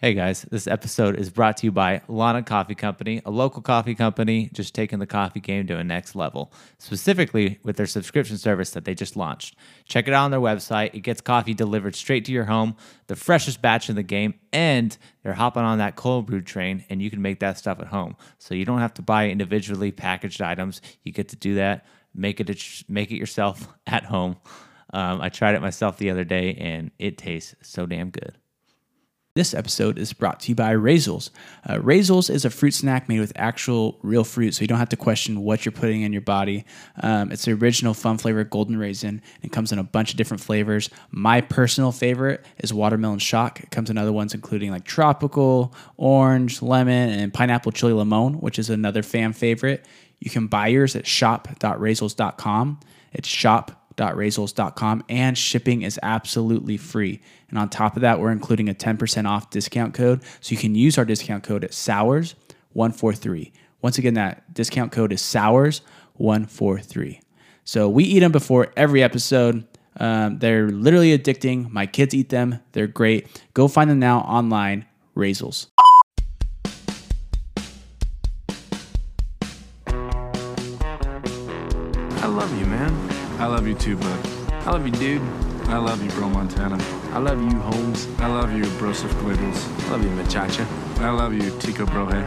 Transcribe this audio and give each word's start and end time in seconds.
Hey 0.00 0.14
guys, 0.14 0.42
this 0.48 0.68
episode 0.68 1.16
is 1.16 1.28
brought 1.28 1.56
to 1.56 1.66
you 1.66 1.72
by 1.72 2.02
Lana 2.06 2.44
Coffee 2.44 2.76
Company, 2.76 3.20
a 3.26 3.32
local 3.32 3.60
coffee 3.60 3.96
company 3.96 4.48
just 4.52 4.72
taking 4.72 5.00
the 5.00 5.08
coffee 5.08 5.40
game 5.40 5.66
to 5.66 5.76
a 5.76 5.82
next 5.82 6.14
level, 6.14 6.52
specifically 6.78 7.58
with 7.64 7.76
their 7.76 7.84
subscription 7.84 8.38
service 8.38 8.70
that 8.70 8.84
they 8.84 8.94
just 8.94 9.16
launched. 9.16 9.56
Check 9.86 10.06
it 10.06 10.14
out 10.14 10.26
on 10.26 10.30
their 10.30 10.38
website. 10.38 10.94
It 10.94 11.00
gets 11.00 11.20
coffee 11.20 11.52
delivered 11.52 11.96
straight 11.96 12.24
to 12.26 12.32
your 12.32 12.44
home, 12.44 12.76
the 13.08 13.16
freshest 13.16 13.60
batch 13.60 13.90
in 13.90 13.96
the 13.96 14.04
game, 14.04 14.34
and 14.52 14.96
they're 15.24 15.32
hopping 15.32 15.64
on 15.64 15.78
that 15.78 15.96
cold 15.96 16.26
brew 16.26 16.42
train, 16.42 16.84
and 16.88 17.02
you 17.02 17.10
can 17.10 17.20
make 17.20 17.40
that 17.40 17.58
stuff 17.58 17.80
at 17.80 17.88
home. 17.88 18.14
So 18.38 18.54
you 18.54 18.64
don't 18.64 18.78
have 18.78 18.94
to 18.94 19.02
buy 19.02 19.28
individually 19.28 19.90
packaged 19.90 20.40
items. 20.40 20.80
You 21.02 21.10
get 21.10 21.30
to 21.30 21.36
do 21.36 21.56
that, 21.56 21.86
make 22.14 22.38
it 22.38 22.84
make 22.88 23.10
it 23.10 23.16
yourself 23.16 23.66
at 23.88 24.04
home. 24.04 24.36
Um, 24.92 25.20
I 25.20 25.28
tried 25.28 25.56
it 25.56 25.60
myself 25.60 25.98
the 25.98 26.10
other 26.10 26.22
day, 26.22 26.54
and 26.54 26.92
it 27.00 27.18
tastes 27.18 27.56
so 27.62 27.84
damn 27.84 28.10
good. 28.10 28.38
This 29.38 29.54
episode 29.54 30.00
is 30.00 30.12
brought 30.12 30.40
to 30.40 30.48
you 30.48 30.56
by 30.56 30.74
Raisels. 30.74 31.30
Uh, 31.64 31.74
Raisels 31.74 32.28
is 32.28 32.44
a 32.44 32.50
fruit 32.50 32.74
snack 32.74 33.08
made 33.08 33.20
with 33.20 33.32
actual 33.36 33.96
real 34.02 34.24
fruit, 34.24 34.52
so 34.52 34.62
you 34.62 34.66
don't 34.66 34.80
have 34.80 34.88
to 34.88 34.96
question 34.96 35.42
what 35.42 35.64
you're 35.64 35.70
putting 35.70 36.02
in 36.02 36.12
your 36.12 36.22
body. 36.22 36.64
Um, 37.00 37.30
it's 37.30 37.44
the 37.44 37.52
original 37.52 37.94
fun 37.94 38.18
flavor 38.18 38.42
golden 38.42 38.76
raisin. 38.76 39.22
It 39.42 39.52
comes 39.52 39.70
in 39.70 39.78
a 39.78 39.84
bunch 39.84 40.10
of 40.10 40.16
different 40.16 40.42
flavors. 40.42 40.90
My 41.12 41.40
personal 41.40 41.92
favorite 41.92 42.44
is 42.58 42.74
watermelon 42.74 43.20
shock. 43.20 43.60
It 43.60 43.70
comes 43.70 43.90
in 43.90 43.96
other 43.96 44.12
ones, 44.12 44.34
including 44.34 44.72
like 44.72 44.82
tropical, 44.82 45.72
orange, 45.96 46.60
lemon, 46.60 47.10
and 47.10 47.32
pineapple 47.32 47.70
chili 47.70 47.92
limon, 47.92 48.40
which 48.40 48.58
is 48.58 48.70
another 48.70 49.04
fan 49.04 49.32
favorite. 49.32 49.86
You 50.18 50.32
can 50.32 50.48
buy 50.48 50.66
yours 50.66 50.96
at 50.96 51.06
shop.raisels.com. 51.06 52.80
It's 53.12 53.28
shop 53.28 53.77
shop.raisels.com 53.98 55.04
and 55.08 55.36
shipping 55.36 55.82
is 55.82 55.98
absolutely 56.02 56.76
free. 56.76 57.20
And 57.50 57.58
on 57.58 57.68
top 57.68 57.96
of 57.96 58.02
that, 58.02 58.20
we're 58.20 58.30
including 58.30 58.68
a 58.68 58.74
10% 58.74 59.28
off 59.28 59.50
discount 59.50 59.94
code. 59.94 60.22
So 60.40 60.52
you 60.52 60.58
can 60.58 60.74
use 60.74 60.98
our 60.98 61.04
discount 61.04 61.44
code 61.44 61.64
at 61.64 61.70
SOURS143. 61.72 63.52
Once 63.82 63.98
again, 63.98 64.14
that 64.14 64.52
discount 64.54 64.92
code 64.92 65.12
is 65.12 65.20
SOURS143. 65.22 67.20
So 67.64 67.88
we 67.88 68.04
eat 68.04 68.20
them 68.20 68.32
before 68.32 68.72
every 68.76 69.02
episode. 69.02 69.66
Um, 70.00 70.38
they're 70.38 70.68
literally 70.70 71.16
addicting. 71.16 71.70
My 71.70 71.86
kids 71.86 72.14
eat 72.14 72.28
them. 72.28 72.60
They're 72.72 72.86
great. 72.86 73.42
Go 73.54 73.68
find 73.68 73.90
them 73.90 73.98
now 73.98 74.20
online, 74.20 74.86
Raisels. 75.16 75.66
I 83.38 83.46
love 83.46 83.68
you 83.68 83.74
too, 83.76 83.96
bud. 83.96 84.26
I 84.50 84.72
love 84.72 84.84
you, 84.84 84.90
dude. 84.90 85.22
I 85.68 85.76
love 85.76 86.02
you, 86.02 86.10
bro 86.10 86.28
Montana. 86.28 86.76
I 87.12 87.18
love 87.18 87.40
you, 87.40 87.56
Holmes. 87.60 88.08
I 88.18 88.26
love 88.26 88.52
you, 88.52 88.64
Broseph 88.64 89.12
Guebles. 89.22 89.86
I 89.86 89.92
love 89.92 90.02
you, 90.02 90.10
Machacha. 90.10 90.66
I 90.98 91.10
love 91.10 91.32
you, 91.32 91.56
Tico 91.60 91.86
Brohe. 91.86 92.26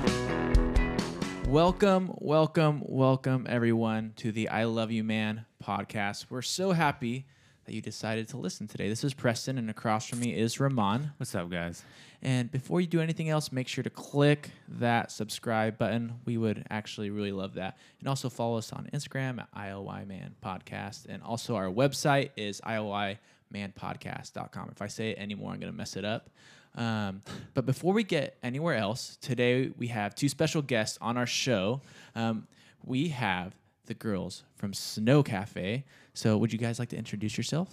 Welcome, 1.50 2.14
welcome, 2.20 2.82
welcome, 2.86 3.46
everyone, 3.50 4.14
to 4.16 4.32
the 4.32 4.48
I 4.48 4.64
Love 4.64 4.90
You 4.90 5.04
Man 5.04 5.46
podcast. 5.62 6.28
We're 6.30 6.42
so 6.42 6.72
happy 6.72 7.26
that 7.66 7.74
you 7.76 7.82
decided 7.82 8.30
to 8.30 8.38
listen 8.38 8.68
today. 8.68 8.88
This 8.88 9.04
is 9.04 9.14
Preston, 9.14 9.58
and 9.58 9.70
across 9.70 10.08
from 10.08 10.22
me 10.22 10.34
is 10.34 10.62
Ramon. 10.62 11.12
What's 11.18 11.36
up, 11.36 11.50
guys? 11.50 11.84
And 12.24 12.52
before 12.52 12.82
you 12.82 12.88
do 12.88 13.02
anything 13.02 13.30
else, 13.30 13.52
make 13.52 13.68
sure 13.68 13.84
to 13.84 13.90
click 13.90 14.52
that 14.68 15.12
subscribe 15.12 15.80
button. 15.80 16.20
We 16.26 16.38
would 16.38 16.66
actually 16.70 17.10
really 17.10 17.32
love 17.32 17.56
that. 17.56 17.80
And 18.00 18.08
also 18.08 18.30
follow 18.30 18.58
us 18.58 18.72
on 18.72 18.88
Instagram 18.94 19.40
at 19.40 19.52
IOI 19.56 20.08
Man 20.08 20.36
Podcast. 20.44 21.08
And 21.10 21.24
also 21.24 21.56
our 21.56 21.66
website 21.68 22.30
is 22.38 22.62
IOIManPodcast.com. 22.62 24.70
If 24.72 24.84
I 24.84 24.88
say 24.88 25.12
it 25.12 25.18
anymore, 25.18 25.52
I'm 25.52 25.60
going 25.60 25.72
to 25.72 25.78
mess 25.78 25.96
it 25.96 26.06
up. 26.06 26.30
Um, 26.76 27.22
but 27.54 27.66
before 27.66 27.94
we 27.94 28.04
get 28.04 28.38
anywhere 28.44 28.76
else, 28.76 29.18
today 29.22 29.72
we 29.78 29.88
have 29.88 30.16
two 30.16 30.30
special 30.30 30.62
guests 30.62 30.98
on 31.02 31.18
our 31.18 31.26
show. 31.26 31.82
Um, 32.16 32.48
we 32.84 33.10
have 33.10 33.56
the 33.88 33.96
girls 33.96 34.44
from 34.56 34.74
Sno 34.74 35.24
Cafe. 35.24 35.84
So, 36.14 36.38
would 36.38 36.54
you 36.54 36.60
guys 36.60 36.80
like 36.80 36.90
to 36.90 36.98
introduce 36.98 37.38
yourself? 37.38 37.70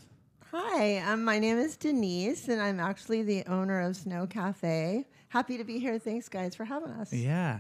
Hi, 0.78 0.99
um, 0.99 1.25
my 1.25 1.41
name 1.41 1.59
is 1.59 1.77
Denise, 1.77 2.47
and 2.47 2.62
I'm 2.62 2.78
actually 2.78 3.25
the 3.25 3.44
owner 3.47 3.81
of 3.81 3.97
Sno 3.97 4.28
Cafe. 4.28 5.05
Happy 5.28 5.59
to 5.59 5.65
be 5.65 5.81
here. 5.81 5.99
Thanks, 5.99 6.28
guys, 6.28 6.55
for 6.55 6.65
having 6.65 6.91
us. 6.91 7.12
Yeah. 7.12 7.59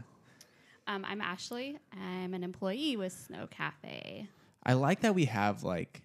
Um, 0.86 1.04
I'm 1.04 1.20
Ashley. 1.20 1.80
I'm 1.92 2.32
an 2.32 2.44
employee 2.44 2.96
with 2.96 3.12
Sno 3.12 3.48
Cafe. 3.48 4.28
I 4.64 4.72
like 4.74 5.00
that 5.00 5.16
we 5.16 5.24
have 5.24 5.64
like 5.64 6.00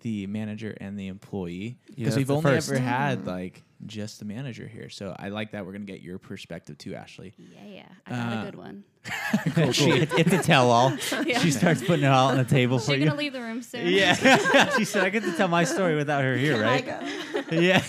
the 0.00 0.26
manager 0.26 0.76
and 0.80 0.98
the 0.98 1.08
employee 1.08 1.78
because 1.88 2.04
that's 2.04 2.16
we've 2.16 2.30
only 2.30 2.42
first. 2.42 2.70
ever 2.70 2.80
had 2.80 3.26
like 3.26 3.62
just 3.86 4.18
the 4.18 4.24
manager 4.26 4.66
here. 4.66 4.88
So 4.90 5.14
I 5.18 5.28
like 5.30 5.52
that 5.52 5.64
we're 5.64 5.72
gonna 5.72 5.84
get 5.86 6.02
your 6.02 6.18
perspective 6.18 6.76
too, 6.78 6.94
Ashley. 6.94 7.32
Yeah, 7.38 7.66
yeah. 7.66 7.82
I 8.06 8.10
got 8.10 8.32
Uh, 8.36 8.40
a 8.40 8.44
good 8.44 8.54
one. 8.56 8.84
Cool. 9.54 9.72
she, 9.72 9.90
it's 9.90 10.32
a 10.32 10.42
tell 10.42 10.70
all. 10.70 10.90
Yeah. 11.24 11.38
She 11.38 11.50
starts 11.50 11.80
putting 11.82 12.04
it 12.04 12.08
all 12.08 12.28
on 12.28 12.36
the 12.36 12.44
table 12.44 12.78
for 12.78 12.92
She's 12.92 13.00
you. 13.00 13.06
gonna 13.06 13.18
leave 13.18 13.32
the 13.32 13.40
room 13.40 13.62
soon. 13.62 13.86
Yeah. 13.88 14.68
she 14.76 14.84
said, 14.84 15.04
I 15.04 15.08
get 15.08 15.22
to 15.22 15.32
tell 15.32 15.48
my 15.48 15.64
story 15.64 15.96
without 15.96 16.22
her 16.22 16.36
here, 16.36 16.54
Can 16.54 16.62
right? 16.62 16.88
I 16.88 17.40
go? 17.50 17.56
Yeah. 17.60 17.82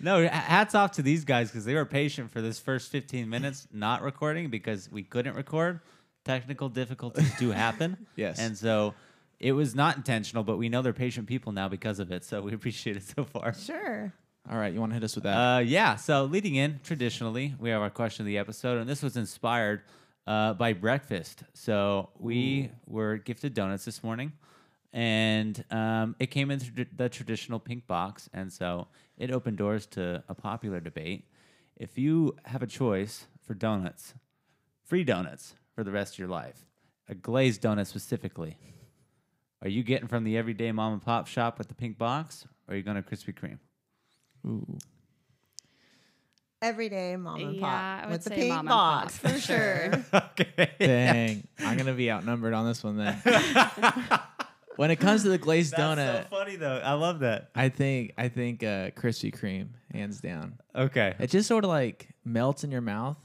No, 0.00 0.26
hats 0.26 0.74
off 0.74 0.92
to 0.92 1.02
these 1.02 1.24
guys 1.24 1.48
because 1.50 1.64
they 1.64 1.74
were 1.74 1.84
patient 1.84 2.30
for 2.30 2.40
this 2.40 2.58
first 2.58 2.90
15 2.90 3.28
minutes 3.28 3.66
not 3.72 4.02
recording 4.02 4.50
because 4.50 4.90
we 4.90 5.02
couldn't 5.02 5.34
record. 5.36 5.80
Technical 6.24 6.68
difficulties 6.68 7.32
do 7.38 7.50
happen. 7.50 8.06
Yes. 8.16 8.38
And 8.38 8.56
so 8.56 8.94
it 9.42 9.52
was 9.52 9.74
not 9.74 9.96
intentional, 9.96 10.44
but 10.44 10.56
we 10.56 10.68
know 10.68 10.80
they're 10.82 10.92
patient 10.92 11.26
people 11.26 11.52
now 11.52 11.68
because 11.68 11.98
of 11.98 12.10
it. 12.12 12.24
So 12.24 12.40
we 12.40 12.52
appreciate 12.54 12.96
it 12.96 13.02
so 13.02 13.24
far. 13.24 13.52
Sure. 13.52 14.12
All 14.50 14.58
right, 14.58 14.72
you 14.72 14.80
want 14.80 14.90
to 14.90 14.94
hit 14.94 15.04
us 15.04 15.14
with 15.14 15.24
that? 15.24 15.36
Uh, 15.36 15.58
yeah. 15.58 15.96
So 15.96 16.24
leading 16.24 16.54
in, 16.56 16.80
traditionally, 16.82 17.54
we 17.60 17.70
have 17.70 17.82
our 17.82 17.90
question 17.90 18.22
of 18.22 18.26
the 18.26 18.38
episode, 18.38 18.78
and 18.78 18.88
this 18.88 19.02
was 19.02 19.16
inspired 19.16 19.82
uh, 20.26 20.54
by 20.54 20.72
breakfast. 20.72 21.42
So 21.54 22.10
we 22.18 22.70
were 22.86 23.18
gifted 23.18 23.54
donuts 23.54 23.84
this 23.84 24.02
morning, 24.02 24.32
and 24.92 25.64
um, 25.70 26.16
it 26.18 26.26
came 26.26 26.50
in 26.50 26.58
tr- 26.58 26.82
the 26.96 27.08
traditional 27.08 27.60
pink 27.60 27.86
box, 27.86 28.28
and 28.32 28.52
so 28.52 28.88
it 29.16 29.30
opened 29.30 29.58
doors 29.58 29.86
to 29.86 30.24
a 30.28 30.34
popular 30.34 30.80
debate. 30.80 31.28
If 31.76 31.96
you 31.96 32.36
have 32.44 32.62
a 32.62 32.66
choice 32.66 33.26
for 33.46 33.54
donuts, 33.54 34.14
free 34.84 35.04
donuts 35.04 35.54
for 35.74 35.84
the 35.84 35.92
rest 35.92 36.14
of 36.14 36.18
your 36.18 36.28
life, 36.28 36.66
a 37.08 37.14
glazed 37.14 37.62
donut 37.62 37.86
specifically, 37.86 38.56
are 39.62 39.68
you 39.68 39.82
getting 39.82 40.08
from 40.08 40.24
the 40.24 40.36
everyday 40.36 40.72
mom 40.72 40.94
and 40.94 41.02
pop 41.02 41.28
shop 41.28 41.58
with 41.58 41.68
the 41.68 41.74
pink 41.74 41.96
box, 41.96 42.46
or 42.66 42.74
are 42.74 42.76
you 42.76 42.82
going 42.82 42.96
to 42.96 43.02
Krispy 43.02 43.32
Kreme? 43.32 43.58
Ooh. 44.44 44.78
Everyday 46.60 47.16
mom 47.16 47.40
and 47.40 47.60
pop 47.60 47.70
Yeah, 47.70 48.00
I 48.02 48.06
would 48.06 48.12
with 48.12 48.24
the 48.24 48.30
say 48.30 48.36
pink 48.36 48.48
mom 48.48 48.58
and 48.60 48.68
box 48.68 49.18
pop, 49.18 49.32
for 49.32 49.38
sure. 49.38 50.04
okay. 50.14 50.72
Dang, 50.78 51.48
I'm 51.58 51.76
gonna 51.76 51.92
be 51.92 52.10
outnumbered 52.10 52.54
on 52.54 52.66
this 52.66 52.82
one 52.84 52.96
then. 52.96 53.20
when 54.76 54.90
it 54.90 54.96
comes 54.96 55.22
to 55.22 55.28
the 55.28 55.38
glazed 55.38 55.74
That's 55.76 56.00
donut, 56.00 56.22
so 56.22 56.28
funny 56.30 56.56
though. 56.56 56.80
I 56.84 56.92
love 56.94 57.20
that. 57.20 57.50
I 57.54 57.68
think 57.68 58.12
I 58.16 58.28
think 58.28 58.62
uh, 58.62 58.90
Krispy 58.90 59.34
Kreme 59.34 59.68
hands 59.92 60.20
down. 60.20 60.58
Okay. 60.74 61.14
It 61.18 61.30
just 61.30 61.48
sort 61.48 61.64
of 61.64 61.68
like 61.68 62.08
melts 62.24 62.62
in 62.62 62.70
your 62.70 62.80
mouth, 62.80 63.18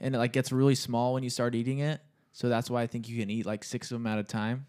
and 0.00 0.14
it 0.14 0.18
like 0.18 0.32
gets 0.32 0.50
really 0.50 0.74
small 0.74 1.14
when 1.14 1.22
you 1.22 1.30
start 1.30 1.54
eating 1.54 1.78
it. 1.78 2.00
So 2.32 2.48
that's 2.48 2.70
why 2.70 2.82
I 2.82 2.86
think 2.86 3.08
you 3.08 3.20
can 3.20 3.30
eat 3.30 3.46
like 3.46 3.64
six 3.64 3.90
of 3.90 3.96
them 3.96 4.06
at 4.06 4.18
a 4.18 4.24
time. 4.24 4.66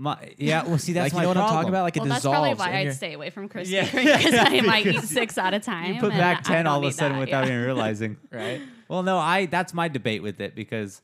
My, 0.00 0.32
yeah. 0.38 0.62
Well, 0.64 0.78
see, 0.78 0.92
that's 0.92 1.12
like 1.12 1.12
you 1.12 1.16
my 1.16 1.22
know 1.24 1.28
what 1.30 1.36
I'm 1.38 1.42
talking 1.42 1.54
problem. 1.54 1.74
about? 1.74 1.82
Like 1.82 1.96
it 1.96 2.00
Well, 2.00 2.08
that's 2.08 2.24
probably 2.24 2.54
why 2.54 2.72
I'd 2.72 2.82
you're- 2.82 2.94
stay 2.94 3.14
away 3.14 3.30
from 3.30 3.48
Krispy 3.48 3.70
Yeah. 3.70 3.84
Kreme 3.88 4.16
because 4.16 4.34
I 4.34 4.60
might 4.64 4.86
eat 4.86 5.02
six 5.02 5.36
at 5.36 5.54
a 5.54 5.58
time. 5.58 5.94
You 5.94 6.00
put 6.00 6.12
and 6.12 6.20
back 6.20 6.44
ten 6.44 6.68
all 6.68 6.78
of 6.78 6.84
a 6.84 6.92
sudden 6.92 7.16
that, 7.16 7.26
without 7.26 7.46
yeah. 7.46 7.52
even 7.52 7.64
realizing. 7.64 8.16
right. 8.30 8.60
Well, 8.86 9.02
no, 9.02 9.18
I. 9.18 9.46
That's 9.46 9.74
my 9.74 9.88
debate 9.88 10.22
with 10.22 10.40
it 10.40 10.54
because 10.54 11.02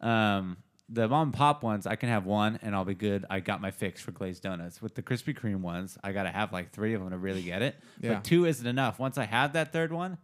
um, 0.00 0.56
the 0.88 1.06
mom 1.06 1.28
and 1.28 1.34
pop 1.34 1.62
ones, 1.62 1.86
I 1.86 1.96
can 1.96 2.08
have 2.08 2.24
one 2.24 2.58
and 2.62 2.74
I'll 2.74 2.86
be 2.86 2.94
good. 2.94 3.26
I 3.28 3.40
got 3.40 3.60
my 3.60 3.70
fix 3.70 4.00
for 4.00 4.10
glazed 4.10 4.42
donuts. 4.42 4.80
With 4.80 4.94
the 4.94 5.02
Krispy 5.02 5.38
Kreme 5.38 5.60
ones, 5.60 5.98
I 6.02 6.12
got 6.12 6.22
to 6.22 6.30
have 6.30 6.50
like 6.50 6.72
three 6.72 6.94
of 6.94 7.02
them 7.02 7.10
to 7.10 7.18
really 7.18 7.42
get 7.42 7.60
it. 7.60 7.76
Yeah. 8.00 8.14
But 8.14 8.24
two 8.24 8.46
isn't 8.46 8.66
enough. 8.66 8.98
Once 8.98 9.18
I 9.18 9.24
have 9.24 9.52
that 9.52 9.70
third 9.70 9.92
one, 9.92 10.16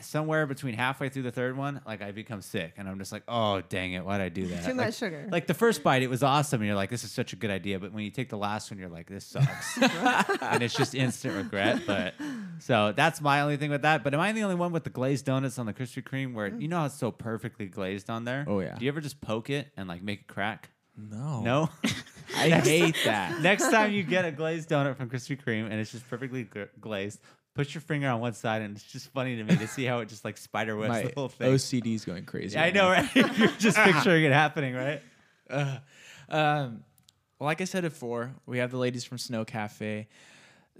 somewhere 0.00 0.46
between 0.46 0.74
halfway 0.74 1.08
through 1.08 1.22
the 1.22 1.30
third 1.30 1.56
one, 1.56 1.80
like 1.86 2.02
I 2.02 2.10
become 2.10 2.42
sick 2.42 2.74
and 2.76 2.88
I'm 2.88 2.98
just 2.98 3.12
like, 3.12 3.22
oh 3.28 3.60
dang 3.68 3.92
it, 3.92 4.04
why'd 4.04 4.20
I 4.20 4.28
do 4.28 4.46
that? 4.48 4.62
Too 4.62 4.68
Like- 4.68 4.76
much 4.76 4.94
sugar. 4.96 5.28
Like 5.30 5.46
the 5.46 5.54
first 5.54 5.82
bite, 5.82 6.02
it 6.02 6.10
was 6.10 6.22
awesome, 6.22 6.60
and 6.60 6.66
you're 6.66 6.76
like, 6.76 6.90
"This 6.90 7.04
is 7.04 7.12
such 7.12 7.32
a 7.32 7.36
good 7.36 7.50
idea." 7.50 7.78
But 7.78 7.92
when 7.92 8.04
you 8.04 8.10
take 8.10 8.28
the 8.28 8.38
last 8.38 8.70
one, 8.70 8.78
you're 8.78 8.88
like, 8.88 9.08
"This 9.08 9.24
sucks," 9.24 9.78
and 10.42 10.62
it's 10.62 10.74
just 10.74 10.94
instant 10.94 11.36
regret. 11.36 11.82
But 11.86 12.14
so 12.58 12.92
that's 12.96 13.20
my 13.20 13.40
only 13.42 13.56
thing 13.56 13.70
with 13.70 13.82
that. 13.82 14.02
But 14.04 14.14
am 14.14 14.20
I 14.20 14.32
the 14.32 14.42
only 14.42 14.56
one 14.56 14.72
with 14.72 14.84
the 14.84 14.90
glazed 14.90 15.26
donuts 15.26 15.58
on 15.58 15.66
the 15.66 15.72
Krispy 15.72 16.02
Kreme 16.02 16.34
where 16.34 16.50
mm. 16.50 16.60
you 16.60 16.68
know 16.68 16.80
how 16.80 16.86
it's 16.86 16.98
so 16.98 17.10
perfectly 17.10 17.66
glazed 17.66 18.10
on 18.10 18.24
there? 18.24 18.44
Oh, 18.46 18.60
yeah. 18.60 18.76
Do 18.76 18.84
you 18.84 18.90
ever 18.90 19.00
just 19.00 19.20
poke 19.20 19.50
it 19.50 19.68
and 19.76 19.88
like 19.88 20.02
make 20.02 20.20
it 20.20 20.26
crack? 20.26 20.70
No. 20.96 21.42
No. 21.42 21.70
I 22.36 22.50
hate 22.50 22.96
that. 23.04 23.40
Next 23.40 23.70
time 23.70 23.92
you 23.92 24.02
get 24.02 24.24
a 24.24 24.30
glazed 24.30 24.68
donut 24.68 24.96
from 24.96 25.08
Krispy 25.08 25.42
Kreme 25.42 25.64
and 25.64 25.74
it's 25.74 25.92
just 25.92 26.08
perfectly 26.08 26.44
gl- 26.44 26.68
glazed, 26.80 27.20
put 27.54 27.74
your 27.74 27.80
finger 27.80 28.08
on 28.08 28.20
one 28.20 28.32
side, 28.34 28.62
and 28.62 28.76
it's 28.76 28.84
just 28.84 29.08
funny 29.12 29.36
to 29.36 29.44
me 29.44 29.56
to 29.56 29.66
see 29.66 29.84
how 29.84 30.00
it 30.00 30.08
just 30.08 30.24
like 30.24 30.36
spider 30.36 30.76
webs 30.76 30.88
My 30.88 31.02
the 31.02 31.12
whole 31.14 31.28
thing. 31.28 31.52
OCD's 31.52 32.04
going 32.04 32.24
crazy. 32.24 32.54
Yeah, 32.54 32.62
I 32.62 32.64
right 32.66 32.74
know, 32.74 32.92
now. 32.92 33.00
right? 33.02 33.14
You're 33.38 33.48
just 33.58 33.76
picturing 33.84 34.24
it 34.24 34.32
happening, 34.32 34.74
right? 34.74 35.02
Um, 36.28 36.84
like 37.40 37.60
I 37.60 37.64
said 37.64 37.82
before, 37.82 38.34
we 38.46 38.58
have 38.58 38.70
the 38.70 38.76
ladies 38.78 39.04
from 39.04 39.18
Sno 39.18 39.44
Cafe. 39.44 40.08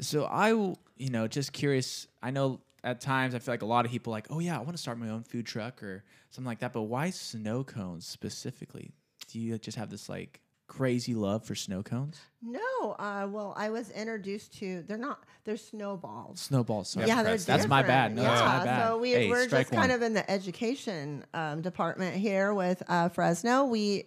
So 0.00 0.24
I, 0.24 0.50
you 0.50 1.10
know, 1.10 1.26
just 1.26 1.52
curious. 1.52 2.06
I 2.22 2.30
know 2.30 2.60
at 2.84 3.00
times 3.00 3.34
I 3.34 3.38
feel 3.38 3.52
like 3.52 3.62
a 3.62 3.66
lot 3.66 3.84
of 3.84 3.90
people 3.90 4.10
like, 4.10 4.26
oh 4.30 4.38
yeah, 4.38 4.56
I 4.56 4.60
want 4.60 4.72
to 4.72 4.78
start 4.78 4.98
my 4.98 5.08
own 5.08 5.22
food 5.22 5.46
truck 5.46 5.82
or 5.82 6.04
something 6.30 6.46
like 6.46 6.60
that. 6.60 6.72
But 6.72 6.82
why 6.82 7.10
snow 7.10 7.64
cones 7.64 8.06
specifically? 8.06 8.92
Do 9.28 9.38
you 9.38 9.58
just 9.58 9.76
have 9.76 9.90
this 9.90 10.08
like 10.08 10.40
crazy 10.70 11.14
love 11.14 11.44
for 11.44 11.54
snow 11.54 11.82
cones? 11.82 12.20
No, 12.40 12.92
uh, 12.98 13.26
well, 13.28 13.52
I 13.56 13.68
was 13.70 13.90
introduced 13.90 14.56
to. 14.60 14.82
They're 14.86 14.96
not. 14.96 15.24
They're 15.44 15.56
snowballs. 15.56 16.40
Snowballs. 16.40 16.88
Sorry. 16.90 17.06
yeah, 17.06 17.22
they're 17.22 17.36
that's 17.36 17.66
my 17.66 17.82
bad. 17.82 18.14
No, 18.14 18.22
yeah, 18.22 18.28
that's 18.28 18.58
my 18.58 18.64
bad. 18.64 18.86
so 18.86 18.98
we, 18.98 19.10
Hey, 19.10 19.28
we're 19.28 19.46
strike 19.48 19.66
just 19.68 19.78
kind 19.78 19.90
of 19.92 20.00
in 20.02 20.14
the 20.14 20.30
education 20.30 21.24
um, 21.34 21.60
department 21.60 22.14
here 22.16 22.54
with 22.54 22.82
uh, 22.88 23.08
Fresno. 23.08 23.64
We, 23.64 24.06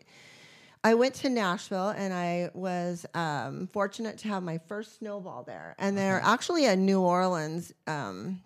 I 0.84 0.94
went 0.96 1.16
to 1.16 1.30
Nashville 1.30 1.90
and 1.90 2.14
I 2.14 2.50
was 2.54 3.06
um, 3.14 3.68
fortunate 3.68 4.18
to 4.20 4.30
have 4.30 4.42
my 4.42 4.58
first 4.70 5.00
snowball 5.00 5.44
there. 5.44 5.76
And 5.78 5.98
they're 5.98 6.22
actually 6.24 6.66
a 6.66 6.76
New 6.76 7.02
Orleans. 7.02 7.74
Um, 7.88 8.42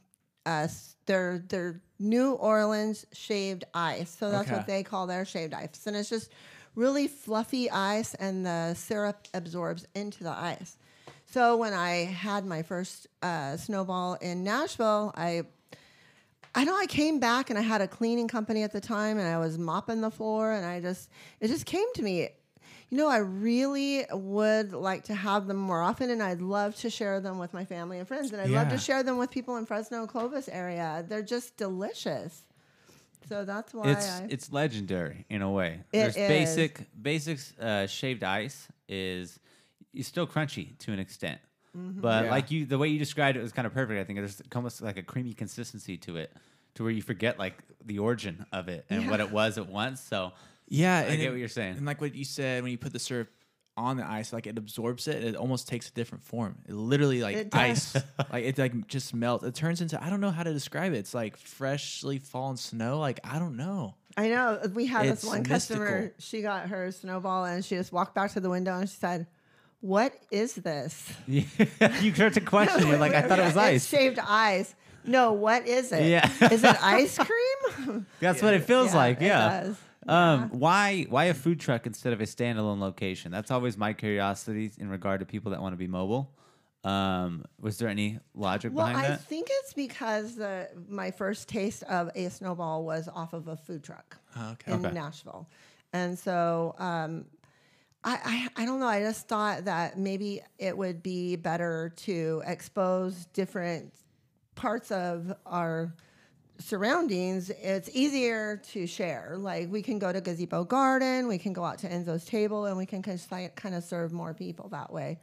uh, 0.46 0.68
they're 1.06 1.44
they're 1.48 1.82
New 2.00 2.34
Orleans 2.34 3.06
shaved 3.14 3.64
ice, 3.74 4.10
so 4.18 4.32
that's 4.32 4.48
Okay. 4.48 4.58
what 4.58 4.68
they 4.68 4.84
call 4.84 5.08
their 5.08 5.26
shaved 5.26 5.54
ice, 5.54 5.88
and 5.88 5.96
it's 5.96 6.10
just 6.10 6.32
really 6.78 7.08
fluffy 7.08 7.70
ice, 7.70 8.14
and 8.14 8.46
the 8.46 8.76
syrup 8.76 9.28
absorbs 9.34 9.86
into 9.96 10.24
the 10.24 10.32
ice. 10.32 10.78
So 11.26 11.58
when 11.58 11.74
I 11.74 12.06
had 12.06 12.46
my 12.46 12.62
first 12.62 13.08
uh, 13.22 13.58
snowball 13.58 14.14
in 14.16 14.44
Nashville, 14.44 15.12
I 15.16 15.44
I 16.56 16.64
know 16.64 16.76
I 16.76 16.86
came 16.86 17.20
back 17.20 17.50
and 17.50 17.60
I 17.60 17.62
had 17.62 17.82
a 17.82 17.88
cleaning 17.88 18.28
company 18.28 18.64
at 18.64 18.72
the 18.72 18.82
time 18.82 19.20
and 19.20 19.28
I 19.28 19.38
was 19.38 19.60
mopping 19.60 20.02
the 20.02 20.10
floor 20.10 20.54
and 20.54 20.66
I 20.66 20.80
just 20.80 21.10
it 21.40 21.50
just 21.50 21.66
came 21.66 21.86
to 21.96 22.02
me. 22.02 22.30
You 22.90 22.98
know, 22.98 23.10
I 23.10 23.18
really 23.18 24.06
would 24.12 24.72
like 24.72 25.04
to 25.06 25.14
have 25.14 25.46
them 25.48 25.58
more 25.58 25.82
often 25.82 26.10
and 26.10 26.24
I'd 26.24 26.42
love 26.42 26.76
to 26.78 26.90
share 26.90 27.20
them 27.20 27.38
with 27.38 27.54
my 27.54 27.66
family 27.66 28.00
and 28.00 28.08
friends 28.08 28.32
and 28.32 28.42
I'd 28.42 28.50
love 28.50 28.70
to 28.70 28.78
share 28.78 29.04
them 29.04 29.18
with 29.18 29.30
people 29.30 29.58
in 29.58 29.66
Fresno 29.66 30.00
and 30.00 30.08
Clovis 30.08 30.48
area. 30.48 31.04
They're 31.08 31.22
just 31.22 31.58
delicious. 31.58 32.44
So 33.30 33.46
that's 33.46 33.74
why 33.74 33.92
It's 33.92 34.10
I 34.10 34.28
it's 34.30 34.52
legendary 34.52 35.26
in 35.30 35.42
a 35.42 35.52
way. 35.52 35.82
It 35.92 35.98
There's 36.00 36.16
is. 36.18 36.28
basic 36.28 36.88
basics. 37.02 37.54
Uh, 37.60 37.88
shaved 37.88 38.24
ice 38.24 38.68
is 38.88 39.40
is 39.94 40.08
still 40.08 40.28
crunchy 40.28 40.78
to 40.80 40.92
an 40.94 41.00
extent, 41.00 41.40
Mm-hmm. 41.78 42.02
but 42.02 42.26
Yeah. 42.26 42.32
like 42.32 42.52
you, 42.52 42.66
the 42.66 42.78
way 42.78 42.88
you 42.90 43.00
described 43.00 43.38
it 43.38 43.42
was 43.42 43.52
kind 43.52 43.66
of 43.66 43.74
perfect. 43.74 44.00
I 44.00 44.04
think 44.04 44.20
there's 44.20 44.42
almost 44.56 44.82
like 44.82 44.98
a 44.98 45.04
creamy 45.04 45.34
consistency 45.34 45.98
to 46.00 46.18
it, 46.18 46.32
to 46.76 46.84
where 46.84 46.92
you 46.92 47.02
forget 47.02 47.38
like 47.40 47.58
the 47.86 48.00
origin 48.00 48.46
of 48.52 48.68
it 48.70 48.86
and 48.90 49.10
what 49.10 49.20
it 49.20 49.32
was 49.32 49.58
at 49.58 49.68
once. 49.68 50.00
So 50.02 50.34
Yeah, 50.70 50.98
I 51.00 51.16
get 51.16 51.20
it- 51.22 51.30
what 51.30 51.40
you're 51.40 51.48
saying. 51.48 51.78
And 51.78 51.86
like 51.86 52.00
what 52.02 52.14
you 52.16 52.26
said, 52.26 52.62
when 52.64 52.72
you 52.72 52.78
put 52.78 52.94
the 52.94 53.00
syrup 53.00 53.30
on 53.78 53.98
the 53.98 54.06
ice, 54.06 54.34
like 54.34 54.48
it 54.48 54.58
absorbs 54.58 55.08
it. 55.08 55.24
It 55.24 55.36
almost 55.36 55.68
takes 55.68 55.88
a 55.90 55.94
different 55.94 56.24
form. 56.24 56.58
It 56.68 56.74
literally 56.74 57.22
like 57.22 57.36
It 57.38 57.50
ice, 57.56 57.96
like 58.32 58.44
it 58.44 58.58
like 58.58 58.88
just 58.88 59.14
melts. 59.14 59.44
It 59.46 59.54
turns 59.56 59.80
into 59.82 60.04
I 60.04 60.10
don't 60.10 60.20
know 60.20 60.32
how 60.32 60.44
to 60.44 60.52
describe 60.52 60.94
it. 60.94 60.98
It's 60.98 61.14
like 61.14 61.38
freshly 61.38 62.18
fallen 62.20 62.58
snow. 62.58 63.00
Like 63.00 63.20
I 63.24 63.40
don't 63.40 63.56
know. 63.56 63.96
I 64.18 64.30
know 64.30 64.60
we 64.74 64.88
had 64.88 65.06
It's 65.06 65.22
this 65.22 65.30
one 65.30 65.44
customer. 65.44 66.12
She 66.18 66.42
got 66.42 66.70
her 66.70 66.92
snowball 66.92 67.46
and 67.46 67.64
she 67.64 67.76
just 67.76 67.92
walked 67.94 68.16
back 68.16 68.32
to 68.32 68.40
the 68.40 68.50
window 68.50 68.76
and 68.80 68.90
she 68.90 68.96
said, 68.96 69.28
"What 69.82 70.14
is 70.32 70.56
this?" 70.56 71.08
you 71.28 71.44
start 72.16 72.34
to 72.34 72.42
question. 72.42 72.88
You're 72.88 72.98
like, 72.98 73.14
I 73.14 73.22
thought 73.22 73.38
it 73.40 73.44
was 73.46 73.52
It's 73.56 73.58
ice. 73.58 73.88
shaved 73.88 74.20
ice. 74.20 74.74
No, 75.06 75.34
what 75.34 75.68
is 75.68 75.92
it? 75.92 76.08
Yeah. 76.10 76.30
is 76.52 76.64
it 76.64 76.84
ice 76.84 77.18
cream? 77.18 78.06
That's 78.20 78.42
what 78.42 78.54
it 78.56 78.64
feels 78.64 78.92
Yeah, 78.92 78.98
like. 78.98 79.22
Yeah. 79.22 79.74
Um, 80.08 80.50
why 80.52 81.06
why 81.10 81.26
a 81.26 81.34
food 81.34 81.60
truck 81.60 81.86
instead 81.86 82.14
of 82.14 82.22
a 82.22 82.26
standalone 82.26 82.80
location? 82.80 83.32
That's 83.32 83.52
always 83.52 83.78
my 83.78 83.94
curiosity 83.94 84.72
in 84.78 84.90
regard 84.90 85.20
to 85.20 85.26
people 85.26 85.52
that 85.52 85.62
want 85.62 85.74
to 85.74 85.78
be 85.78 85.88
mobile. 85.88 86.34
Um, 86.84 87.44
was 87.60 87.78
there 87.78 87.90
any 87.90 88.20
logic 88.34 88.74
well, 88.74 88.86
behind 88.88 89.04
I 89.06 89.10
that? 89.10 89.12
I 89.12 89.16
think 89.16 89.48
it's 89.50 89.74
because 89.74 90.36
the 90.36 90.70
my 90.88 91.12
first 91.12 91.50
taste 91.50 91.84
of 91.84 92.10
a 92.16 92.30
snowball 92.30 92.86
was 92.86 93.10
off 93.14 93.34
of 93.34 93.48
a 93.48 93.58
food 93.58 93.84
truck 93.84 94.18
Oh, 94.38 94.52
okay. 94.54 94.74
in 94.74 94.82
Okay. 94.82 94.94
Nashville, 94.94 95.50
and 95.92 96.18
so 96.18 96.76
um, 96.78 97.26
I, 98.04 98.50
I 98.56 98.64
I 98.64 98.66
don't 98.66 98.80
know. 98.80 98.88
I 98.88 99.02
just 99.02 99.28
thought 99.28 99.66
that 99.66 99.98
maybe 99.98 100.42
it 100.60 100.78
would 100.78 101.04
be 101.04 101.36
better 101.36 101.92
to 101.98 102.42
expose 102.46 103.26
different 103.34 103.94
parts 104.56 104.92
of 104.92 105.34
our 105.46 105.94
surroundings, 106.60 107.50
it's 107.50 107.90
easier 107.94 108.58
to 108.72 108.88
share. 108.88 109.36
Like 109.38 109.72
we 109.72 109.82
can 109.82 110.00
go 110.00 110.12
to 110.12 110.22
Gazebo 110.22 110.64
Garden, 110.64 111.28
we 111.28 111.38
can 111.38 111.54
go 111.54 111.64
out 111.64 111.80
to 111.80 111.90
Enzo's 111.90 112.26
table, 112.26 112.66
and 112.66 112.78
we 112.78 112.86
can 112.86 113.02
kind 113.02 113.76
of 113.76 113.84
serve 113.84 114.12
more 114.14 114.34
people 114.34 114.70
that 114.70 114.92
way. 114.92 115.20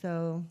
So 0.00 0.44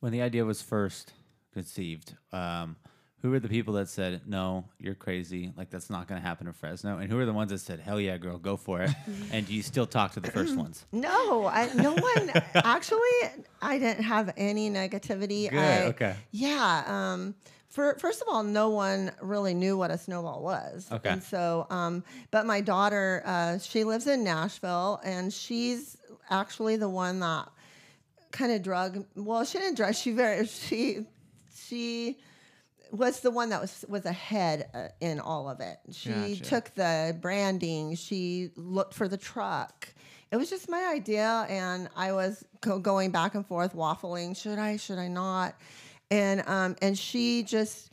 when 0.00 0.12
the 0.12 0.22
idea 0.22 0.44
was 0.44 0.62
first 0.62 1.12
conceived, 1.52 2.14
um, 2.32 2.76
who 3.22 3.30
were 3.30 3.40
the 3.40 3.48
people 3.48 3.72
that 3.74 3.88
said, 3.88 4.20
"No, 4.26 4.66
you're 4.78 4.94
crazy. 4.94 5.50
Like 5.56 5.70
that's 5.70 5.88
not 5.88 6.06
going 6.08 6.20
to 6.20 6.26
happen 6.26 6.46
in 6.46 6.52
Fresno," 6.52 6.98
and 6.98 7.10
who 7.10 7.16
were 7.16 7.24
the 7.24 7.32
ones 7.32 7.50
that 7.52 7.58
said, 7.58 7.80
"Hell 7.80 7.98
yeah, 7.98 8.18
girl, 8.18 8.36
go 8.36 8.56
for 8.58 8.82
it"? 8.82 8.90
and 9.32 9.46
do 9.46 9.54
you 9.54 9.62
still 9.62 9.86
talk 9.86 10.12
to 10.12 10.20
the 10.20 10.30
first 10.30 10.56
ones? 10.56 10.84
no, 10.92 11.46
I, 11.46 11.72
no 11.74 11.94
one 11.94 12.30
actually. 12.54 12.98
I 13.62 13.78
didn't 13.78 14.04
have 14.04 14.34
any 14.36 14.68
negativity. 14.70 15.48
Good, 15.48 15.58
I- 15.58 15.84
okay. 15.84 16.16
Yeah. 16.32 16.84
Um, 16.86 17.34
for, 17.74 17.96
first 17.98 18.22
of 18.22 18.28
all, 18.28 18.44
no 18.44 18.68
one 18.70 19.10
really 19.20 19.52
knew 19.52 19.76
what 19.76 19.90
a 19.90 19.98
snowball 19.98 20.42
was. 20.42 20.86
Okay. 20.92 21.08
And 21.08 21.22
so, 21.22 21.66
um, 21.70 22.04
but 22.30 22.46
my 22.46 22.60
daughter, 22.60 23.20
uh, 23.26 23.58
she 23.58 23.82
lives 23.82 24.06
in 24.06 24.22
Nashville, 24.22 25.00
and 25.04 25.32
she's 25.32 25.96
actually 26.30 26.76
the 26.76 26.88
one 26.88 27.18
that 27.18 27.48
kind 28.30 28.52
of 28.52 28.62
drug. 28.62 29.04
Well, 29.16 29.44
she 29.44 29.58
didn't 29.58 29.76
drug. 29.76 29.96
She 29.96 30.12
very 30.12 30.46
she 30.46 31.04
she 31.52 32.18
was 32.92 33.20
the 33.20 33.32
one 33.32 33.48
that 33.50 33.60
was 33.60 33.84
was 33.88 34.04
ahead 34.06 34.70
uh, 34.72 34.88
in 35.00 35.18
all 35.18 35.48
of 35.50 35.58
it. 35.58 35.78
She 35.90 36.10
Gotcha. 36.10 36.44
took 36.44 36.74
the 36.76 37.18
branding. 37.20 37.96
She 37.96 38.50
looked 38.54 38.94
for 38.94 39.08
the 39.08 39.16
truck. 39.16 39.92
It 40.30 40.36
was 40.36 40.48
just 40.48 40.68
my 40.68 40.92
idea, 40.94 41.44
and 41.48 41.88
I 41.96 42.12
was 42.12 42.44
go- 42.60 42.78
going 42.78 43.10
back 43.10 43.34
and 43.34 43.44
forth, 43.44 43.74
waffling. 43.74 44.36
Should 44.36 44.60
I? 44.60 44.76
Should 44.76 44.98
I 44.98 45.08
not? 45.08 45.56
And 46.10 46.42
um, 46.46 46.76
and 46.82 46.98
she 46.98 47.42
just 47.42 47.90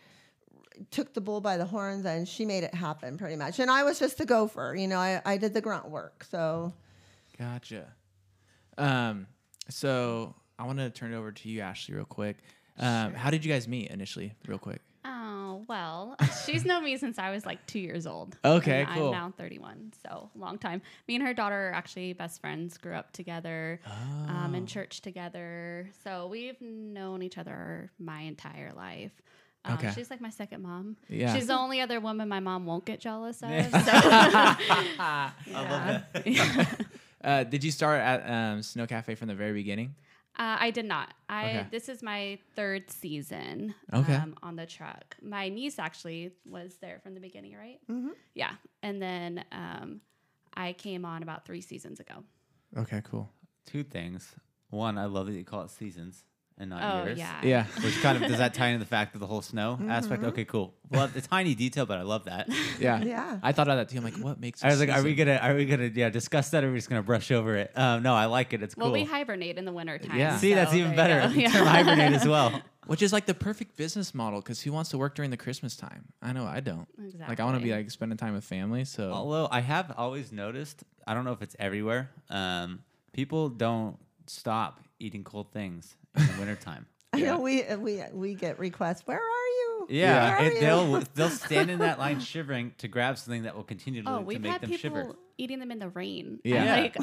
took 0.89 1.13
the 1.13 1.21
bull 1.21 1.41
by 1.41 1.57
the 1.57 1.65
horns, 1.65 2.05
and 2.05 2.27
she 2.27 2.45
made 2.45 2.63
it 2.63 2.73
happen 2.73 3.17
pretty 3.17 3.35
much. 3.35 3.59
And 3.59 3.69
I 3.69 3.83
was 3.83 3.99
just 3.99 4.17
the 4.17 4.25
gopher. 4.25 4.75
You 4.77 4.87
know, 4.87 4.97
I, 4.97 5.21
I 5.25 5.37
did 5.37 5.53
the 5.53 5.61
grunt 5.61 5.89
work. 5.89 6.25
So 6.29 6.73
Gotcha. 7.37 7.87
Um, 8.77 9.27
so 9.69 10.35
I 10.59 10.65
want 10.65 10.79
to 10.79 10.89
turn 10.89 11.13
it 11.13 11.17
over 11.17 11.31
to 11.31 11.49
you, 11.49 11.61
Ashley, 11.61 11.95
real 11.95 12.05
quick. 12.05 12.37
Um, 12.77 13.13
How 13.13 13.29
did 13.29 13.43
you 13.43 13.51
guys 13.51 13.67
meet 13.67 13.89
initially, 13.89 14.33
real 14.47 14.59
quick? 14.59 14.81
Oh, 15.03 15.65
well, 15.67 16.15
she's 16.45 16.63
known 16.63 16.83
me 16.83 16.95
since 16.97 17.17
I 17.17 17.31
was 17.31 17.43
like 17.45 17.65
two 17.65 17.79
years 17.79 18.05
old. 18.05 18.37
Okay, 18.45 18.85
cool. 18.93 19.07
I'm 19.07 19.11
now 19.11 19.33
31, 19.37 19.93
so 20.05 20.29
long 20.35 20.59
time. 20.59 20.81
Me 21.07 21.15
and 21.15 21.25
her 21.25 21.33
daughter 21.33 21.69
are 21.69 21.73
actually 21.73 22.13
best 22.13 22.39
friends, 22.39 22.77
grew 22.77 22.93
up 22.93 23.11
together, 23.11 23.79
um, 24.27 24.51
Oh. 24.53 24.57
in 24.57 24.67
church 24.67 25.01
together. 25.01 25.89
So 26.03 26.27
we've 26.27 26.59
known 26.61 27.23
each 27.23 27.37
other 27.39 27.91
my 27.99 28.21
entire 28.21 28.71
life. 28.73 29.11
Um, 29.65 29.73
Okay. 29.75 29.91
She's 29.95 30.09
like 30.09 30.21
my 30.21 30.29
second 30.29 30.61
mom. 30.63 30.97
Yeah. 31.07 31.35
She's 31.35 31.47
the 31.47 31.57
only 31.57 31.81
other 31.81 31.99
woman 31.99 32.27
my 32.29 32.39
mom 32.39 32.65
won't 32.65 32.85
get 32.85 32.99
jealous 32.99 33.41
of. 33.43 33.49
So. 33.71 33.79
Yeah. 36.25 36.65
Uh, 37.23 37.43
did 37.43 37.63
you 37.63 37.69
start 37.69 38.01
at 38.01 38.27
um, 38.27 38.63
Sno 38.63 38.87
Cafe 38.87 39.13
from 39.13 39.27
the 39.27 39.35
very 39.35 39.53
beginning? 39.53 39.93
Uh, 40.37 40.57
I 40.59 40.71
did 40.71 40.85
not. 40.85 41.13
I 41.29 41.45
Okay. 41.49 41.67
this 41.71 41.89
is 41.89 42.01
my 42.01 42.39
third 42.55 42.89
season. 42.89 43.75
Okay. 43.93 44.15
Um, 44.15 44.35
on 44.41 44.55
the 44.55 44.65
truck, 44.65 45.15
my 45.21 45.49
niece 45.49 45.77
actually 45.77 46.31
was 46.45 46.77
there 46.77 46.99
from 47.03 47.13
the 47.13 47.19
beginning, 47.19 47.55
right? 47.55 47.79
Mm-hmm. 47.89 48.11
Yeah, 48.33 48.53
and 48.81 49.01
then 49.01 49.43
um, 49.51 50.01
I 50.53 50.73
came 50.73 51.05
on 51.05 51.21
about 51.23 51.45
three 51.45 51.61
seasons 51.61 51.99
ago. 51.99 52.23
Okay, 52.77 53.01
cool. 53.03 53.29
Two 53.65 53.83
things. 53.83 54.33
One, 54.69 54.97
I 54.97 55.05
love 55.05 55.25
that 55.27 55.33
you 55.33 55.43
call 55.43 55.63
it 55.63 55.69
seasons 55.69 56.23
and 56.61 56.69
not 56.69 56.81
Oh 56.83 57.05
years. 57.07 57.17
yeah. 57.19 57.41
Yeah. 57.43 57.65
Which 57.83 57.99
kind 58.01 58.21
of 58.23 58.29
does 58.29 58.37
that 58.37 58.53
tie 58.53 58.67
into 58.67 58.79
the 58.79 58.85
fact 58.89 59.15
of 59.15 59.19
the 59.19 59.27
whole 59.27 59.41
snow 59.41 59.77
Mm-hmm. 59.79 59.89
aspect? 59.91 60.23
Okay, 60.23 60.45
cool. 60.45 60.73
Well, 60.89 61.07
the 61.07 61.21
tiny 61.21 61.55
detail, 61.55 61.85
but 61.85 61.97
I 61.97 62.03
love 62.03 62.25
that. 62.25 62.47
Yeah. 62.79 63.01
Yeah. 63.01 63.39
I 63.43 63.51
thought 63.51 63.67
of 63.67 63.77
that 63.77 63.89
too. 63.89 63.97
I'm 63.97 64.03
like, 64.03 64.15
what 64.17 64.39
makes 64.39 64.63
I 64.63 64.67
was 64.69 64.79
like, 64.79 64.89
are 64.89 65.03
we 65.03 65.13
gonna 65.15 65.35
are 65.41 65.53
we 65.55 65.65
gonna 65.65 65.91
yeah 65.93 66.09
discuss 66.09 66.49
that 66.51 66.63
or 66.63 66.69
are 66.69 66.71
we 66.71 66.77
just 66.77 66.89
gonna 66.89 67.03
brush 67.03 67.31
over 67.31 67.55
it? 67.57 67.71
Um, 67.77 68.01
no, 68.03 68.13
I 68.15 68.25
like 68.25 68.53
it. 68.53 68.63
It's 68.63 68.75
cool. 68.75 68.85
Well, 68.85 68.93
we 68.93 69.03
hibernate 69.03 69.57
in 69.57 69.65
the 69.65 69.71
winter 69.73 69.97
time. 69.97 70.17
Yeah. 70.17 70.37
See, 70.37 70.53
that's 70.53 70.73
even 70.73 70.95
better. 70.95 71.27
go. 71.27 71.33
The 71.33 71.41
Yeah. 71.41 71.49
term 71.51 71.67
hibernate 71.67 72.13
as 72.13 72.27
well. 72.27 72.61
Which 72.87 73.01
is 73.03 73.13
like 73.13 73.25
the 73.27 73.33
perfect 73.35 73.77
business 73.77 74.13
model 74.15 74.39
because 74.41 74.61
who 74.61 74.71
wants 74.73 74.89
to 74.89 74.97
work 74.97 75.13
during 75.15 75.29
the 75.31 75.37
Christmas 75.37 75.75
time? 75.75 76.05
I 76.21 76.33
know 76.33 76.45
I 76.45 76.59
don't. 76.61 76.87
Exactly. 76.97 77.27
Like 77.27 77.39
I 77.39 77.45
want 77.45 77.57
to 77.57 77.63
be 77.63 77.71
like 77.71 77.89
spending 77.91 78.17
time 78.17 78.33
with 78.33 78.43
family. 78.43 78.85
So 78.85 79.11
Although 79.11 79.47
I 79.51 79.61
have 79.61 79.93
always 79.97 80.31
noticed, 80.31 80.83
I 81.07 81.13
don't 81.13 81.23
know 81.25 81.31
if 81.33 81.41
it's 81.43 81.55
everywhere. 81.59 82.09
Um, 82.29 82.83
people 83.13 83.49
don't 83.49 83.97
stop 84.27 84.79
eating 84.99 85.23
cold 85.23 85.51
things 85.51 85.95
in 86.15 86.25
the 86.27 86.33
wintertime. 86.39 86.85
I 87.13 87.17
Yeah. 87.17 87.31
know 87.33 87.39
we 87.41 87.63
we 87.77 88.03
we 88.13 88.33
get 88.35 88.57
requests. 88.59 89.05
Where 89.05 89.17
are 89.17 89.21
you? 89.21 89.87
Yeah, 89.89 90.37
are 90.39 90.43
it, 90.45 90.53
you?" 90.53 90.59
they'll 90.61 90.99
they'll 91.15 91.29
stand 91.29 91.69
in 91.69 91.79
that 91.79 91.99
line 91.99 92.19
shivering 92.21 92.73
to 92.77 92.87
grab 92.87 93.17
something 93.17 93.43
that 93.43 93.55
will 93.55 93.63
continue 93.63 94.01
to, 94.03 94.09
Oh, 94.09 94.17
to 94.19 94.23
we've 94.23 94.39
make 94.41 94.51
had 94.53 94.61
them 94.61 94.69
people 94.69 94.79
shiver. 95.01 95.15
eating 95.37 95.59
them 95.59 95.71
in 95.71 95.79
the 95.79 95.89
rain. 95.89 96.39
Yeah. 96.43 96.63
I'm 96.73 96.81
like, 96.83 96.97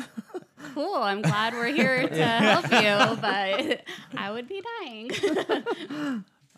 cool. 0.75 0.94
I'm 0.94 1.20
glad 1.22 1.52
we're 1.54 1.66
here 1.75 2.08
to 2.08 2.25
help 2.25 2.64
you, 2.64 3.20
but 3.20 3.82
I 4.16 4.30
would 4.30 4.48
be 4.48 4.62
dying. 4.80 5.10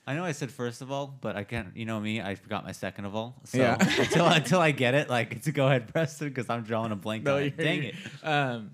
I 0.07 0.15
know 0.15 0.25
I 0.25 0.33
said 0.33 0.51
first 0.51 0.81
of 0.83 0.91
all, 0.91 1.15
but 1.21 1.37
I 1.37 1.45
can't. 1.45 1.77
You 1.77 1.85
know 1.85 2.01
me, 2.01 2.21
I 2.21 2.35
forgot 2.35 2.65
my 2.65 2.73
second 2.73 3.05
of 3.05 3.15
all. 3.15 3.41
So 3.45 3.59
Yeah. 3.59 3.77
until 3.81 4.27
until 4.27 4.61
I 4.61 4.71
get 4.73 4.95
it, 4.95 5.09
like 5.11 5.43
to 5.43 5.53
go 5.53 5.67
ahead, 5.67 5.89
Preston, 5.93 6.29
because 6.29 6.49
I'm 6.51 6.63
drawing 6.63 6.93
a 6.93 6.97
blank 6.97 7.25
No, 7.25 7.37
on 7.37 7.43
it. 7.45 7.57
Dang 7.57 7.83
it. 7.85 7.95
Um, 8.23 8.71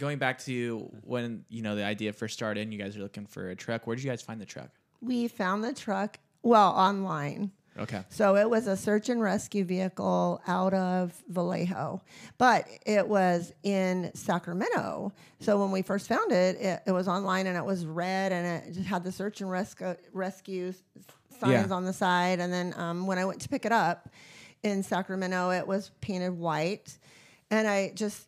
going 0.00 0.18
back 0.18 0.38
to 0.40 0.90
when 1.04 1.44
you 1.48 1.62
know 1.62 1.76
the 1.76 1.84
idea 1.84 2.12
first 2.12 2.34
started, 2.34 2.62
and 2.62 2.72
you 2.72 2.78
guys 2.80 2.96
are 2.96 3.00
looking 3.00 3.26
for 3.26 3.50
a 3.50 3.54
truck. 3.56 3.86
Where 3.86 3.94
did 3.94 4.04
you 4.04 4.10
guys 4.10 4.22
find 4.22 4.40
the 4.40 4.46
truck? 4.46 4.70
We 5.00 5.28
found 5.28 5.62
the 5.62 5.72
truck, 5.72 6.18
well, 6.42 6.70
online. 6.72 7.52
Okay. 7.78 8.02
So 8.08 8.34
it 8.36 8.50
was 8.50 8.66
a 8.66 8.76
search 8.76 9.08
and 9.08 9.22
rescue 9.22 9.64
vehicle 9.64 10.42
out 10.48 10.74
of 10.74 11.14
Vallejo, 11.28 12.02
but 12.36 12.66
it 12.84 13.06
was 13.06 13.52
in 13.62 14.10
Sacramento. 14.14 15.12
So 15.38 15.60
when 15.60 15.70
we 15.70 15.82
first 15.82 16.08
found 16.08 16.32
it, 16.32 16.56
it, 16.56 16.82
it 16.88 16.92
was 16.92 17.06
online 17.06 17.46
and 17.46 17.56
it 17.56 17.64
was 17.64 17.86
red 17.86 18.32
and 18.32 18.46
it 18.66 18.74
just 18.74 18.86
had 18.88 19.04
the 19.04 19.12
search 19.12 19.40
and 19.40 19.48
rescue 19.50 19.94
rescue 20.12 20.72
signs 21.40 21.68
Yeah. 21.68 21.74
on 21.74 21.84
the 21.84 21.92
side. 21.92 22.40
And 22.40 22.52
then 22.52 22.74
um, 22.76 23.06
when 23.06 23.18
I 23.18 23.24
went 23.24 23.40
to 23.42 23.48
pick 23.48 23.64
it 23.64 23.72
up 23.72 24.08
in 24.64 24.82
Sacramento, 24.82 25.50
it 25.50 25.66
was 25.66 25.90
painted 26.00 26.30
white, 26.32 26.98
and 27.52 27.66
I 27.68 27.92
just 27.94 28.26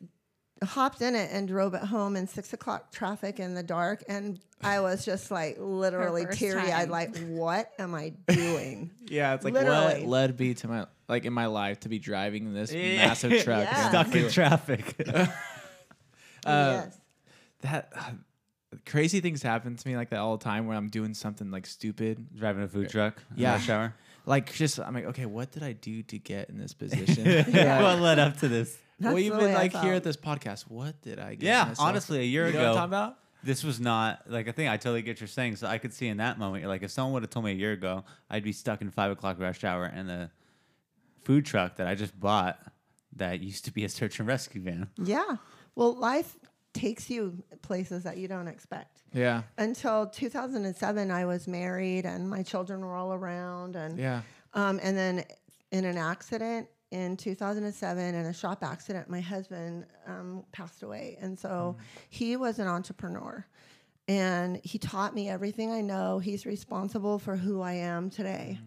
hopped 0.62 1.02
in 1.02 1.14
it 1.14 1.30
and 1.32 1.46
drove 1.48 1.74
it 1.74 1.82
home 1.82 2.16
in 2.16 2.26
six 2.26 2.52
o'clock 2.52 2.90
traffic 2.92 3.38
in 3.40 3.54
the 3.54 3.62
dark 3.62 4.02
and 4.08 4.38
i 4.62 4.80
was 4.80 5.04
just 5.04 5.30
like 5.30 5.56
literally 5.58 6.24
teary-eyed 6.30 6.70
time. 6.72 6.90
like 6.90 7.16
what 7.28 7.70
am 7.78 7.94
i 7.94 8.10
doing 8.28 8.90
Yeah, 9.08 9.34
it's 9.34 9.44
like 9.44 9.52
Literally. 9.54 10.00
what 10.02 10.06
led 10.06 10.40
me 10.40 10.54
to 10.54 10.68
my 10.68 10.86
like 11.08 11.24
in 11.26 11.32
my 11.34 11.46
life 11.46 11.80
to 11.80 11.88
be 11.90 11.98
driving 11.98 12.54
this 12.54 12.72
Yeah. 12.72 13.08
massive 13.08 13.32
truck. 13.44 13.64
Yeah. 13.64 13.88
Stuck 13.90 14.14
in 14.14 14.30
traffic. 14.30 14.94
yes 16.46 16.98
That 17.60 17.92
uh, 17.94 18.10
crazy 18.86 19.20
things 19.20 19.42
happen 19.42 19.76
to 19.76 19.88
me 19.88 19.96
like 19.96 20.10
that 20.10 20.18
all 20.20 20.36
the 20.38 20.44
time 20.44 20.66
where 20.66 20.76
I'm 20.76 20.88
doing 20.88 21.14
something 21.14 21.50
like 21.50 21.66
stupid. 21.66 22.26
Driving 22.36 22.62
a 22.62 22.68
food 22.68 22.88
truck. 22.88 23.22
Yeah. 23.36 23.52
rush 23.52 23.68
hour. 23.68 23.94
Like 24.24 24.52
just 24.52 24.78
I'm 24.80 24.94
like, 24.94 25.06
okay, 25.06 25.26
what 25.26 25.50
did 25.52 25.62
I 25.62 25.72
do 25.72 26.02
to 26.04 26.18
get 26.18 26.48
in 26.48 26.56
this 26.58 26.72
position? 26.72 27.44
what 27.52 27.98
led 28.00 28.18
up 28.18 28.38
to 28.38 28.48
this? 28.48 28.76
Well, 29.02 29.14
That's 29.14 29.28
the 29.28 29.34
even 29.36 29.52
like 29.54 29.72
here 29.76 29.94
at 29.94 30.04
this 30.04 30.16
podcast, 30.16 30.62
what 30.68 31.00
did 31.02 31.18
I 31.18 31.34
get? 31.34 31.46
Yeah, 31.46 31.64
myself- 31.64 31.88
honestly, 31.88 32.18
a 32.20 32.24
year 32.24 32.44
you 32.44 32.50
ago, 32.50 32.74
talking 32.74 32.84
about? 32.84 33.18
this 33.44 33.64
was 33.64 33.80
not 33.80 34.22
like 34.28 34.46
a 34.46 34.52
thing. 34.52 34.68
I 34.68 34.76
totally 34.76 35.02
get 35.02 35.20
you're 35.20 35.26
saying. 35.28 35.56
So 35.56 35.66
I 35.66 35.78
could 35.78 35.92
see 35.92 36.08
in 36.08 36.18
that 36.18 36.38
moment, 36.38 36.64
like 36.66 36.82
if 36.82 36.90
someone 36.90 37.12
would 37.14 37.22
have 37.22 37.30
told 37.30 37.44
me 37.44 37.52
a 37.52 37.54
year 37.54 37.72
ago, 37.72 38.04
I'd 38.30 38.44
be 38.44 38.52
stuck 38.52 38.80
in 38.82 38.90
five 38.90 39.10
o'clock 39.10 39.38
rush 39.40 39.64
hour 39.64 39.84
and 39.84 40.08
the 40.08 40.30
food 41.24 41.44
truck 41.46 41.76
that 41.76 41.86
I 41.86 41.94
just 41.94 42.18
bought 42.18 42.58
that 43.16 43.40
used 43.40 43.64
to 43.66 43.72
be 43.72 43.84
a 43.84 43.88
search 43.88 44.18
and 44.18 44.26
rescue 44.26 44.62
van. 44.62 44.88
yeah 44.96 45.36
well 45.74 45.92
life 45.94 46.38
takes 46.72 47.10
you 47.10 47.42
places 47.60 48.04
that 48.04 48.16
you 48.16 48.26
don't 48.26 48.48
expect 48.48 49.02
Yeah, 49.12 49.42
until 49.58 50.06
2007 50.06 51.10
i 51.10 51.26
was 51.26 51.46
married 51.46 52.06
and 52.06 52.28
my 52.30 52.42
children 52.42 52.80
were 52.80 52.94
all 52.94 53.12
around 53.12 53.76
and 53.76 53.98
yeah. 53.98 54.22
um, 54.54 54.80
and 54.82 54.96
then 54.96 55.24
in 55.70 55.84
an 55.84 55.98
accident 55.98 56.68
in 56.92 57.16
2007 57.16 58.14
in 58.14 58.26
a 58.26 58.32
shop 58.32 58.62
accident 58.62 59.08
my 59.08 59.20
husband 59.20 59.86
um, 60.06 60.44
passed 60.52 60.82
away. 60.82 61.16
And 61.20 61.38
so 61.38 61.76
he 62.10 62.36
was 62.36 62.58
an 62.58 62.68
entrepreneur 62.68 63.44
and 64.08 64.60
he 64.62 64.78
taught 64.78 65.14
me 65.14 65.28
everything 65.28 65.72
i 65.72 65.80
know. 65.80 66.18
He's 66.18 66.44
responsible 66.46 67.18
for 67.18 67.36
who 67.36 67.60
i 67.62 67.72
am 67.72 68.10
today 68.10 68.58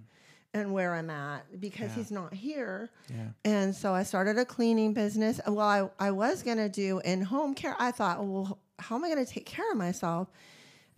and 0.54 0.74
where 0.74 0.96
i'm 0.96 1.10
at 1.10 1.60
because 1.62 1.94
he's 1.94 2.12
not 2.12 2.34
here. 2.34 2.90
Yeah. 3.10 3.28
and 3.44 3.76
so 3.76 3.94
i 3.94 4.04
started 4.04 4.38
a 4.40 4.46
cleaning 4.46 4.94
business. 4.94 5.40
Well 5.48 5.60
i, 6.00 6.08
I 6.08 6.12
was 6.12 6.42
going 6.42 6.58
to 6.58 6.70
do 6.70 7.00
in-home 7.00 7.54
care. 7.54 7.76
I 7.80 7.92
thought 7.92 8.26
well 8.26 8.58
how 8.80 8.96
am 8.96 9.06
i 9.06 9.10
going 9.10 9.24
to 9.24 9.32
take 9.32 9.46
care 9.46 9.70
of 9.72 9.78
myself? 9.78 10.30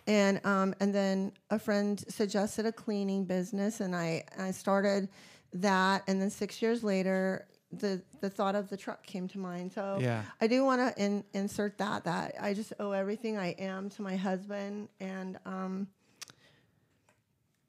And 0.07 0.39
um, 0.45 0.73
and 0.79 0.95
then 0.95 1.33
a 1.49 1.59
friend 1.59 2.01
suggested 2.07 2.65
a 2.65 2.71
cleaning 2.71 3.25
business, 3.25 3.81
and 3.81 3.93
I 3.93 4.23
I 4.39 4.51
started 4.51 5.09
that, 5.53 6.03
and 6.07 6.21
then 6.21 6.29
six 6.29 6.61
years 6.61 6.83
later, 6.83 7.47
the 7.71 8.01
the 8.21 8.29
thought 8.29 8.55
of 8.55 8.69
the 8.69 8.77
truck 8.77 9.05
came 9.05 9.27
to 9.29 9.37
mind. 9.39 9.73
So 9.73 9.97
Yeah. 9.99 10.23
I 10.39 10.47
do 10.47 10.63
want 10.63 10.95
to 10.95 11.01
in, 11.03 11.23
insert 11.33 11.77
that 11.79 12.03
that 12.05 12.35
I 12.39 12.53
just 12.53 12.73
owe 12.79 12.91
everything 12.91 13.37
I 13.37 13.49
am 13.59 13.89
to 13.91 14.01
my 14.01 14.15
husband, 14.15 14.89
and 14.99 15.37
um, 15.45 15.87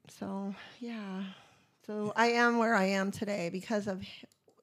so 0.07 0.53
yeah, 0.79 1.23
so 1.85 2.13
I 2.15 2.27
am 2.27 2.57
where 2.57 2.75
I 2.75 2.85
am 2.85 3.11
today 3.11 3.49
because 3.49 3.87
of 3.87 4.03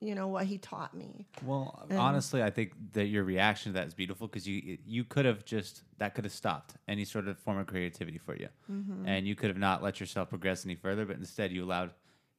you 0.00 0.14
know 0.14 0.28
what 0.28 0.44
he 0.46 0.58
taught 0.58 0.94
me. 0.94 1.26
Well, 1.42 1.87
And- 1.88 1.99
honestly, 1.99 2.42
I 2.42 2.50
think 2.50 2.73
that 2.92 3.06
your 3.06 3.25
reaction 3.25 3.73
to 3.73 3.78
that 3.78 3.87
is 3.87 3.94
beautiful 3.94 4.26
because 4.26 4.46
you 4.46 4.78
you 4.87 5.04
could 5.04 5.25
have 5.25 5.44
just 5.44 5.82
that 5.99 6.14
could 6.14 6.25
have 6.25 6.32
stopped 6.32 6.75
any 6.88 7.04
sort 7.04 7.28
of 7.28 7.38
form 7.38 7.58
of 7.58 7.66
creativity 7.66 8.18
for 8.18 8.35
you, 8.37 8.49
Mm-hmm. 8.70 9.06
and 9.06 9.26
you 9.26 9.35
could 9.35 9.49
have 9.49 9.58
not 9.58 9.82
let 9.82 10.00
yourself 10.00 10.28
progress 10.30 10.64
any 10.64 10.75
further. 10.75 11.04
But 11.06 11.16
instead, 11.16 11.52
you 11.52 11.64
allowed 11.64 11.90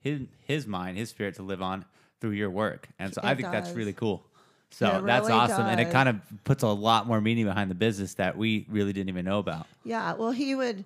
his 0.08 0.22
his 0.46 0.68
mind, 0.68 0.98
his 0.98 1.10
spirit, 1.10 1.36
to 1.36 1.44
live 1.44 1.62
on 1.62 1.86
through 2.20 2.32
your 2.32 2.50
work, 2.50 2.88
and 3.00 3.14
so 3.14 3.22
I 3.24 3.32
It 3.32 3.38
think 3.38 3.52
that's 3.52 3.72
really 3.72 3.94
cool. 3.94 4.24
So 4.70 5.02
that's 5.06 5.28
really 5.28 5.40
awesome, 5.40 5.66
and 5.66 5.80
it 5.80 5.92
kind 5.92 6.10
of 6.10 6.20
puts 6.44 6.62
a 6.64 6.68
lot 6.68 7.08
more 7.08 7.22
meaning 7.22 7.46
behind 7.46 7.72
the 7.72 7.76
business 7.76 8.16
that 8.16 8.38
we 8.38 8.66
really 8.70 8.92
didn't 8.92 9.10
even 9.10 9.24
know 9.24 9.40
about. 9.40 9.66
Yeah, 9.86 10.14
well, 10.14 10.32
he 10.32 10.56
would. 10.56 10.84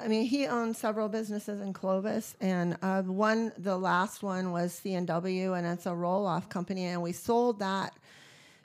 I 0.00 0.06
mean, 0.06 0.24
he 0.24 0.46
owned 0.46 0.76
several 0.76 1.08
businesses 1.08 1.60
in 1.60 1.72
Clovis, 1.72 2.36
and 2.40 2.78
uh, 2.82 3.02
one, 3.02 3.52
the 3.58 3.76
last 3.76 4.22
one 4.22 4.52
was 4.52 4.72
C 4.72 4.94
and 4.94 5.66
it's 5.66 5.86
a 5.86 5.94
roll-off 5.94 6.48
company, 6.48 6.84
and 6.84 7.02
we 7.02 7.12
sold 7.12 7.58
that 7.58 7.94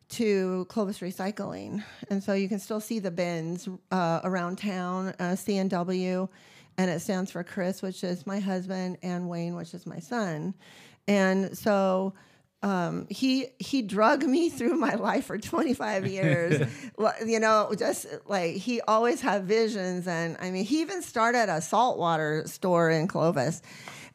to 0.10 0.66
Clovis 0.70 1.00
Recycling, 1.00 1.84
and 2.10 2.24
so 2.24 2.34
you 2.34 2.48
can 2.48 2.60
still 2.60 2.80
see 2.80 3.00
the 3.00 3.12
bins 3.12 3.68
uh, 3.92 4.22
around 4.24 4.58
town, 4.58 5.14
uh, 5.20 5.36
C 5.36 5.58
and 6.78 6.90
it 6.90 7.02
stands 7.02 7.32
for 7.32 7.44
Chris, 7.44 7.82
which 7.82 8.04
is 8.04 8.26
my 8.26 8.40
husband, 8.40 8.98
and 9.04 9.30
Wayne, 9.30 9.56
which 9.56 9.74
is 9.74 9.86
my 9.86 10.00
son, 10.00 10.54
and 11.08 11.58
so 11.58 12.14
um, 12.64 13.08
he 13.10 13.48
he 13.60 13.82
drug 13.82 14.24
me 14.24 14.50
through 14.58 14.76
my 14.76 14.96
life 14.96 15.26
for 15.26 15.38
25 15.38 16.08
years. 16.08 16.68
You 17.26 17.40
know, 17.40 17.74
just 17.78 18.06
like 18.28 18.56
he 18.56 18.80
always 18.82 19.22
had 19.22 19.46
visions, 19.46 20.08
and 20.08 20.38
I 20.40 20.52
mean, 20.52 20.66
he 20.66 20.82
even 20.82 21.02
started 21.02 21.50
a 21.50 21.60
saltwater 21.60 22.44
store 22.46 22.92
in 22.92 23.08
Clovis, 23.08 23.62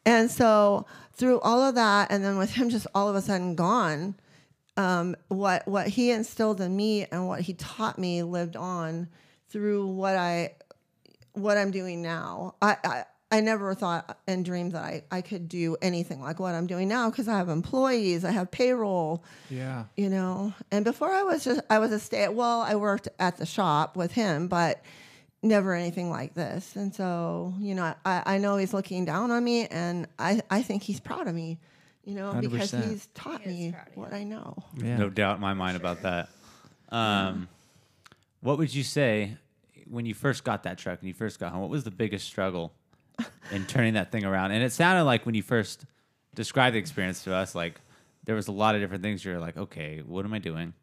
and 0.05 0.31
so 0.31 0.87
through 1.15 1.41
all 1.41 1.63
of 1.63 1.75
that, 1.75 2.13
and 2.13 2.25
then 2.25 2.39
with 2.39 2.53
him 2.53 2.71
just 2.71 2.87
all 2.95 3.09
of 3.09 3.17
a 3.17 3.23
sudden 3.23 3.57
gone, 3.57 4.15
um, 4.77 5.17
what 5.29 5.67
what 5.67 5.89
he 5.89 6.11
instilled 6.13 6.61
in 6.61 6.77
me 6.77 7.07
and 7.11 7.27
what 7.27 7.41
he 7.41 7.55
taught 7.55 7.99
me 7.99 8.23
lived 8.23 8.57
on 8.57 9.09
through 9.49 9.89
what 9.89 10.17
I 10.17 10.55
what 11.37 11.57
I'm 11.59 11.71
doing 11.71 12.03
now. 12.03 12.55
I, 12.61 12.77
I 12.85 13.05
I 13.31 13.41
never 13.41 13.75
thought 13.75 14.19
and 14.29 14.45
dreamed 14.45 14.73
that 14.73 14.85
I, 14.85 15.03
I 15.11 15.21
could 15.21 15.49
do 15.49 15.77
anything 15.83 16.21
like 16.21 16.39
what 16.39 16.55
I'm 16.55 16.69
doing 16.69 16.87
now 16.87 17.11
because 17.11 17.27
I 17.27 17.37
have 17.39 17.49
employees, 17.49 18.25
I 18.25 18.31
have 18.31 18.53
payroll, 18.53 19.25
Yeah. 19.51 19.85
you 19.97 20.09
know. 20.09 20.55
And 20.71 20.85
before 20.85 21.11
I 21.13 21.25
was 21.25 21.43
just 21.45 21.61
I 21.69 21.81
was 21.81 21.91
a 21.91 21.99
stay 21.99 22.29
well, 22.29 22.61
I 22.61 22.77
worked 22.77 23.09
at 23.19 23.37
the 23.37 23.45
shop 23.47 23.97
with 23.97 24.13
him, 24.13 24.47
but 24.47 24.81
never 25.43 25.75
anything 25.75 26.09
like 26.09 26.35
this. 26.35 26.77
And 26.77 26.95
so, 26.95 27.53
you 27.59 27.75
know, 27.75 27.95
I, 28.05 28.23
I 28.27 28.39
know 28.39 28.57
he's 28.59 28.73
looking 28.73 29.05
down 29.05 29.31
on 29.33 29.43
me 29.43 29.67
and 29.67 30.07
I, 30.21 30.41
I 30.51 30.63
think 30.63 30.85
he's 30.85 31.01
proud 31.01 31.27
of 31.27 31.35
me, 31.35 31.59
you 32.05 32.15
know, 32.15 32.33
because 32.41 32.71
100%. 32.73 32.89
he's 32.91 33.07
taught 33.15 33.41
He 33.43 33.49
me 33.51 33.73
proud 33.73 33.89
of 33.89 33.97
you. 33.97 34.03
what 34.03 34.13
I 34.15 34.23
know. 34.23 34.57
Yeah. 34.77 34.99
No 34.99 35.11
doubt 35.11 35.37
in 35.37 35.41
my 35.43 35.55
mind 35.55 35.77
about 35.77 36.03
that. 36.03 36.29
Um, 36.91 37.49
what 38.41 38.59
would 38.59 38.73
you 38.73 38.85
say 38.85 39.37
when 39.89 40.07
you 40.07 40.15
first 40.15 40.45
got 40.45 40.65
that 40.65 40.79
truck 40.79 41.01
and 41.01 41.09
you 41.09 41.15
first 41.15 41.39
got 41.39 41.53
home? 41.53 41.61
What 41.61 41.71
was 41.71 41.85
the 41.85 41.91
biggest 41.91 42.27
struggle 42.27 42.73
in 43.51 43.67
turning 43.67 43.95
that 43.95 44.13
thing 44.13 44.25
around? 44.25 44.53
And 44.53 44.63
it 44.63 44.73
sounded 44.73 45.05
like 45.05 45.27
when 45.27 45.35
you 45.35 45.43
first 45.43 45.85
described 46.35 46.75
the 46.75 46.79
experience 46.79 47.25
to 47.25 47.35
us, 47.35 47.55
like 47.55 47.81
there 48.25 48.35
was 48.35 48.49
a 48.49 48.53
lot 48.53 48.75
of 48.75 48.81
different 48.81 49.03
things. 49.03 49.25
You're 49.25 49.39
like, 49.39 49.57
okay, 49.57 50.03
what 50.05 50.25
am 50.25 50.33
I 50.33 50.39
doing? 50.39 50.75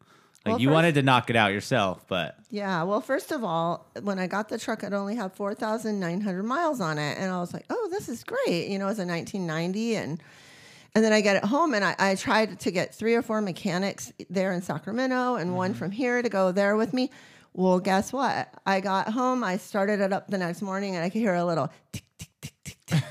Like 0.44 0.52
Well, 0.52 0.60
you 0.60 0.68
first- 0.68 0.74
wanted 0.74 0.94
to 0.96 1.02
knock 1.02 1.30
it 1.30 1.36
out 1.36 1.52
yourself, 1.52 2.04
but 2.08 2.36
Yeah, 2.50 2.82
well, 2.82 3.00
first 3.00 3.32
of 3.32 3.44
all, 3.44 3.86
when 4.02 4.18
I 4.18 4.26
got 4.26 4.48
the 4.48 4.58
truck, 4.58 4.82
it 4.82 4.92
only 4.92 5.14
had 5.14 5.32
4,900 5.32 6.42
miles 6.42 6.80
on 6.80 6.98
it. 6.98 7.16
And 7.18 7.32
I 7.32 7.40
was 7.40 7.54
like, 7.54 7.64
oh, 7.70 7.88
this 7.90 8.08
is 8.08 8.24
great. 8.24 8.68
You 8.68 8.78
know, 8.78 8.88
it's 8.88 8.98
a 8.98 9.06
1990. 9.06 9.96
And 9.96 10.22
and 10.96 11.04
then 11.04 11.12
I 11.12 11.22
get 11.22 11.34
it 11.36 11.44
home, 11.44 11.74
and 11.74 11.84
I, 11.84 11.96
I 11.98 12.14
tried 12.14 12.60
to 12.60 12.70
get 12.70 12.94
three 12.94 13.16
or 13.16 13.22
four 13.22 13.40
mechanics 13.40 14.12
there 14.30 14.52
in 14.52 14.62
Sacramento 14.62 15.34
and 15.34 15.56
one 15.56 15.70
mm-hmm. 15.70 15.78
from 15.78 15.90
here 15.90 16.22
to 16.22 16.28
go 16.28 16.52
there 16.52 16.76
with 16.76 16.92
me. 16.92 17.10
Well, 17.54 17.78
guess 17.78 18.12
what? 18.12 18.48
I 18.66 18.80
got 18.80 19.08
home, 19.12 19.44
I 19.44 19.56
started 19.58 20.00
it 20.00 20.12
up 20.12 20.28
the 20.28 20.38
next 20.38 20.60
morning, 20.60 20.96
and 20.96 21.04
I 21.04 21.08
could 21.08 21.20
hear 21.20 21.34
a 21.34 21.44
little 21.44 21.70
tick, 21.92 22.04
tick, 22.18 22.28
tick, 22.40 22.54
tick, 22.64 22.78
tick. 22.86 23.04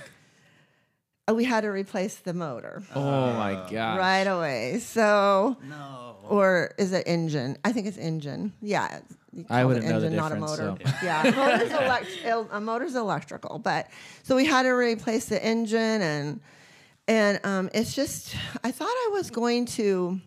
Uh, 1.29 1.33
we 1.33 1.45
had 1.45 1.61
to 1.61 1.69
replace 1.69 2.15
the 2.17 2.33
motor 2.33 2.83
Oh 2.93 3.31
my 3.33 3.53
god. 3.71 3.97
right 3.97 4.27
away. 4.27 4.79
So 4.79 5.55
no. 5.69 6.17
or 6.27 6.71
is 6.77 6.91
it 6.91 7.03
engine? 7.07 7.57
I 7.63 7.71
think 7.71 7.87
it's 7.87 7.97
engine. 7.97 8.51
Yeah, 8.61 8.99
you 9.31 9.45
I 9.49 9.61
call 9.61 9.61
it 9.61 9.65
wouldn't 9.75 9.85
know 9.85 9.99
the 10.01 10.07
engine, 10.07 10.17
not 10.17 10.31
a 10.33 10.35
difference, 10.35 10.59
motor. 10.59 10.95
Yeah, 11.01 11.23
motor's 11.35 11.71
elect- 11.71 12.19
el- 12.25 12.49
a 12.51 12.59
motor's 12.59 12.95
electrical, 12.95 13.59
but 13.59 13.87
so 14.23 14.35
we 14.35 14.45
had 14.45 14.63
to 14.63 14.71
replace 14.71 15.25
the 15.27 15.41
engine 15.41 16.01
and 16.01 16.41
and 17.07 17.39
um, 17.45 17.69
it's 17.73 17.95
just 17.95 18.35
I 18.61 18.71
thought 18.71 18.87
I 18.89 19.09
was 19.13 19.29
going 19.31 19.65
to 19.67 20.19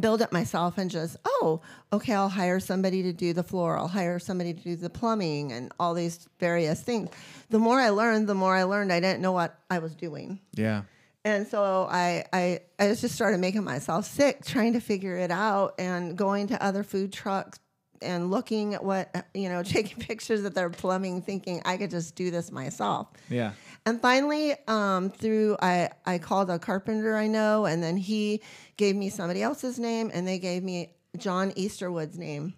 build 0.00 0.20
it 0.20 0.32
myself 0.32 0.78
and 0.78 0.90
just 0.90 1.16
oh 1.24 1.60
okay 1.92 2.12
i'll 2.12 2.28
hire 2.28 2.58
somebody 2.58 3.02
to 3.04 3.12
do 3.12 3.32
the 3.32 3.42
floor 3.44 3.78
i'll 3.78 3.86
hire 3.88 4.18
somebody 4.18 4.52
to 4.52 4.60
do 4.60 4.74
the 4.76 4.90
plumbing 4.90 5.52
and 5.52 5.72
all 5.78 5.94
these 5.94 6.28
various 6.40 6.82
things 6.82 7.08
the 7.50 7.58
more 7.58 7.78
i 7.80 7.88
learned 7.90 8.28
the 8.28 8.34
more 8.34 8.54
i 8.56 8.64
learned 8.64 8.92
i 8.92 8.98
didn't 8.98 9.20
know 9.22 9.32
what 9.32 9.58
i 9.70 9.78
was 9.78 9.94
doing 9.94 10.40
Yeah. 10.54 10.82
and 11.24 11.46
so 11.46 11.86
I, 11.90 12.24
I 12.32 12.60
I 12.80 12.88
just 12.94 13.14
started 13.14 13.38
making 13.38 13.62
myself 13.64 14.06
sick 14.06 14.44
trying 14.44 14.72
to 14.72 14.80
figure 14.80 15.16
it 15.16 15.30
out 15.30 15.74
and 15.78 16.16
going 16.18 16.48
to 16.48 16.62
other 16.62 16.82
food 16.82 17.12
trucks 17.12 17.60
and 18.02 18.30
looking 18.30 18.74
at 18.74 18.84
what 18.84 19.14
you 19.34 19.48
know 19.48 19.62
taking 19.76 19.98
pictures 19.98 20.44
of 20.44 20.52
their 20.52 20.68
plumbing 20.68 21.22
thinking 21.22 21.62
I 21.64 21.76
could 21.78 21.90
just 21.90 22.14
do 22.16 22.30
this 22.30 22.50
myself. 22.52 23.06
Yeah. 23.30 23.52
And 23.86 24.02
finally, 24.02 24.56
um, 24.66 25.10
through 25.10 25.56
I, 25.62 25.90
I 26.04 26.18
called 26.18 26.50
a 26.50 26.58
carpenter 26.58 27.16
I 27.16 27.28
know, 27.28 27.66
and 27.66 27.80
then 27.80 27.96
he 27.96 28.42
gave 28.76 28.96
me 28.96 29.08
somebody 29.08 29.44
else's 29.44 29.78
name, 29.78 30.10
and 30.12 30.26
they 30.26 30.40
gave 30.40 30.64
me 30.64 30.96
John 31.16 31.52
Easterwood's 31.52 32.18
name. 32.18 32.54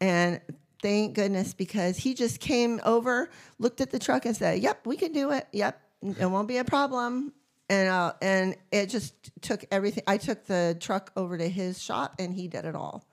And 0.00 0.40
thank 0.82 1.14
goodness 1.14 1.54
because 1.54 1.96
he 1.96 2.12
just 2.12 2.40
came 2.40 2.80
over, 2.84 3.30
looked 3.60 3.80
at 3.80 3.92
the 3.92 4.00
truck, 4.00 4.26
and 4.26 4.36
said, 4.36 4.58
"Yep, 4.58 4.84
we 4.84 4.96
can 4.96 5.12
do 5.12 5.30
it. 5.30 5.46
Yep, 5.52 5.80
it 6.18 6.26
won't 6.26 6.48
be 6.48 6.58
a 6.58 6.64
problem." 6.64 7.32
And 7.70 7.88
uh, 7.88 8.14
and 8.20 8.56
it 8.72 8.86
just 8.86 9.14
took 9.42 9.64
everything. 9.70 10.02
I 10.08 10.16
took 10.16 10.44
the 10.44 10.76
truck 10.80 11.12
over 11.16 11.38
to 11.38 11.48
his 11.48 11.80
shop, 11.80 12.16
and 12.18 12.34
he 12.34 12.48
did 12.48 12.64
it 12.64 12.74
all 12.74 13.04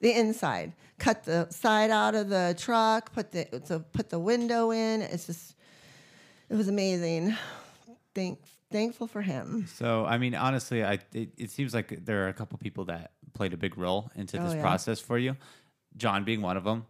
the 0.00 0.12
inside. 0.12 0.72
Cut 0.98 1.24
the 1.24 1.48
side 1.50 1.90
out 1.90 2.14
of 2.14 2.28
the 2.28 2.54
truck, 2.56 3.12
put 3.12 3.32
the 3.32 3.84
put 3.92 4.10
the 4.10 4.18
window 4.18 4.70
in. 4.70 5.02
It's 5.02 5.26
just 5.26 5.56
it 6.50 6.56
was 6.56 6.68
amazing. 6.68 7.34
Thank 8.14 8.40
thankful 8.70 9.06
for 9.06 9.22
him. 9.22 9.66
So, 9.74 10.04
I 10.04 10.18
mean, 10.18 10.34
honestly, 10.34 10.84
I 10.84 10.98
it, 11.14 11.30
it 11.38 11.50
seems 11.50 11.72
like 11.74 12.04
there 12.04 12.24
are 12.24 12.28
a 12.28 12.32
couple 12.34 12.58
people 12.58 12.84
that 12.86 13.12
played 13.34 13.52
a 13.52 13.56
big 13.56 13.78
role 13.78 14.10
into 14.14 14.38
Oh, 14.38 14.44
this 14.44 14.54
yeah. 14.54 14.60
process 14.60 15.00
for 15.00 15.16
you. 15.18 15.36
John 15.96 16.24
being 16.24 16.42
one 16.42 16.56
of 16.56 16.64
them. 16.64 16.86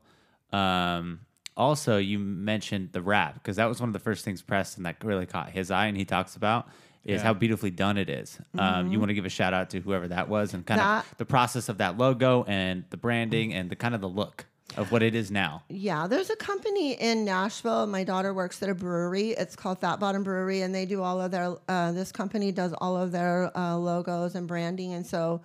Um, 0.53 1.21
also, 1.57 1.99
you 1.99 2.19
mentioned 2.19 2.91
the 2.93 3.03
wrap 3.03 3.35
because 3.35 3.57
that 3.57 3.67
was 3.67 3.81
one 3.81 3.89
of 3.89 3.93
the 3.93 3.99
first 3.99 4.25
things 4.25 4.41
Preston 4.43 4.83
that 4.85 5.03
really 5.05 5.27
caught 5.27 5.51
his 5.51 5.71
eye, 5.71 5.87
and 5.87 5.97
he 5.97 6.05
talks 6.05 6.37
about 6.37 6.69
is 7.05 7.21
Yeah. 7.21 7.27
how 7.29 7.35
beautifully 7.35 7.71
done 7.71 7.97
it 7.97 8.11
is. 8.11 8.39
Um, 8.59 8.93
you 8.93 8.99
want 8.99 9.09
to 9.09 9.15
give 9.15 9.25
a 9.25 9.31
shout 9.31 9.55
out 9.55 9.71
to 9.71 9.81
whoever 9.81 10.09
that 10.09 10.29
was 10.29 10.53
and 10.55 10.65
kind 10.67 10.81
Mm-hmm. 10.81 10.91
That- 10.97 11.13
of 11.13 11.19
the 11.19 11.25
process 11.25 11.69
of 11.69 11.79
that 11.79 11.97
logo 11.99 12.45
and 12.45 12.85
the 12.91 12.97
branding 12.99 13.55
and 13.55 13.71
the 13.71 13.77
kind 13.77 13.95
of 13.95 14.01
the 14.03 14.09
look 14.09 14.47
of 14.77 14.93
what 14.93 15.03
it 15.03 15.15
is 15.15 15.31
now. 15.31 15.63
Yeah, 15.69 16.07
there's 16.07 16.31
a 16.31 16.37
company 16.37 16.93
in 16.93 17.25
Nashville. 17.25 17.87
My 17.87 18.05
daughter 18.05 18.33
works 18.33 18.63
at 18.63 18.69
a 18.69 18.75
brewery. 18.75 19.31
It's 19.31 19.57
called 19.57 19.81
Fat 19.81 19.99
Bottom 20.01 20.23
Brewery, 20.23 20.63
and 20.63 20.75
they 20.75 20.87
do 20.87 21.03
all 21.03 21.21
of 21.21 21.31
their. 21.31 21.57
Uh, 21.69 21.93
this 21.93 22.13
company 22.13 22.53
does 22.53 22.73
all 22.75 22.97
of 22.97 23.13
their 23.13 23.57
uh, 23.57 23.77
logos 23.77 24.35
and 24.35 24.47
branding, 24.47 24.93
and 24.95 25.07
so. 25.07 25.41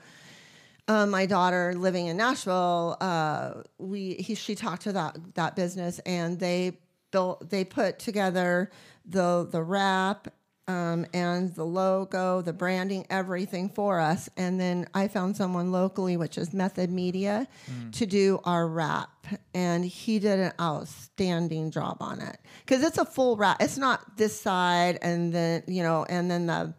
Uh, 0.88 1.08
my 1.08 1.26
daughter 1.26 1.74
living 1.74 2.06
in 2.06 2.16
Nashville, 2.16 2.96
uh, 3.02 3.64
we 3.80 4.14
he, 4.20 4.36
she 4.36 4.54
talked 4.54 4.84
to 4.84 4.94
that 4.94 5.18
that 5.34 5.56
business, 5.56 5.98
and 6.06 6.40
they 6.40 6.78
built 7.10 7.50
they 7.50 7.64
put 7.64 7.98
together 7.98 8.70
the 9.04 9.48
the 9.50 9.64
wrap 9.64 10.28
um, 10.68 11.06
and 11.14 11.54
the 11.54 11.64
logo, 11.64 12.42
the 12.42 12.54
branding, 12.54 13.06
everything 13.10 13.70
for 13.70 14.00
us. 14.00 14.30
And 14.36 14.60
then 14.60 14.88
I 14.94 15.08
found 15.08 15.38
someone 15.38 15.72
locally, 15.72 16.18
which 16.18 16.38
is 16.38 16.54
Method 16.54 16.90
Media, 16.90 17.48
to 17.94 18.06
do 18.06 18.40
our 18.44 18.68
wrap. 18.68 19.10
And 19.54 19.86
he 19.86 20.20
did 20.20 20.40
an 20.40 20.54
outstanding 20.60 21.72
job 21.72 21.98
on 22.00 22.22
it 22.22 22.38
because 22.66 22.84
it's 22.84 22.98
a 22.98 23.06
full 23.06 23.38
wrap. 23.38 23.62
It's 23.62 23.78
not 23.78 24.18
this 24.18 24.40
side 24.40 25.00
and 25.02 25.34
then, 25.34 25.64
you 25.68 25.84
know, 25.84 26.06
and 26.10 26.30
then 26.30 26.48
the 26.48 26.74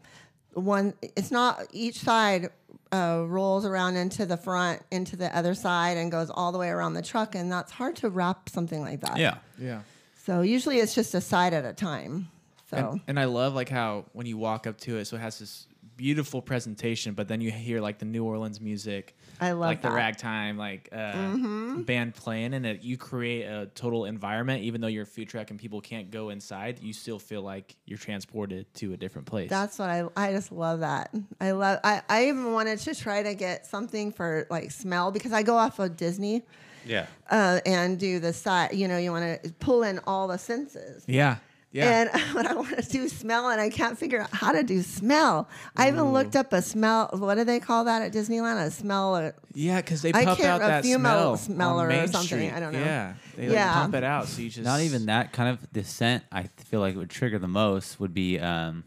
one, 0.55 0.95
it's 1.03 1.31
not 1.31 1.67
each 1.73 2.01
side. 2.01 2.51
Uh, 2.93 3.25
rolls 3.27 3.67
around 3.67 3.97
into 3.97 4.25
the 4.25 4.37
front, 4.37 4.81
into 4.93 5.17
the 5.17 5.37
other 5.37 5.55
side, 5.55 5.97
and 5.97 6.11
goes 6.13 6.31
all 6.31 6.53
the 6.53 6.57
way 6.57 6.69
around 6.69 6.95
the 6.95 7.03
truck, 7.03 7.35
and 7.35 7.51
that's 7.51 7.73
hard 7.73 7.97
to 7.97 8.09
wrap 8.09 8.49
something 8.49 8.81
like 8.81 9.01
that. 9.01 9.17
Yeah. 9.19 9.39
Yeah. 9.59 9.81
So 10.25 10.43
usually 10.43 10.79
it's 10.79 10.95
just 10.95 11.13
a 11.13 11.21
side 11.21 11.53
at 11.53 11.65
a 11.65 11.73
time. 11.73 12.29
So 12.71 12.77
And, 12.77 13.01
and 13.07 13.21
I 13.21 13.25
love 13.27 13.55
like 13.55 13.69
how 13.69 14.07
when 14.13 14.27
you 14.27 14.37
walk 14.39 14.67
up 14.67 14.79
to 14.83 14.97
it, 14.99 15.05
so 15.07 15.17
it 15.17 15.21
has 15.21 15.39
this 15.39 15.67
beautiful 15.97 16.43
presentation, 16.43 17.15
but 17.15 17.27
then 17.27 17.41
you 17.41 17.51
hear 17.51 17.81
like 17.81 17.99
the 17.99 18.05
New 18.05 18.23
Orleans 18.25 18.61
music. 18.61 19.17
I 19.41 19.53
love 19.53 19.61
like 19.69 19.81
the 19.81 19.89
that. 19.89 19.89
Mm-hmm. 19.89 19.97
ragtime 19.97 20.59
like 20.59 20.89
uh, 20.93 21.81
band 21.85 22.15
playing, 22.17 22.53
and 22.55 22.67
it, 22.67 22.83
you 22.83 22.97
create 22.99 23.45
a 23.45 23.67
total 23.75 24.05
environment. 24.05 24.63
Even 24.65 24.81
though 24.81 24.89
you're 24.89 25.05
a 25.05 25.07
food 25.07 25.29
truck 25.29 25.51
and 25.51 25.59
people 25.61 25.81
can't 25.81 26.11
go 26.11 26.29
inside, 26.31 26.81
you 26.83 26.93
still 26.93 27.19
feel 27.19 27.41
like 27.43 27.77
you're 27.87 27.99
transported 27.99 28.67
to 28.75 28.93
a 28.93 28.97
different 28.97 29.27
place. 29.27 29.49
That's 29.49 29.79
what 29.79 29.89
I 29.89 30.05
I 30.17 30.33
just 30.33 30.51
love 30.53 30.81
that. 30.81 31.15
I 31.41 31.53
love 31.53 31.79
I, 31.85 32.03
I 32.09 32.27
even 32.29 32.53
wanted 32.53 32.79
to 32.81 32.95
try 32.95 33.23
to 33.23 33.35
get 33.35 33.65
something 33.67 34.13
for 34.13 34.47
like 34.51 34.71
smell 34.73 35.13
because 35.13 35.33
I 35.33 35.43
go 35.45 35.57
off 35.57 35.79
of 35.79 35.97
Disney 35.97 36.43
Yeah. 36.85 37.07
uh, 37.31 37.61
and 37.65 37.99
do 37.99 38.19
the 38.19 38.33
side 38.33 38.75
you 38.75 38.87
know, 38.89 38.99
you 38.99 39.13
want 39.13 39.43
to 39.45 39.53
pull 39.61 39.83
in 39.83 40.01
all 40.07 40.29
the 40.29 40.37
senses. 40.39 41.05
yeah, 41.07 41.37
yeah. 41.77 42.09
And 42.13 42.23
what 42.35 42.47
I 42.47 42.55
want 42.55 42.77
to 42.77 42.83
do 42.91 43.09
smell 43.09 43.49
and 43.51 43.61
I 43.61 43.71
can't 43.71 43.99
figure 43.99 44.21
out 44.21 44.31
how 44.33 44.53
to 44.53 44.63
do 44.63 44.83
smell. 44.83 45.49
I 45.77 45.89
even 45.89 46.13
looked 46.13 46.35
up 46.37 46.53
a 46.53 46.63
smell 46.63 47.11
what 47.13 47.35
do 47.37 47.45
they 47.45 47.61
call 47.61 47.85
that 47.85 48.03
at 48.03 48.13
Disneyland? 48.13 48.65
A 48.67 48.71
smell 48.71 49.17
or 49.17 49.35
Yeah, 49.55 49.81
because 49.81 50.03
they 50.03 50.11
I 50.15 50.25
pump 50.25 50.39
can't- 50.39 50.49
out 50.51 50.63
a 50.63 50.67
that 50.67 50.83
female 50.85 51.37
smell 51.37 51.37
smeller 51.37 51.85
on 51.85 51.87
or 51.87 51.89
Main 51.99 52.09
something, 52.09 52.27
Street. 52.39 52.53
I 52.53 52.61
don't 52.61 52.73
know. 52.73 52.79
Yeah, 52.81 53.15
they 53.37 53.47
like, 53.49 53.53
Yeah. 53.55 53.73
pump 53.75 53.95
it 53.95 54.05
out, 54.05 54.27
so 54.29 54.43
you 54.43 54.49
just 54.51 54.65
Not 54.65 54.81
even 54.81 55.07
that 55.07 55.33
kind 55.33 55.51
of 55.51 55.67
the 55.73 55.85
scent 55.85 56.25
I 56.33 56.45
feel 56.65 56.81
like 56.81 56.95
it 56.95 56.99
would 56.99 57.11
trigger 57.11 57.39
the 57.39 57.49
most 57.49 58.01
would 58.01 58.15
be 58.15 58.39
um, 58.41 58.85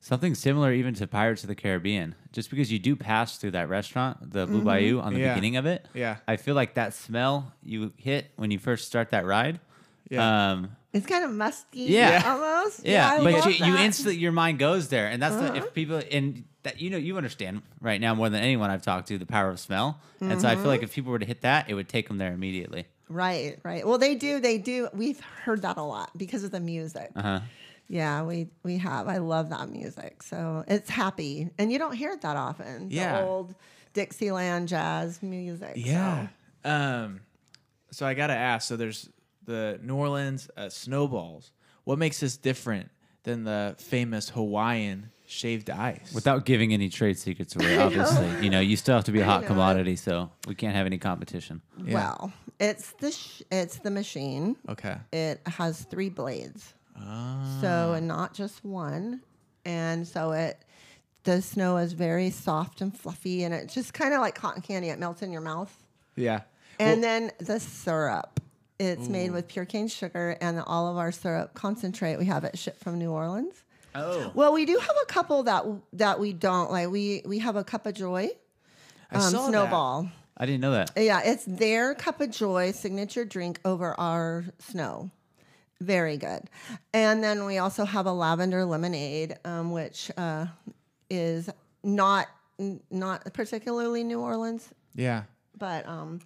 something 0.00 0.34
similar 0.34 0.72
even 0.72 0.94
to 0.94 1.06
Pirates 1.06 1.42
of 1.44 1.48
the 1.48 1.54
Caribbean. 1.54 2.14
Just 2.32 2.50
because 2.50 2.70
you 2.72 2.78
do 2.78 2.96
pass 2.96 3.38
through 3.38 3.52
that 3.52 3.68
restaurant, 3.68 4.32
the 4.32 4.46
Blue 4.46 4.62
Bayou, 4.62 5.00
on 5.00 5.14
the 5.14 5.20
Yeah. 5.20 5.34
beginning 5.34 5.56
of 5.56 5.66
it. 5.66 5.86
Yeah. 5.94 6.16
I 6.26 6.36
feel 6.36 6.54
like 6.54 6.74
that 6.74 6.92
smell 6.94 7.52
you 7.62 7.92
hit 7.96 8.30
when 8.36 8.50
you 8.50 8.58
first 8.58 8.86
start 8.86 9.10
that 9.10 9.24
ride. 9.24 9.60
Yeah. 10.10 10.50
Um, 10.52 10.76
it's 10.94 11.06
kind 11.06 11.24
of 11.24 11.32
musky 11.32 11.80
Yeah. 11.80 12.22
almost. 12.24 12.84
yeah, 12.86 13.10
I 13.10 13.22
but 13.22 13.32
love 13.34 13.44
you, 13.46 13.52
you 13.52 13.58
that. 13.58 13.68
Uh-huh. 13.74 13.82
instantly 13.84 14.16
your 14.16 14.32
mind 14.32 14.58
goes 14.58 14.88
there, 14.88 15.08
and 15.08 15.20
that's 15.22 15.36
the, 15.36 15.54
if 15.56 15.74
people 15.74 16.00
and 16.10 16.44
that 16.62 16.80
you 16.80 16.88
know 16.88 16.96
you 16.96 17.16
understand 17.18 17.60
right 17.82 18.00
now 18.00 18.14
more 18.14 18.30
than 18.30 18.42
anyone 18.42 18.70
I've 18.70 18.80
talked 18.82 19.08
to 19.08 19.18
the 19.18 19.26
power 19.26 19.50
of 19.50 19.60
smell, 19.60 20.00
and 20.20 20.40
so 20.40 20.48
I 20.48 20.52
Mm-hmm. 20.54 20.62
feel 20.62 20.70
like 20.70 20.82
if 20.82 20.94
people 20.94 21.12
were 21.12 21.18
to 21.18 21.26
hit 21.26 21.42
that, 21.42 21.68
it 21.68 21.74
would 21.74 21.88
take 21.90 22.08
them 22.08 22.16
there 22.18 22.32
immediately. 22.32 22.86
Right, 23.10 23.58
right. 23.62 23.86
Well, 23.86 23.98
they 23.98 24.14
do. 24.14 24.40
They 24.40 24.56
do. 24.56 24.88
We've 24.94 25.20
heard 25.20 25.60
that 25.62 25.76
a 25.76 25.82
lot 25.82 26.16
because 26.16 26.42
of 26.42 26.50
the 26.52 26.60
music. 26.60 27.10
Uh 27.14 27.22
huh. 27.22 27.40
Yeah, 27.86 28.22
we 28.22 28.48
we 28.62 28.78
have. 28.78 29.08
I 29.08 29.18
love 29.18 29.50
that 29.50 29.68
music. 29.68 30.22
So 30.22 30.64
it's 30.66 30.88
happy, 30.88 31.50
and 31.58 31.70
you 31.70 31.78
don't 31.78 31.92
hear 31.94 32.12
it 32.12 32.22
that 32.22 32.36
often. 32.38 32.88
Yeah. 32.90 33.20
the 33.20 33.26
old 33.26 33.54
Dixieland 33.92 34.68
jazz 34.68 35.22
music. 35.22 35.72
Yeah. 35.76 36.28
Um, 36.64 37.20
so 37.90 38.06
I 38.06 38.14
gotta 38.14 38.32
ask. 38.34 38.66
So 38.66 38.76
there's 38.76 39.10
the 39.46 39.78
New 39.82 39.94
Orleans 39.96 40.48
uh, 40.56 40.68
snowballs. 40.68 41.52
What 41.84 41.98
makes 41.98 42.20
this 42.20 42.36
different 42.36 42.90
than 43.24 43.44
the 43.44 43.74
famous 43.78 44.28
Hawaiian 44.30 45.10
shaved 45.26 45.70
ice? 45.70 46.12
Without 46.14 46.44
giving 46.44 46.72
any 46.72 46.88
trade 46.88 47.18
secrets 47.18 47.54
away, 47.56 47.78
obviously, 47.86 48.28
you 48.44 48.50
know 48.50 48.60
you 48.60 48.76
still 48.76 48.94
have 48.94 49.04
to 49.04 49.12
be 49.12 49.20
a 49.20 49.24
hot 49.24 49.46
commodity, 49.46 49.96
so 49.96 50.30
we 50.46 50.54
can't 50.54 50.74
have 50.74 50.86
any 50.86 50.98
competition. 50.98 51.60
So, 51.78 51.84
well, 51.92 52.32
it's 52.60 52.92
the 53.00 53.10
sh- 53.10 53.42
it's 53.50 53.78
the 53.78 53.90
machine. 53.90 54.56
okay. 54.68 54.96
It 55.12 55.40
has 55.46 55.82
three 55.84 56.08
blades, 56.10 56.74
Ah. 56.98 57.58
so 57.60 57.92
and 57.94 58.06
not 58.08 58.34
just 58.34 58.64
one, 58.64 59.20
and 59.64 60.06
so 60.06 60.32
it. 60.32 60.58
The 61.24 61.40
snow 61.40 61.78
is 61.78 61.94
very 61.94 62.28
soft 62.28 62.82
and 62.82 62.94
fluffy, 62.94 63.44
and 63.44 63.54
it's 63.54 63.72
just 63.72 63.94
kind 63.94 64.12
of 64.12 64.20
like 64.20 64.34
cotton 64.34 64.60
candy. 64.60 64.90
It 64.90 64.98
melts 64.98 65.22
in 65.22 65.32
your 65.32 65.40
mouth. 65.40 65.74
Yeah. 66.16 66.42
And 66.78 67.02
then 67.02 67.30
the 67.38 67.58
syrup. 67.60 68.40
It's 68.78 69.08
made 69.08 69.30
with 69.30 69.46
pure 69.48 69.64
cane 69.64 69.88
sugar 69.88 70.36
and 70.40 70.60
all 70.66 70.88
of 70.90 70.96
our 70.96 71.12
syrup 71.12 71.54
concentrate. 71.54 72.16
We 72.16 72.24
have 72.26 72.44
it 72.44 72.58
shipped 72.58 72.82
from 72.82 72.98
New 72.98 73.10
Orleans. 73.10 73.54
Oh, 73.94 74.32
Well, 74.34 74.52
we 74.52 74.64
do 74.66 74.76
have 74.78 74.96
a 75.02 75.06
couple 75.06 75.44
that 75.44 75.64
that 75.92 76.18
we 76.18 76.32
don't 76.32 76.70
like. 76.72 76.90
We 76.90 77.22
we 77.24 77.38
have 77.38 77.54
a 77.56 77.62
cup 77.64 77.86
of 77.86 77.94
joy, 77.94 78.30
I 79.12 79.14
um, 79.16 79.20
saw 79.22 79.42
that. 79.42 79.48
snowball. 79.50 80.08
I 80.36 80.46
didn't 80.46 80.62
know 80.62 80.72
that. 80.72 80.90
Yeah, 80.96 81.20
it's 81.24 81.44
their 81.44 81.94
cup 81.94 82.20
of 82.20 82.30
joy 82.32 82.72
signature 82.72 83.24
drink 83.24 83.60
over 83.64 83.98
our 84.00 84.44
snow. 84.58 85.10
Very 85.80 86.16
good. 86.16 86.50
And 86.92 87.22
then 87.22 87.44
we 87.44 87.58
also 87.58 87.84
have 87.84 88.06
a 88.06 88.12
lavender 88.12 88.64
lemonade, 88.64 89.36
um, 89.44 89.70
which 89.70 90.10
uh, 90.16 90.46
is 91.08 91.48
not 91.84 92.26
not 92.90 93.32
particularly 93.32 94.02
New 94.04 94.20
Orleans 94.20 94.68
Yeah. 94.94 95.24
but 95.58 95.86
um, 95.88 96.20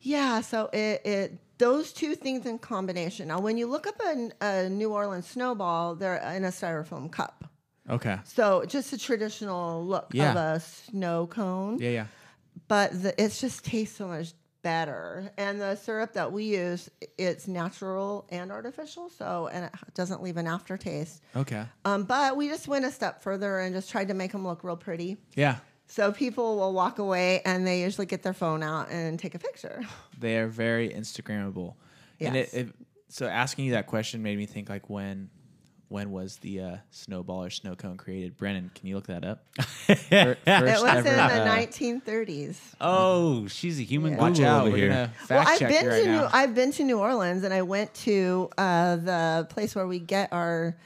yeah, 0.00 0.40
so 0.40 0.68
it, 0.72 1.02
it 1.04 1.38
those 1.58 1.92
two 1.92 2.14
things 2.14 2.46
in 2.46 2.58
combination. 2.58 3.28
Now, 3.28 3.40
when 3.40 3.56
you 3.56 3.66
look 3.66 3.86
up 3.86 4.00
a, 4.00 4.30
a 4.40 4.68
New 4.68 4.92
Orleans 4.92 5.26
snowball, 5.26 5.94
they're 5.94 6.16
in 6.34 6.44
a 6.44 6.48
styrofoam 6.48 7.10
cup. 7.10 7.44
Okay. 7.88 8.18
So 8.24 8.64
just 8.66 8.92
a 8.92 8.98
traditional 8.98 9.84
look 9.86 10.12
of 10.14 10.36
a 10.36 10.60
snow 10.60 11.26
cone, 11.28 11.78
Yeah. 11.78 11.90
Yeah. 11.90 12.06
but 12.68 13.00
the, 13.02 13.22
it 13.22 13.30
just 13.30 13.64
tastes 13.64 13.96
so 13.96 14.08
much 14.08 14.32
better. 14.62 15.30
And 15.38 15.60
the 15.60 15.76
syrup 15.76 16.12
that 16.14 16.32
we 16.32 16.44
use, 16.44 16.90
it's 17.16 17.46
natural 17.46 18.26
and 18.30 18.50
artificial, 18.50 19.08
so 19.08 19.48
and 19.52 19.66
it 19.66 19.72
doesn't 19.94 20.20
leave 20.22 20.36
an 20.36 20.48
aftertaste. 20.48 21.22
Okay. 21.36 21.64
Um, 21.84 22.02
but 22.02 22.36
we 22.36 22.48
just 22.48 22.66
went 22.66 22.84
a 22.84 22.90
step 22.90 23.22
further 23.22 23.60
and 23.60 23.72
just 23.72 23.88
tried 23.90 24.08
to 24.08 24.14
make 24.14 24.32
them 24.32 24.44
look 24.44 24.64
real 24.64 24.76
pretty. 24.76 25.16
Yeah. 25.36 25.58
So 25.88 26.12
people 26.12 26.56
will 26.56 26.72
walk 26.72 26.98
away 26.98 27.40
and 27.44 27.66
they 27.66 27.82
usually 27.82 28.06
get 28.06 28.22
their 28.22 28.32
phone 28.34 28.62
out 28.62 28.90
and 28.90 29.18
take 29.18 29.34
a 29.34 29.38
picture. 29.38 29.82
They 30.18 30.38
are 30.38 30.46
very 30.48 30.88
Instagrammable. 30.88 31.74
And 32.20 32.36
it, 32.36 32.48
Yes. 32.52 32.54
it, 32.54 32.68
so 33.10 33.26
asking 33.26 33.66
you 33.66 33.72
that 33.72 33.86
question 33.86 34.22
made 34.22 34.38
me 34.38 34.46
think 34.46 34.68
like 34.70 34.88
when 34.90 35.28
when 35.88 36.10
was 36.10 36.38
the 36.38 36.60
uh, 36.60 36.76
snowball 36.90 37.44
or 37.44 37.50
snow 37.50 37.76
cone 37.76 37.96
created? 37.96 38.36
Brennan, 38.36 38.72
can 38.74 38.88
you 38.88 38.96
look 38.96 39.06
that 39.06 39.24
up? 39.24 39.44
Fir- 39.86 40.36
It 40.44 40.46
was 40.46 40.82
ever, 40.84 40.98
in 40.98 41.04
the 41.04 41.22
uh, 41.22 41.46
1930s. 41.46 42.56
Oh, 42.80 43.46
she's 43.46 43.78
a 43.78 43.82
human 43.84 44.12
Yeah. 44.14 44.18
Watch 44.18 44.32
Google 44.38 44.50
out, 44.50 44.66
over 44.66 44.76
here. 44.76 44.88
gonna 44.88 45.12
Well, 45.30 45.44
I've 45.46 45.58
check 45.60 45.68
been 45.68 45.84
you 45.84 45.90
right 45.90 46.02
to 46.02 46.10
New, 46.10 46.16
now. 46.16 46.30
I've 46.32 46.54
been 46.56 46.72
to 46.72 46.82
New 46.84 46.98
Orleans 46.98 47.44
and 47.44 47.54
I 47.54 47.62
went 47.62 47.94
to 47.94 48.50
uh, 48.58 48.96
the 48.96 49.46
place 49.50 49.74
where 49.76 49.86
we 49.86 49.98
get 50.00 50.32
our 50.32 50.76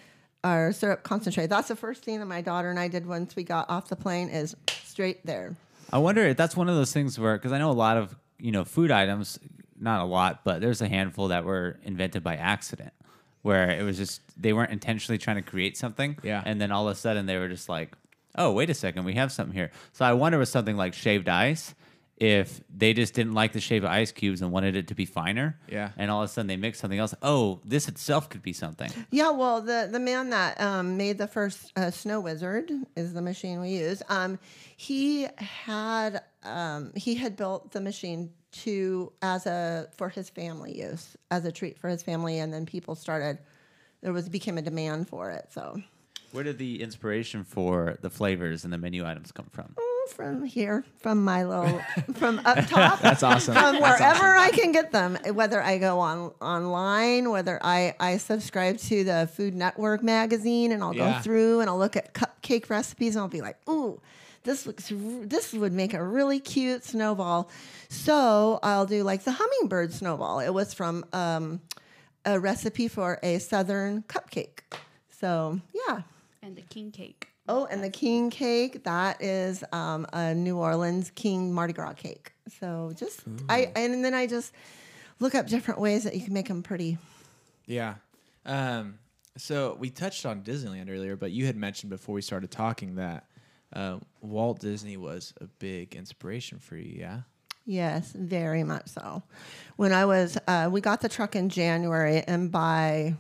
our 0.43 0.73
syrup 0.73 1.03
concentrate. 1.03 1.47
That's 1.49 1.69
the 1.69 1.77
first 1.77 2.03
thing 2.03 2.19
that 2.19 2.27
my 2.27 2.41
daughter 2.41 2.71
and 2.71 2.79
I 2.79 2.89
did 2.89 3.07
once 3.07 3.37
we 3.37 3.43
got 3.45 3.69
off 3.71 3.89
the 3.89 3.97
plane 3.97 4.29
is 4.31 4.57
straight 5.01 5.25
there. 5.25 5.57
I 5.93 5.99
wonder 5.99 6.23
if 6.27 6.37
that's 6.37 6.57
one 6.57 6.69
of 6.69 6.77
those 6.77 6.93
things 6.93 7.19
where, 7.19 7.37
because 7.37 7.53
I 7.53 7.59
know 7.59 7.71
a 7.71 7.73
lot 7.73 7.97
of 7.97 8.15
you 8.39 8.53
know 8.53 8.65
food 8.65 8.91
items, 8.91 9.39
not 9.79 10.03
a 10.03 10.05
lot, 10.05 10.45
but 10.45 10.61
there's 10.61 10.83
a 10.83 10.89
handful 10.89 11.29
that 11.29 11.45
were 11.45 11.79
invented 11.85 12.23
by 12.23 12.37
accident, 12.37 12.93
where 13.43 13.71
it 13.71 13.83
was 13.83 13.97
just 13.97 14.21
they 14.41 14.53
weren't 14.53 14.71
intentionally 14.73 15.17
trying 15.19 15.37
to 15.37 15.43
create 15.43 15.77
something, 15.79 16.19
Yeah. 16.23 16.43
and 16.45 16.61
then 16.61 16.71
all 16.71 16.87
of 16.87 16.93
a 16.93 17.01
sudden 17.01 17.25
they 17.27 17.39
were 17.39 17.49
just 17.49 17.69
like, 17.69 17.95
oh 18.37 18.53
wait 18.53 18.69
a 18.71 18.75
second, 18.75 19.05
we 19.05 19.15
have 19.15 19.33
something 19.33 19.55
here. 19.55 19.71
So 19.93 20.05
I 20.05 20.13
wonder 20.13 20.39
with 20.39 20.51
something 20.51 20.77
like 20.77 20.93
shaved 20.95 21.29
ice, 21.31 21.75
if 22.21 22.61
they 22.75 22.93
just 22.93 23.15
didn't 23.15 23.33
like 23.33 23.53
the 23.53 23.61
shape 23.61 23.83
of 23.83 23.89
ice 23.89 24.13
cubes 24.13 24.43
and 24.43 24.53
wanted 24.53 24.77
it 24.77 24.89
to 24.89 24.95
be 24.95 25.07
finer, 25.07 25.59
Yeah. 25.69 25.91
and 25.97 26.11
all 26.11 26.23
of 26.23 26.29
a 26.29 26.33
sudden 26.33 26.47
they 26.49 26.57
mixed 26.57 26.81
something 26.81 26.99
else. 26.99 27.15
Oh, 27.23 27.61
this 27.65 27.89
itself 27.89 28.29
could 28.29 28.43
be 28.43 28.53
something. 28.53 28.91
Yeah, 29.11 29.31
well, 29.31 29.63
the 29.63 29.89
the 29.91 29.99
man 29.99 30.31
that 30.31 30.61
um, 30.61 30.97
made 30.99 31.17
the 31.19 31.27
first 31.27 31.73
uh, 31.77 31.87
SnoWizard 31.91 32.71
is 32.95 33.15
the 33.15 33.23
machine 33.23 33.61
we 33.61 33.71
use. 33.71 34.03
Um, 34.09 34.39
he 34.77 35.27
had 35.37 36.23
um, 36.45 36.93
he 36.95 37.15
had 37.15 37.37
built 37.37 37.73
the 37.73 37.81
machine 37.81 38.31
to 38.53 39.13
as 39.23 39.47
a 39.47 39.89
for 39.97 40.09
his 40.11 40.29
family 40.29 40.77
use 40.79 41.17
as 41.31 41.45
a 41.45 41.53
treat 41.53 41.79
for 41.79 41.89
his 41.89 42.03
family, 42.03 42.39
and 42.39 42.53
then 42.53 42.67
people 42.67 42.95
started 42.95 43.39
there 44.03 44.13
was 44.13 44.29
became 44.29 44.59
a 44.59 44.63
demand 44.63 45.09
for 45.09 45.31
it. 45.31 45.47
So 45.53 45.81
Where 46.33 46.45
did 46.45 46.59
the 46.59 46.83
inspiration 46.83 47.45
for 47.45 47.97
the 48.03 48.11
flavors 48.11 48.65
and 48.65 48.73
the 48.73 48.79
menu 48.79 49.07
items 49.07 49.33
come 49.33 49.47
from? 49.53 49.75
oh, 49.79 49.90
from 50.11 50.45
here, 50.45 50.85
from 50.99 51.25
my 51.25 51.45
little 51.45 51.81
from 52.15 52.41
up 52.45 52.67
top. 52.69 53.01
That's 53.01 53.23
awesome. 53.23 53.55
from 53.55 53.81
wherever 53.81 54.37
I 54.37 54.51
can 54.51 54.73
get 54.73 54.93
them, 54.93 55.17
whether 55.35 55.63
I 55.63 55.79
go 55.79 55.99
on 56.01 56.33
online, 56.41 57.31
whether 57.31 57.59
I, 57.63 57.95
I 58.01 58.17
subscribe 58.19 58.79
to 58.79 59.05
the 59.05 59.29
Food 59.35 59.55
Network 59.55 60.03
magazine 60.03 60.73
and 60.73 60.83
I'll 60.83 60.95
Yeah. 60.95 61.17
go 61.17 61.23
through 61.23 61.61
and 61.61 61.71
I'll 61.71 61.79
look 61.79 61.97
at 61.97 62.13
cupcake 62.15 62.69
recipes 62.71 63.17
and 63.17 63.23
I'll 63.23 63.29
be 63.29 63.41
like, 63.41 63.57
ooh, 63.69 64.01
this 64.43 64.67
looks 64.67 64.91
this 64.91 65.53
would 65.53 65.73
make 65.73 65.93
a 65.95 66.03
really 66.03 66.41
cute 66.41 66.85
snowball. 66.85 67.51
So 67.89 68.59
I'll 68.63 68.87
do 68.87 69.03
like 69.03 69.25
the 69.25 69.33
hummingbird 69.33 69.93
snowball. 69.93 70.41
It 70.41 70.51
was 70.51 70.73
from 70.75 71.05
um, 71.13 71.61
a 72.25 72.39
recipe 72.41 72.89
for 72.89 73.19
a 73.23 73.39
southern 73.39 74.03
cupcake. 74.05 74.61
So 75.21 75.61
yeah. 75.89 76.03
And 76.43 76.57
the 76.57 76.63
king 76.63 76.91
cake. 76.91 77.20
Oh, 77.49 77.67
and 77.67 77.83
the 77.83 77.91
king 77.91 78.31
cake, 78.31 78.85
that 78.85 79.23
is 79.23 79.65
um, 79.73 80.07
a 80.13 80.35
New 80.35 80.59
Orleans 80.59 81.11
king 81.15 81.53
Mardi 81.53 81.73
Gras 81.73 81.95
cake. 81.95 82.33
So 82.61 82.93
just, 82.97 83.23
I, 83.49 83.73
and 83.75 84.05
then 84.05 84.15
I 84.15 84.27
just 84.27 84.53
look 85.19 85.35
up 85.35 85.47
different 85.49 85.81
ways 85.81 86.05
that 86.05 86.15
you 86.15 86.23
can 86.23 86.33
make 86.33 86.49
them 86.49 86.63
pretty. 86.63 86.99
Yeah. 87.67 87.95
Um, 88.47 88.99
so 89.37 89.77
we 89.81 89.91
touched 89.91 90.27
on 90.27 90.43
Disneyland 90.43 90.91
earlier, 90.91 91.17
but 91.17 91.33
you 91.33 91.47
had 91.47 91.57
mentioned 91.57 91.91
before 91.91 92.15
we 92.15 92.23
started 92.23 92.51
talking 92.51 92.97
that 92.97 93.27
uh, 93.73 93.99
Walt 94.21 94.61
Disney 94.61 94.97
was 94.97 95.35
a 95.41 95.47
big 95.47 95.95
inspiration 95.97 96.59
for 96.59 96.77
you. 96.77 96.99
Yeah. 97.01 97.21
Yes, 97.67 98.13
very 98.13 98.65
much 98.65 98.89
so. 98.89 99.23
When 99.77 99.93
I 99.93 100.05
was, 100.05 100.37
uh, 100.49 100.69
we 100.73 100.81
got 100.81 101.01
the 101.03 101.09
truck 101.09 101.37
in 101.37 101.49
January, 101.49 102.23
and 102.27 102.51
by 102.51 103.15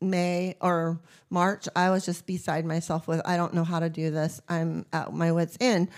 May 0.00 0.56
or 0.60 1.00
March, 1.30 1.68
I 1.74 1.90
was 1.90 2.04
just 2.04 2.26
beside 2.26 2.64
myself 2.64 3.08
with, 3.08 3.20
I 3.24 3.36
don't 3.36 3.54
know 3.54 3.64
how 3.64 3.80
to 3.80 3.90
do 3.90 4.10
this. 4.10 4.40
I'm 4.48 4.86
at 4.92 5.12
my 5.12 5.32
wits' 5.32 5.56
end. 5.60 5.88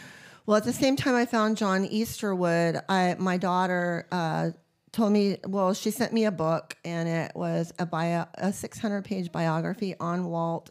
Well, 0.47 0.57
at 0.57 0.65
the 0.65 0.73
same 0.73 0.97
time, 0.97 1.15
I 1.15 1.27
found 1.27 1.57
John 1.57 1.87
Easterwood. 1.87 2.83
I, 2.89 3.17
my 3.19 3.37
daughter 3.37 4.07
uh, 4.11 4.51
told 4.93 5.13
me, 5.13 5.39
well, 5.47 5.75
she 5.75 5.91
sent 5.91 6.13
me 6.13 6.25
a 6.25 6.33
book, 6.33 6.77
and 6.85 7.09
it 7.09 7.33
was 7.35 7.73
a 7.79 7.87
bio, 7.87 8.27
a 8.35 8.53
600 8.53 9.05
page 9.05 9.31
biography 9.31 9.95
on 10.01 10.27
Walt 10.27 10.71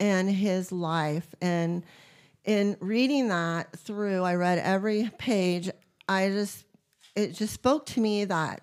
and 0.00 0.28
his 0.28 0.72
life. 0.72 1.34
And 1.40 1.84
in 2.44 2.76
reading 2.80 3.28
that 3.28 3.78
through, 3.78 4.22
I 4.22 4.34
read 4.34 4.58
every 4.58 5.10
page. 5.18 5.70
I 6.08 6.30
just, 6.30 6.64
it 7.14 7.34
just 7.34 7.54
spoke 7.54 7.86
to 7.86 8.00
me 8.00 8.24
that 8.24 8.62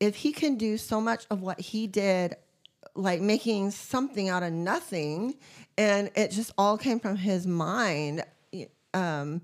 if 0.00 0.16
he 0.16 0.32
can 0.32 0.56
do 0.56 0.76
so 0.76 1.00
much 1.00 1.26
of 1.30 1.40
what 1.40 1.60
he 1.60 1.86
did, 1.86 2.36
like 2.94 3.20
making 3.20 3.70
something 3.72 4.28
out 4.28 4.42
of 4.42 4.52
nothing, 4.52 5.34
and 5.76 6.10
it 6.14 6.30
just 6.30 6.52
all 6.58 6.78
came 6.78 7.00
from 7.00 7.16
his 7.16 7.46
mind. 7.46 8.24
Um, 8.92 9.42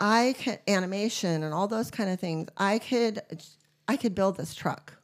I 0.00 0.34
can 0.38 0.58
animation 0.66 1.42
and 1.42 1.52
all 1.54 1.68
those 1.68 1.90
kind 1.90 2.10
of 2.10 2.18
things. 2.18 2.48
I 2.56 2.78
could, 2.78 3.20
I 3.86 3.96
could 3.96 4.14
build 4.14 4.36
this 4.36 4.54
truck, 4.54 4.94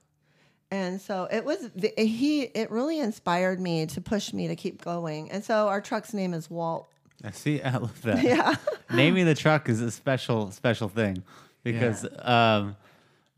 and 0.71 1.01
so 1.01 1.29
it 1.31 1.45
was. 1.45 1.71
the- 1.77 1.93
He 1.97 2.43
it 2.43 2.71
really 2.71 2.99
inspired 2.99 3.61
me 3.61 3.87
to 3.87 4.01
push 4.01 4.33
me 4.33 4.49
to 4.49 4.57
keep 4.57 4.83
going. 4.83 5.31
And 5.31 5.45
so 5.45 5.69
our 5.69 5.81
truck's 5.81 6.15
name 6.15 6.33
is 6.35 6.51
Walt. 6.51 6.89
I 7.23 7.31
see. 7.33 7.61
I 7.63 7.73
love 7.77 8.01
that. 8.03 8.23
Yeah. 8.23 8.55
Naming 8.93 9.27
the 9.27 9.35
truck 9.35 9.69
is 9.69 9.83
a 9.83 9.91
special, 9.91 10.51
special 10.51 10.89
thing 10.89 11.23
because 11.63 12.07
um, 12.23 12.75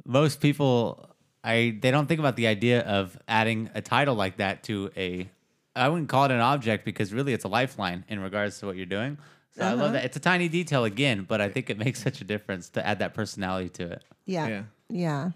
most 0.07 0.41
people, 0.41 1.10
I 1.43 1.79
they 1.81 1.91
don't 1.91 2.07
think 2.07 2.21
about 2.21 2.37
the 2.37 2.47
idea 2.47 2.81
of 2.83 3.19
adding 3.27 3.71
a 3.75 3.81
title 3.81 4.15
like 4.15 4.39
that 4.39 4.63
to 4.65 4.91
a. 4.97 5.31
I 5.75 5.89
wouldn't 5.89 6.09
call 6.09 6.25
it 6.25 6.31
an 6.33 6.41
object 6.41 6.85
because 6.85 7.13
really 7.13 7.33
it's 7.33 7.45
a 7.45 7.49
lifeline 7.49 8.05
in 8.09 8.21
regards 8.21 8.59
to 8.61 8.67
what 8.67 8.77
you're 8.77 8.87
doing. 8.87 9.19
So 9.57 9.65
I 9.65 9.73
love 9.73 9.93
that. 9.93 10.05
It's 10.05 10.17
a 10.17 10.21
tiny 10.21 10.49
detail 10.49 10.85
again, 10.85 11.25
but 11.29 11.41
I 11.41 11.49
think 11.49 11.71
it 11.71 11.79
makes 11.79 12.03
such 12.03 12.21
a 12.21 12.25
difference 12.25 12.71
to 12.71 12.87
add 12.87 12.99
that 12.99 13.15
personality 13.15 13.69
to 13.71 13.93
it. 13.93 14.05
Yeah. 14.27 14.49
Yeah. 14.49 14.63
Yeah. 14.89 15.31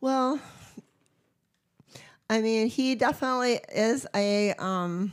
Well, 0.00 0.40
I 2.30 2.40
mean, 2.40 2.68
he 2.68 2.94
definitely 2.94 3.60
is 3.72 4.06
a 4.14 4.52
um 4.54 5.12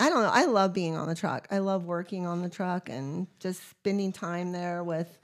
I 0.00 0.08
don't 0.08 0.22
know. 0.22 0.30
I 0.32 0.46
love 0.46 0.72
being 0.72 0.96
on 0.96 1.06
the 1.06 1.14
truck. 1.14 1.46
I 1.50 1.58
love 1.58 1.84
working 1.84 2.26
on 2.26 2.42
the 2.42 2.48
truck 2.48 2.88
and 2.88 3.26
just 3.38 3.68
spending 3.70 4.12
time 4.12 4.52
there 4.52 4.82
with 4.82 5.18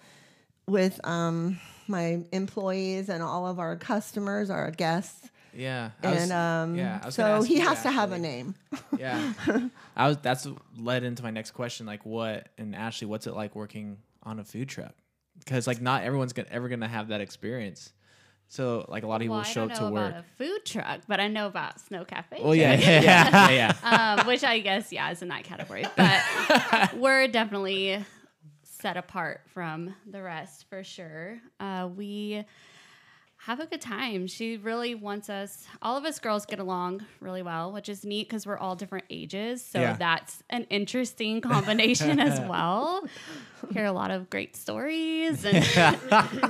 with 0.66 1.00
um 1.04 1.58
my 1.90 2.20
employees 2.32 3.08
and 3.08 3.22
all 3.22 3.46
of 3.46 3.58
our 3.58 3.76
customers, 3.76 4.48
our 4.50 4.70
guests. 4.70 5.28
Yeah. 5.52 5.90
I 6.02 6.10
was- 6.12 6.22
And 6.22 6.32
um 6.32 6.74
yeah, 6.76 7.00
I 7.02 7.06
was 7.06 7.16
gonna 7.16 7.42
so 7.42 7.46
he 7.46 7.56
you 7.56 7.62
has 7.68 7.82
to 7.82 7.90
have 7.90 8.12
a 8.12 8.18
name. 8.18 8.54
Yeah. 8.96 9.32
I 9.96 10.08
was. 10.08 10.16
That's 10.18 10.46
led 10.78 11.02
into 11.02 11.22
my 11.22 11.30
next 11.30 11.50
question. 11.50 11.86
Like, 11.86 12.06
what 12.06 12.48
and 12.56 12.74
Ashley, 12.74 13.06
what's 13.08 13.26
it 13.26 13.34
like 13.34 13.54
working 13.56 13.98
on 14.22 14.38
a 14.38 14.44
food 14.44 14.68
truck? 14.68 14.94
Because 15.38 15.66
like, 15.66 15.80
not 15.80 16.04
everyone's 16.04 16.32
gonna, 16.32 16.48
ever 16.50 16.68
gonna 16.68 16.86
have 16.88 17.08
that 17.08 17.20
experience. 17.20 17.92
So 18.48 18.84
like, 18.88 19.02
a 19.04 19.06
lot 19.06 19.16
of 19.16 19.20
people 19.22 19.36
Well, 19.36 19.44
I 19.44 19.48
show 19.48 19.62
don't 19.68 19.72
up 19.72 19.80
know 19.80 19.88
to 19.88 19.94
work. 19.94 20.10
about 20.10 20.20
a 20.20 20.24
food 20.38 20.64
truck, 20.64 21.00
but 21.08 21.20
I 21.20 21.28
know 21.28 21.46
about 21.46 21.80
Sno 21.80 22.04
Cafe. 22.04 22.40
Well, 22.42 22.54
yeah, 22.54 22.74
yeah, 22.74 23.00
yeah, 23.50 23.74
yeah. 23.82 24.16
um, 24.20 24.26
which 24.26 24.42
I 24.44 24.58
guess 24.60 24.92
yeah 24.92 25.10
is 25.10 25.22
in 25.22 25.28
that 25.28 25.44
category. 25.44 25.84
But 25.96 26.94
we're 26.96 27.26
definitely 27.28 28.04
set 28.80 28.96
apart 28.96 29.42
from 29.52 29.94
the 30.10 30.22
rest 30.22 30.66
for 30.68 30.82
sure. 30.82 31.38
Uh, 31.58 31.88
we 31.94 32.44
have 33.44 33.58
a 33.60 33.66
good 33.66 33.80
time. 33.80 34.26
She 34.26 34.58
really 34.58 34.94
wants 34.94 35.30
us. 35.30 35.66
All 35.80 35.96
of 35.96 36.04
us 36.04 36.18
girls 36.18 36.44
get 36.44 36.58
along 36.58 37.06
really 37.20 37.42
well, 37.42 37.72
which 37.72 37.88
is 37.88 38.04
neat 38.04 38.28
because 38.28 38.46
we're 38.46 38.58
all 38.58 38.76
different 38.76 39.06
ages. 39.08 39.64
So 39.64 39.80
Yeah. 39.80 39.96
that's 39.96 40.42
an 40.50 40.64
interesting 40.68 41.40
combination 41.40 42.20
as 42.20 42.38
well. 42.48 43.02
Hear 43.72 43.86
a 43.86 43.92
lot 43.92 44.10
of 44.10 44.28
great 44.28 44.56
stories 44.56 45.44
and 45.44 45.64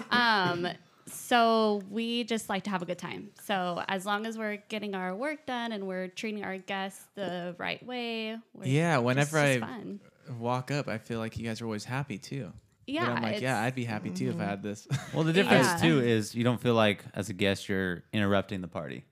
um 0.10 0.68
so 1.06 1.82
we 1.90 2.22
just 2.22 2.48
like 2.48 2.62
to 2.64 2.70
have 2.70 2.82
a 2.82 2.84
good 2.86 2.98
time. 2.98 3.30
So 3.42 3.82
as 3.88 4.06
long 4.06 4.26
as 4.26 4.38
we're 4.38 4.58
getting 4.68 4.94
our 4.94 5.12
work 5.14 5.44
done 5.44 5.72
and 5.72 5.88
we're 5.88 6.06
treating 6.06 6.44
our 6.44 6.56
guests 6.58 7.02
the 7.16 7.54
right 7.58 7.84
way, 7.84 8.36
we're 8.54 8.64
Yeah, 8.64 8.94
just- 8.94 9.04
whenever 9.04 9.38
I 9.38 9.58
fun. 9.60 10.00
Walk 10.38 10.70
up, 10.70 10.88
I 10.88 10.98
feel 10.98 11.18
like 11.18 11.36
you 11.36 11.44
guys 11.46 11.60
are 11.60 11.64
always 11.64 11.84
happy 11.84 12.18
too. 12.18 12.52
Yeah, 12.86 13.06
But 13.06 13.16
I'm 13.16 13.22
like, 13.22 13.40
yeah, 13.40 13.60
I'd 13.62 13.74
be 13.74 13.84
happy 13.84 14.10
too 14.10 14.30
if 14.30 14.40
I 14.40 14.44
had 14.44 14.62
this. 14.62 14.88
Well, 15.14 15.22
the 15.24 15.32
difference 15.32 15.66
Yeah. 15.68 15.76
too 15.88 16.00
is 16.00 16.34
you 16.34 16.42
don't 16.44 16.60
feel 16.60 16.74
like 16.74 17.04
as 17.14 17.28
a 17.28 17.32
guest 17.32 17.68
you're 17.68 18.02
interrupting 18.12 18.60
the 18.62 18.68
party. 18.68 19.04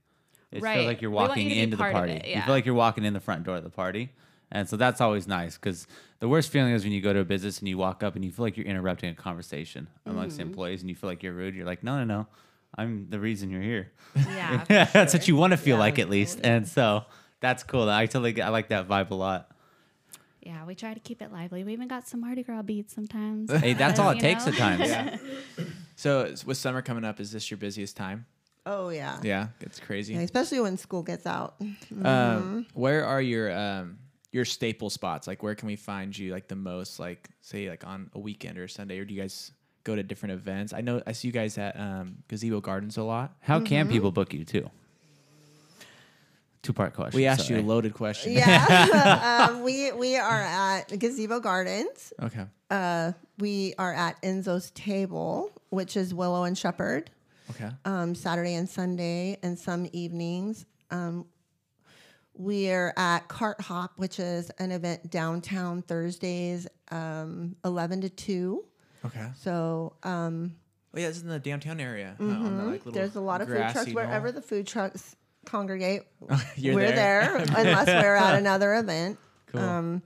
It 0.51 0.63
Right. 0.63 0.75
feels 0.75 0.87
like 0.87 1.01
you're 1.03 1.11
We 1.11 1.17
want 1.17 1.29
walking 1.31 1.45
you 1.45 1.51
to 1.51 1.55
be 1.57 1.63
into 1.63 1.77
the 1.77 1.83
part 1.83 1.93
of 1.95 1.99
party. 1.99 2.13
it, 2.15 2.25
You 2.27 2.31
yeah. 2.33 2.45
feel 2.47 2.55
like 2.55 2.67
you're 2.67 2.75
walking 2.75 3.05
in 3.05 3.13
the 3.13 3.21
front 3.21 3.45
door 3.45 3.57
of 3.57 3.63
the 3.65 3.71
party. 3.71 4.11
And 4.51 4.69
so 4.69 4.77
that's 4.77 5.01
always 5.01 5.29
nice 5.29 5.57
because 5.57 5.87
the 6.21 6.29
worst 6.29 6.51
feeling 6.51 6.73
is 6.73 6.83
when 6.83 6.93
you 6.93 7.01
go 7.03 7.13
to 7.13 7.21
a 7.21 7.25
business 7.25 7.59
and 7.61 7.69
you 7.69 7.77
walk 7.79 8.03
up 8.03 8.17
and 8.17 8.25
you 8.25 8.33
feel 8.33 8.47
like 8.47 8.57
you're 8.57 8.67
interrupting 8.67 9.11
a 9.11 9.15
conversation 9.15 9.87
amongst 10.07 10.39
Mm-hmm. 10.39 10.49
employees 10.49 10.81
and 10.81 10.89
you 10.89 10.97
feel 10.97 11.11
like 11.11 11.23
you're 11.23 11.35
rude. 11.35 11.55
You're 11.55 11.67
like, 11.67 11.85
no, 11.85 11.99
no, 11.99 12.05
no, 12.05 12.27
I'm 12.77 13.09
the 13.11 13.21
reason 13.21 13.51
you're 13.51 13.61
here. 13.63 13.93
Yeah, 14.17 14.59
for 14.65 14.67
that's 14.93 15.13
what 15.13 15.25
sure. 15.25 15.35
you 15.35 15.37
want 15.37 15.53
to 15.53 15.57
feel 15.59 15.77
Yeah, 15.77 15.81
like 15.81 15.99
at 15.99 16.09
least. 16.09 16.41
And 16.43 16.67
so 16.67 17.05
that's 17.41 17.63
cool. 17.63 17.89
I 17.91 18.07
totally 18.07 18.33
get, 18.33 18.47
I 18.47 18.49
like 18.49 18.69
that 18.71 18.89
vibe 18.89 19.11
a 19.11 19.15
lot. 19.15 19.51
Yeah, 20.49 20.65
we 20.65 20.75
try 20.75 20.95
to 20.95 21.01
keep 21.01 21.21
it 21.21 21.31
lively. 21.31 21.63
We 21.63 21.75
even 21.75 21.89
got 21.89 22.09
some 22.09 22.21
Mardi 22.21 22.43
Gras 22.43 22.63
beats 22.63 22.95
sometimes. 22.95 23.53
Hey, 23.53 23.75
that's 23.75 23.99
all 24.01 24.09
it 24.11 24.19
takes 24.29 24.47
know? 24.47 24.53
at 24.53 24.59
times. 24.59 24.89
Yeah. 24.89 25.19
so 25.97 26.33
with 26.47 26.57
summer 26.57 26.81
coming 26.83 27.05
up, 27.05 27.21
is 27.21 27.31
this 27.33 27.51
your 27.51 27.59
busiest 27.59 27.97
time? 27.97 28.25
Oh 28.65 28.89
yeah. 28.89 29.21
Yeah, 29.23 29.49
it's 29.61 29.79
crazy. 29.79 30.15
Yeah, 30.15 30.21
especially 30.21 30.61
when 30.61 30.77
school 30.79 31.03
gets 31.03 31.27
out. 31.27 31.57
Um, 32.05 32.67
where 32.75 33.05
are 33.05 33.21
your 33.21 33.53
um, 33.57 33.99
your 34.33 34.45
staple 34.45 34.91
spots? 34.91 35.27
Like, 35.27 35.43
where 35.43 35.55
can 35.55 35.67
we 35.67 35.77
find 35.77 36.17
you 36.17 36.33
like 36.33 36.49
the 36.49 36.57
most? 36.57 36.99
Like, 36.99 37.29
say, 37.41 37.69
like 37.69 37.87
on 37.87 38.11
a 38.15 38.19
weekend 38.19 38.59
or 38.59 38.65
a 38.65 38.69
Sunday, 38.69 38.99
or 38.99 39.05
do 39.05 39.13
you 39.15 39.21
guys 39.21 39.53
go 39.85 39.95
to 39.97 40.03
different 40.03 40.33
events? 40.35 40.73
I 40.73 40.81
know 40.83 41.03
I 41.07 41.13
see 41.13 41.29
you 41.29 41.33
guys 41.33 41.57
at 41.59 41.79
um, 41.79 42.19
Gazebo 42.29 42.61
Gardens 42.61 42.97
a 42.97 43.03
lot. 43.03 43.37
How 43.41 43.57
Mm-hmm. 43.59 43.65
can 43.67 43.89
people 43.89 44.13
book 44.13 44.33
you 44.35 44.45
too? 44.45 44.71
Two 46.63 46.73
part 46.73 46.95
question. 46.95 47.17
We 47.17 47.27
asked 47.27 47.49
you 47.49 47.59
a 47.59 47.63
loaded 47.63 47.95
question. 47.95 48.33
Yeah. 48.33 49.49
um, 49.51 49.63
we 49.63 49.93
we 49.93 50.17
are 50.17 50.43
at 50.43 50.99
Gazebo 50.99 51.41
Gardens. 51.41 52.13
Okay. 52.21 52.45
Uh, 52.71 53.13
we 53.39 53.75
are 53.79 53.95
at 53.95 54.21
Enzo's 54.23 54.71
Table, 54.73 55.51
which 55.71 55.97
is 55.97 56.13
Willow 56.13 56.45
and 56.45 56.59
Shepherd, 56.59 57.11
Okay. 57.51 57.71
um, 57.85 58.15
Saturday 58.15 58.55
and 58.55 58.69
Sunday, 58.69 59.39
and 59.43 59.59
some 59.59 59.89
evenings. 59.93 60.67
Um, 60.91 61.27
we 62.35 62.71
are 62.71 62.93
at 62.97 63.29
Cart 63.29 63.61
Hop, 63.63 63.93
which 63.97 64.19
is 64.19 64.51
an 64.59 64.71
event 64.73 65.11
downtown 65.11 65.83
Thursdays, 65.83 66.67
um, 66.91 67.57
eleven 67.65 68.01
to 68.03 68.09
two. 68.09 68.65
Okay. 69.05 69.29
So 69.37 69.95
um, 70.03 70.57
Oh 70.95 70.99
yeah, 70.99 71.09
it's 71.09 71.21
in 71.23 71.29
the 71.29 71.39
downtown 71.39 71.81
area. 71.81 72.17
uh, 72.21 72.25
on 72.25 72.57
the, 72.59 72.65
like, 72.65 72.85
little 72.87 72.93
there's 72.93 73.15
a 73.17 73.21
lot 73.21 73.41
of 73.41 73.49
food 73.49 73.57
grassy 73.59 73.73
trucks 73.75 73.93
wherever 73.93 74.33
the 74.33 74.43
food 74.43 74.67
trucks 74.67 75.15
congregate. 75.49 76.03
We're 76.21 76.93
there. 76.93 76.95
there, 76.95 77.37
unless 77.57 77.87
we're 77.87 78.17
at 78.17 78.35
another 78.39 78.75
event. 78.75 79.19
Cool. 79.47 79.61
Um, 79.61 80.03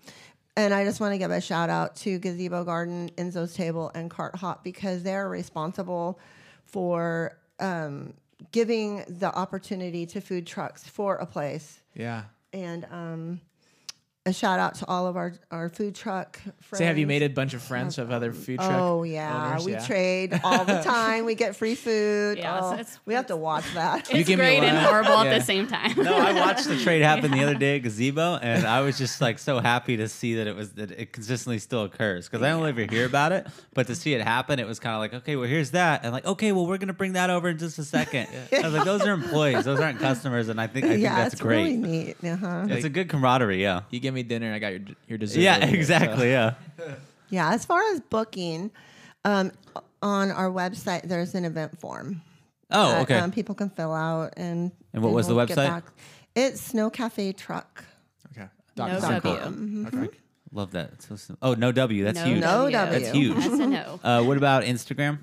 and 0.57 0.72
I 0.74 0.85
just 0.85 1.00
want 1.00 1.12
to 1.14 1.18
give 1.18 1.31
a 1.31 1.40
shout 1.40 1.70
out 1.70 1.96
to 1.96 2.18
Gazebo 2.18 2.64
Garden, 2.64 3.11
Enzo's 3.16 3.55
Table, 3.55 3.90
and 3.94 4.11
Cart 4.11 4.37
Hop 4.37 4.62
because 4.62 5.02
they're 5.02 5.28
responsible 5.28 6.20
for 6.64 7.38
um, 7.59 8.14
giving 8.52 9.05
the 9.09 9.35
opportunity 9.35 10.05
to 10.07 10.20
food 10.20 10.46
trucks 10.46 10.85
for 10.85 11.16
a 11.16 11.26
place. 11.26 11.81
yeah. 11.94 12.24
And 12.55 12.85
um, 12.90 13.40
a 14.24 14.32
shout 14.32 14.61
out 14.61 14.76
to 14.76 14.87
all 14.87 15.08
of 15.08 15.16
our, 15.16 15.32
our 15.50 15.68
food 15.68 15.96
truck 15.96 16.38
friends. 16.61 16.78
Say, 16.78 16.85
have 16.87 16.96
you 16.96 17.08
made 17.08 17.22
a 17.24 17.28
bunch 17.28 17.54
of 17.54 17.62
friends 17.62 17.98
of 17.98 18.12
other 18.12 18.32
food 18.32 18.58
truck? 18.61 18.70
Oh 18.72 19.02
yeah, 19.02 19.48
owners? 19.50 19.64
we 19.64 19.72
Yeah. 19.72 19.85
trade 19.85 20.40
all 20.44 20.64
the 20.64 20.80
time. 20.85 21.24
we 21.24 21.35
get 21.35 21.56
free 21.56 21.74
food. 21.74 22.38
Yeah, 22.38 22.61
Oh, 22.62 22.72
it's- 22.74 23.00
we 23.04 23.14
have 23.14 23.26
to 23.26 23.37
watch 23.37 23.64
that. 23.74 24.08
It's 24.14 24.28
give 24.28 24.38
me 24.38 24.44
great 24.44 24.62
and 24.62 24.78
horrible 24.78 25.24
Yeah. 25.24 25.30
at 25.32 25.38
the 25.40 25.44
same 25.44 25.66
time. 25.66 25.94
No, 25.96 26.14
I 26.16 26.32
watched 26.35 26.68
the 26.68 26.78
trade 26.78 27.02
happen 27.02 27.32
the 27.32 27.42
other 27.42 27.54
day 27.58 27.76
at 27.76 27.82
Gazebo, 27.82 28.37
and 28.40 28.64
I 28.64 28.82
was 28.82 28.96
just 28.96 29.20
like 29.20 29.40
so 29.40 29.58
happy 29.58 29.96
to 29.96 30.08
see 30.08 30.37
that 30.37 30.46
it 30.46 30.54
was 30.54 30.70
that 30.74 30.92
it 30.92 31.12
consistently 31.12 31.58
still 31.58 31.82
occurs 31.82 32.28
because 32.28 32.44
I 32.44 32.50
don't 32.50 32.64
ever 32.64 32.82
hear 32.88 33.06
about 33.06 33.32
it, 33.32 33.48
but 33.74 33.88
to 33.88 33.96
see 33.96 34.14
it 34.14 34.20
happen, 34.22 34.61
it 34.61 34.68
was 34.68 34.78
kind 34.78 34.94
of 34.94 35.00
like, 35.00 35.14
okay, 35.22 35.35
well 35.35 35.48
here's 35.48 35.72
that, 35.72 36.04
and 36.04 36.12
like, 36.12 36.26
okay, 36.26 36.52
well 36.52 36.66
we're 36.68 36.78
gonna 36.78 36.92
bring 36.92 37.14
that 37.14 37.28
over 37.30 37.48
in 37.48 37.58
just 37.58 37.76
a 37.80 37.85
second. 37.85 38.28
I 38.52 38.61
was 38.62 38.72
like, 38.72 38.85
those 38.85 39.02
are 39.02 39.12
employees, 39.12 39.64
those 39.64 39.80
aren't 39.80 39.98
customers, 39.98 40.48
and 40.48 40.61
I 40.61 40.68
think 40.68 40.85
I 40.87 40.88
think 40.90 41.02
yeah, 41.02 41.16
that's 41.16 41.35
it's 41.35 41.42
great. 41.42 41.64
really 41.64 41.76
neat. 41.76 42.16
Uh-huh. 42.24 42.66
It's 42.68 42.85
a 42.85 42.88
good 42.88 43.08
camaraderie, 43.08 43.61
yeah. 43.61 43.80
You 43.90 43.98
give 44.12 44.27
me 44.27 44.29
dinner, 44.29 44.46
and 44.46 44.55
I 44.55 44.59
got 44.59 44.72
your 44.72 44.81
your 45.09 45.18
dessert. 45.18 45.40
Yeah, 45.40 45.57
over 45.57 45.66
here, 45.66 45.75
so- 45.75 45.79
exactly, 45.79 46.31
yeah. 46.31 46.55
Yeah, 47.31 47.55
as 47.55 47.64
far 47.64 47.81
as 47.94 48.01
booking, 48.01 48.70
um, 49.25 49.53
on 50.03 50.31
our 50.31 50.51
website 50.51 51.05
there's 51.05 51.35
an 51.35 51.46
event 51.46 51.81
form. 51.81 52.20
Oh, 52.70 52.90
that, 52.90 53.03
okay. 53.03 53.18
um, 53.18 53.33
people 53.33 53.55
can 53.55 53.70
fill 53.70 53.94
out 53.94 54.35
and. 54.37 54.70
And 54.92 55.03
what 55.03 55.14
was 55.14 55.29
the 55.29 55.35
website? 55.35 55.83
It's 56.35 56.61
Sno 56.61 56.90
Cafe 56.90 57.33
Truck. 57.33 57.85
Okay. 58.33 58.48
No 58.77 59.01
Dot 59.01 59.22
W. 59.22 59.40
com. 59.40 59.87
Okay. 59.87 60.16
Love 60.53 60.72
that. 60.72 60.90
It's 60.92 61.22
so 61.22 61.37
oh, 61.40 61.55
no 61.55 61.72
W. 61.72 62.05
That's 62.05 62.18
No 62.18 62.25
huge. 62.27 62.40
No 62.40 62.70
W. 62.70 62.72
W. 62.72 62.98
That's 63.01 63.16
huge. 63.16 63.37
That's 63.37 63.46
a 63.46 63.66
no. 63.66 64.01
Uh, 64.05 64.22
what 64.25 64.37
about 64.37 64.64
Instagram? 64.64 65.18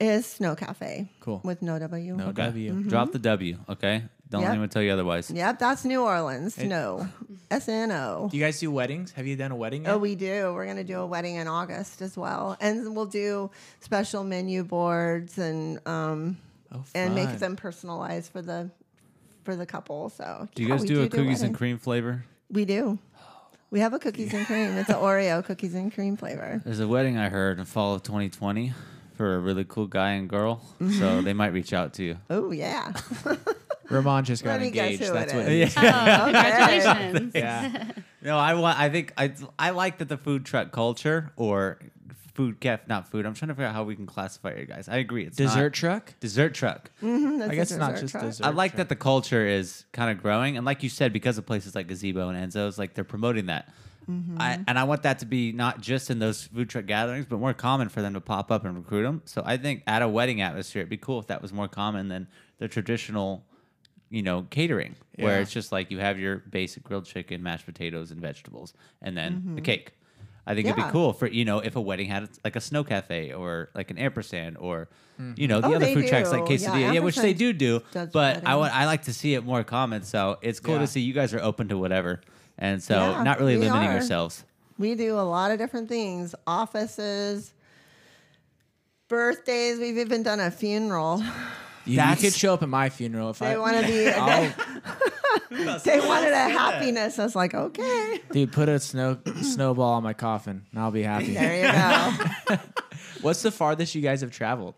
Is 0.00 0.24
Sno 0.24 0.54
Cafe. 0.54 1.10
Cool. 1.20 1.42
With 1.44 1.60
no 1.60 1.78
W. 1.78 2.16
No 2.16 2.32
W. 2.32 2.82
Drop 2.84 3.12
the 3.12 3.18
W. 3.18 3.58
Okay. 3.68 4.04
Don't 4.34 4.42
let 4.42 4.48
Yep. 4.48 4.52
anyone 4.52 4.68
tell 4.68 4.82
you 4.82 4.92
otherwise. 4.92 5.30
Yep, 5.30 5.58
that's 5.60 5.84
New 5.84 6.02
Orleans. 6.02 6.58
No, 6.58 7.06
S 7.52 7.68
N 7.68 7.92
O. 7.92 8.28
Do 8.30 8.36
you 8.36 8.42
guys 8.42 8.58
do 8.58 8.68
weddings? 8.72 9.12
Have 9.12 9.28
you 9.28 9.36
done 9.36 9.52
a 9.52 9.56
wedding? 9.56 9.84
Yet? 9.84 9.92
Oh, 9.92 9.98
we 9.98 10.16
do. 10.16 10.52
We're 10.52 10.66
gonna 10.66 10.82
do 10.82 10.98
a 10.98 11.06
wedding 11.06 11.36
in 11.36 11.46
August 11.46 12.02
as 12.02 12.16
well, 12.16 12.56
and 12.60 12.96
we'll 12.96 13.06
do 13.06 13.50
special 13.78 14.24
menu 14.24 14.64
boards 14.64 15.38
and 15.38 15.78
um 15.86 16.36
Oh, 16.72 16.82
and 16.96 17.14
make 17.14 17.38
them 17.38 17.54
personalized 17.54 18.32
for 18.32 18.42
the 18.42 18.70
for 19.44 19.54
the 19.54 19.66
couple. 19.66 20.08
So 20.08 20.48
Do 20.56 20.62
you 20.64 20.68
guys 20.68 20.80
we 20.80 20.88
do 20.88 21.02
a 21.04 21.08
cookies 21.08 21.42
and 21.42 21.54
cream 21.54 21.78
flavor? 21.78 22.24
We 22.50 22.64
do. 22.64 22.98
We 23.70 23.78
have 23.80 23.92
a 23.92 24.00
cookies 24.00 24.34
and 24.34 24.44
cream. 24.46 24.70
It's 24.76 24.88
an 24.88 24.96
Oreo 24.96 25.44
cookies 25.48 25.74
and 25.74 25.94
cream 25.94 26.16
flavor. 26.16 26.60
There's 26.64 26.80
a 26.80 26.88
wedding 26.88 27.16
I 27.18 27.28
heard 27.28 27.60
in 27.60 27.64
fall 27.66 27.94
of 27.94 28.02
2020 28.02 28.72
for 29.16 29.36
a 29.36 29.38
really 29.38 29.64
cool 29.64 29.86
guy 29.86 30.10
and 30.12 30.28
girl. 30.28 30.60
So 30.98 31.22
they 31.22 31.32
might 31.34 31.52
reach 31.52 31.72
out 31.72 31.94
to 31.94 32.02
you. 32.02 32.16
Oh 32.30 32.50
yeah. 32.50 32.92
Ramon 33.90 34.24
just 34.24 34.42
got 34.44 34.52
Let 34.52 34.60
me 34.62 34.70
guess 34.70 34.92
engaged. 34.92 35.04
who 35.04 35.12
That's 35.14 35.32
it 35.32 35.36
what. 35.36 35.48
is. 35.48 35.48
It 35.48 35.68
is. 35.68 35.76
Oh, 35.76 35.82
congratulations. 36.24 37.32
Yeah. 37.34 37.90
No, 38.24 38.38
I 38.38 38.54
want. 38.54 38.78
I 38.80 38.88
think 38.88 39.12
I 39.18 39.34
I 39.58 39.68
like 39.70 39.98
that 39.98 40.08
the 40.08 40.16
food 40.16 40.46
truck 40.46 40.72
culture 40.72 41.32
or 41.36 41.78
food 42.32 42.58
caf, 42.58 42.88
not 42.88 43.06
food. 43.10 43.26
I'm 43.26 43.34
trying 43.34 43.48
to 43.50 43.54
figure 43.54 43.66
out 43.66 43.74
how 43.74 43.84
we 43.84 43.94
can 43.94 44.06
classify 44.06 44.48
it, 44.48 44.66
guys. 44.66 44.88
I 44.88 44.96
agree. 44.96 45.26
It's 45.26 45.36
Dessert 45.36 45.62
not- 45.64 45.72
truck. 45.74 46.14
dessert 46.20 46.54
truck. 46.54 46.90
That's 47.02 47.50
I 47.50 47.54
guess 47.54 47.70
it's 47.70 47.78
not 47.78 47.96
just 47.96 48.12
truck. 48.12 48.24
dessert. 48.24 48.46
I 48.46 48.48
like 48.48 48.70
truck. 48.72 48.78
that 48.78 48.88
the 48.88 48.96
culture 48.96 49.46
is 49.46 49.84
kind 49.92 50.10
of 50.10 50.22
growing, 50.22 50.56
and 50.56 50.64
like 50.64 50.82
you 50.82 50.88
said, 50.88 51.12
because 51.12 51.36
of 51.36 51.44
places 51.44 51.74
like 51.74 51.86
Gazebo 51.86 52.30
and 52.30 52.50
Enzo's, 52.50 52.78
like 52.78 52.94
they're 52.94 53.04
promoting 53.04 53.44
that. 53.46 53.68
Mm-hmm. 54.10 54.40
I, 54.40 54.58
and 54.68 54.78
I 54.78 54.84
want 54.84 55.02
that 55.02 55.18
to 55.18 55.26
be 55.26 55.52
not 55.52 55.82
just 55.82 56.08
in 56.10 56.18
those 56.18 56.44
food 56.44 56.70
truck 56.70 56.86
gatherings, 56.86 57.26
but 57.28 57.38
more 57.38 57.52
common 57.52 57.90
for 57.90 58.00
them 58.00 58.14
to 58.14 58.22
pop 58.22 58.50
up 58.50 58.64
and 58.64 58.74
recruit 58.74 59.02
them. 59.02 59.20
So 59.26 59.42
I 59.44 59.58
think 59.58 59.82
at 59.86 60.00
a 60.00 60.08
wedding 60.08 60.40
atmosphere, 60.40 60.80
it'd 60.80 60.88
be 60.88 60.96
cool 60.96 61.18
if 61.18 61.26
that 61.26 61.42
was 61.42 61.52
more 61.52 61.68
common 61.68 62.08
than 62.08 62.26
the 62.58 62.68
traditional, 62.68 63.44
you 64.14 64.22
know, 64.22 64.46
catering, 64.50 64.94
where 65.18 65.40
it's 65.40 65.52
just 65.52 65.72
like 65.72 65.90
you 65.90 65.98
have 65.98 66.18
your 66.18 66.36
basic 66.50 66.82
grilled 66.84 67.04
chicken, 67.06 67.42
mashed 67.42 67.66
potatoes, 67.66 68.10
and 68.10 68.20
vegetables, 68.20 68.72
and 69.02 69.16
then 69.16 69.56
a 69.58 69.60
cake. 69.60 69.92
I 70.46 70.54
think 70.54 70.66
it'd 70.66 70.76
Mm-hmm. 70.78 70.88
Be 70.88 70.92
cool 70.92 71.12
for 71.14 71.26
you 71.26 71.44
know 71.44 71.58
if 71.60 71.74
a 71.74 71.80
wedding 71.80 72.06
had 72.08 72.28
like 72.44 72.54
a 72.56 72.60
snow 72.60 72.84
cafe 72.84 73.32
or 73.32 73.70
like 73.74 73.90
an 73.90 73.98
ampersand 73.98 74.56
or 74.58 74.88
you 75.36 75.48
know 75.48 75.60
the 75.60 75.68
Oh, 75.68 75.74
other 75.76 75.86
food 75.86 76.06
trucks 76.06 76.30
like 76.30 76.44
do. 76.46 76.52
Yeah, 76.54 76.58
quesadilla, 76.70 76.94
yeah, 76.94 77.00
which 77.00 77.16
they 77.16 77.32
do 77.34 77.52
do. 77.52 77.80
But 77.92 78.14
I 78.14 78.54
weddings. 78.54 78.56
want 78.58 78.74
I 78.74 78.84
like 78.86 79.02
to 79.04 79.12
see 79.14 79.34
it 79.34 79.44
more 79.44 79.64
common. 79.64 80.02
So 80.02 80.38
it's 80.42 80.60
cool 80.60 80.74
Yeah. 80.74 80.80
to 80.80 80.86
see 80.86 81.00
you 81.00 81.14
guys 81.14 81.32
are 81.34 81.40
open 81.40 81.68
to 81.68 81.78
whatever, 81.78 82.20
and 82.58 82.82
so 82.82 82.94
Yeah, 82.98 83.22
not 83.22 83.38
really 83.40 83.56
limiting 83.56 83.88
are. 83.88 83.92
yourselves. 83.94 84.44
We 84.78 84.94
do 84.96 85.14
a 85.18 85.22
lot 85.36 85.50
of 85.50 85.58
different 85.58 85.88
things. 85.88 86.34
Offices, 86.46 87.54
birthdays. 89.08 89.78
We've 89.78 89.98
even 89.98 90.22
done 90.22 90.40
a 90.40 90.50
funeral. 90.50 91.22
You, 91.86 91.92
you 91.92 91.96
That's- 91.96 92.20
could 92.20 92.32
show 92.32 92.54
up 92.54 92.62
at 92.62 92.68
my 92.68 92.88
funeral 92.88 93.30
if 93.30 93.38
They 93.38 93.52
I. 93.54 93.58
want 93.58 93.80
to 93.80 93.86
be. 93.86 94.08
I'll, 94.10 94.52
they 95.84 96.00
wanted 96.00 96.32
a 96.32 96.48
happiness. 96.48 97.18
I 97.18 97.24
was 97.24 97.36
like, 97.36 97.54
okay, 97.54 98.20
dude, 98.32 98.52
put 98.52 98.68
a 98.68 98.78
snow 98.80 99.18
snowball 99.42 99.94
on 99.94 100.02
my 100.02 100.12
coffin, 100.14 100.64
and 100.70 100.80
I'll 100.80 100.90
be 100.90 101.02
happy. 101.02 101.34
there 101.34 101.66
you 101.66 102.56
go. 102.56 102.62
What's 103.22 103.42
the 103.42 103.50
farthest 103.50 103.94
you 103.94 104.00
guys 104.02 104.20
have 104.22 104.30
traveled? 104.30 104.74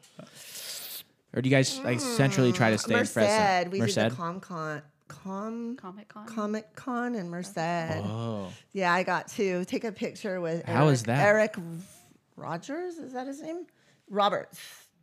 Or 1.35 1.43
do 1.43 1.49
you 1.49 1.55
guys 1.55 1.79
like 1.81 2.01
centrally 2.01 2.53
try 2.53 2.71
to 2.71 2.77
mm, 2.77 2.81
stay 2.81 2.95
in 2.95 3.01
Merced. 3.01 3.13
Fresno? 3.13 3.71
We 3.71 3.81
Merced? 3.81 3.95
did 3.97 4.13
the 4.13 4.17
ComCon. 4.17 4.83
Com 5.09 5.77
Comic 5.77 6.09
Con. 6.09 6.27
Comic 6.27 6.75
Con 6.75 7.15
in 7.15 7.29
Merced. 7.29 7.57
Oh, 7.59 8.49
Yeah, 8.73 8.93
I 8.93 9.05
got 9.05 9.29
to 9.29 9.65
take 9.65 9.85
a 9.85 9.93
picture 9.93 10.41
with 10.41 10.65
How 10.65 10.79
Eric, 10.81 10.87
was 10.87 11.03
that? 11.05 11.25
Eric 11.25 11.55
Rogers, 12.37 12.97
is 12.99 13.13
that 13.13 13.27
his 13.27 13.41
name? 13.41 13.67
Roberts. 14.11 14.59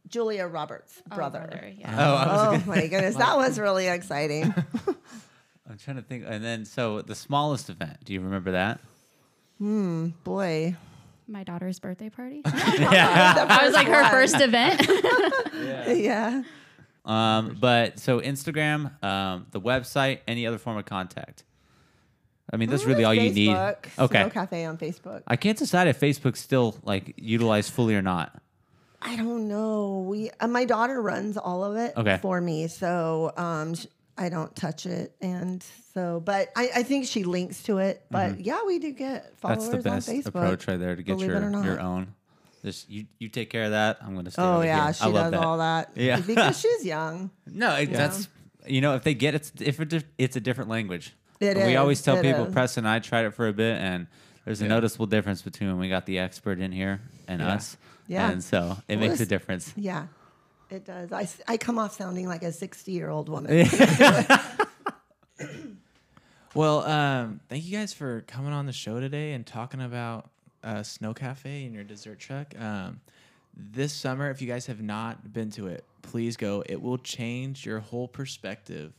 Julia 0.07 0.45
Roberts' 0.47 1.01
Oh, 1.11 1.15
brother. 1.15 1.71
yeah. 1.77 1.95
Oh, 1.97 2.51
Oh, 2.55 2.63
my 2.65 2.87
goodness, 2.87 3.15
that 3.15 3.37
was 3.37 3.59
really 3.59 3.87
exciting. 3.87 4.53
I'm 5.69 5.77
trying 5.77 5.95
to 5.97 6.01
think. 6.03 6.25
And 6.27 6.43
then 6.43 6.65
so 6.65 7.01
the 7.01 7.15
smallest 7.15 7.69
event. 7.69 7.97
Do 8.03 8.13
you 8.13 8.21
remember 8.21 8.51
that? 8.51 8.79
Hmm, 9.59 10.09
boy. 10.23 10.75
My 11.27 11.43
daughter's 11.43 11.79
birthday 11.79 12.09
party. 12.09 12.41
The 12.45 12.51
I 12.51 13.59
was 13.63 13.73
like 13.73 13.87
her 13.87 14.01
one. 14.01 14.11
first 14.11 14.35
event. 14.39 14.85
Yeah. 15.97 16.43
Um, 17.05 17.57
but 17.59 17.99
so 17.99 18.19
Instagram, 18.19 19.01
um, 19.03 19.47
the 19.51 19.59
website, 19.61 20.19
any 20.27 20.45
other 20.47 20.57
form 20.57 20.77
of 20.77 20.85
contact. 20.85 21.43
I 22.51 22.57
mean, 22.57 22.69
that's 22.69 22.83
really 22.85 23.03
all 23.03 23.13
you 23.13 23.31
need. 23.31 23.49
Facebook, 23.49 23.85
Okay. 23.99 24.21
Sno 24.21 24.29
Cafe 24.29 24.65
on 24.65 24.77
Facebook. 24.77 25.23
I 25.27 25.37
can't 25.37 25.57
decide 25.57 25.87
if 25.87 25.99
Facebook's 25.99 26.39
still 26.39 26.75
like 26.83 27.13
utilized 27.17 27.71
fully 27.71 27.95
or 27.95 28.01
not. 28.01 28.41
I 29.05 29.15
don't 29.17 29.47
know. 29.47 30.05
We 30.07 30.31
uh, 30.39 30.47
my 30.47 30.65
daughter 30.65 31.01
runs 31.01 31.37
all 31.37 31.63
of 31.63 31.75
it 31.77 31.93
Okay. 31.97 32.17
for 32.21 32.39
me, 32.39 32.67
so 32.67 33.33
um, 33.37 33.75
sh- 33.75 33.85
I 34.17 34.29
don't 34.29 34.55
touch 34.55 34.85
it, 34.85 35.13
and 35.21 35.63
so 35.93 36.21
but 36.23 36.49
I, 36.55 36.69
I 36.77 36.83
think 36.83 37.05
she 37.07 37.23
links 37.23 37.63
to 37.63 37.79
it. 37.79 38.05
But 38.09 38.39
yeah, 38.39 38.59
we 38.65 38.79
do 38.79 38.91
get 38.91 39.37
followers 39.39 39.65
Mm-hmm. 39.65 39.71
That's 39.71 39.83
the 39.83 39.89
best 39.89 40.09
on 40.09 40.15
Facebook. 40.15 40.27
approach 40.45 40.67
right 40.67 40.79
there 40.79 40.95
to 40.95 41.03
get 41.03 41.19
your 41.19 41.35
it 41.35 41.43
or 41.43 41.49
not. 41.49 41.65
your 41.65 41.79
own. 41.81 42.13
Just 42.63 42.89
you 42.89 43.05
you 43.19 43.27
take 43.27 43.49
care 43.49 43.65
of 43.65 43.71
that. 43.71 43.97
I'm 44.01 44.15
gonna 44.15 44.31
stay. 44.31 44.41
Oh 44.41 44.55
over 44.57 44.65
yeah, 44.65 44.85
here. 44.85 44.93
she 44.93 45.03
I 45.03 45.07
love 45.07 45.31
does 45.31 45.31
that. 45.41 45.45
all 45.47 45.57
that. 45.57 45.91
Yeah. 45.95 46.19
because 46.21 46.59
she's 46.61 46.85
young. 46.85 47.29
No, 47.45 47.75
it, 47.75 47.91
that's 47.91 48.29
you 48.65 48.79
know 48.79 48.95
if 48.95 49.03
they 49.03 49.13
get 49.15 49.35
it, 49.35 49.51
if 49.59 49.79
it, 49.81 50.05
it's 50.17 50.35
a 50.37 50.41
different 50.41 50.69
language. 50.69 51.13
It 51.41 51.57
we 51.57 51.75
always 51.75 52.01
tell 52.01 52.15
it 52.17 52.21
people. 52.21 52.45
is. 52.45 52.53
Preston 52.53 52.85
and 52.85 52.93
I 52.93 52.99
tried 52.99 53.25
it 53.25 53.33
for 53.33 53.47
a 53.49 53.53
bit, 53.53 53.77
and 53.77 54.07
There's 54.45 54.61
a 54.61 54.65
Yeah. 54.65 54.69
noticeable 54.69 55.07
difference 55.07 55.41
between 55.41 55.69
when 55.69 55.79
we 55.79 55.89
got 55.89 56.05
the 56.05 56.19
expert 56.19 56.59
in 56.59 56.71
here 56.71 57.01
and 57.27 57.41
Yeah. 57.41 57.55
us. 57.55 57.75
Yeah. 58.07 58.29
And 58.31 58.43
so 58.43 58.77
it 58.87 58.97
Well, 58.99 59.07
makes 59.09 59.19
a 59.21 59.25
difference. 59.25 59.73
Yeah, 59.77 60.07
it 60.69 60.85
does. 60.85 61.11
I, 61.11 61.27
I 61.47 61.57
come 61.57 61.77
off 61.79 61.93
sounding 61.95 62.27
like 62.27 62.43
a 62.43 62.51
60 62.51 62.91
year 62.91 63.09
old 63.09 63.29
woman. 63.29 63.65
Well, 66.55 66.81
um, 66.83 67.39
thank 67.49 67.65
you 67.65 67.75
guys 67.75 67.93
for 67.93 68.21
coming 68.27 68.53
on 68.53 68.67
the 68.67 68.71
show 68.73 68.99
today 68.99 69.33
and 69.33 69.43
talking 69.43 69.81
about 69.81 70.29
uh, 70.63 70.83
Sno 70.83 71.11
Cafe 71.11 71.65
and 71.65 71.73
your 71.73 71.83
dessert 71.83 72.19
truck. 72.19 72.53
Um, 72.59 73.01
this 73.57 73.91
summer, 73.91 74.29
if 74.29 74.39
you 74.39 74.47
guys 74.47 74.67
have 74.67 74.79
not 74.79 75.33
been 75.33 75.49
to 75.51 75.65
it, 75.65 75.83
please 76.03 76.37
go. 76.37 76.63
It 76.67 76.79
will 76.79 76.99
change 76.99 77.65
your 77.65 77.79
whole 77.79 78.07
perspective 78.07 78.93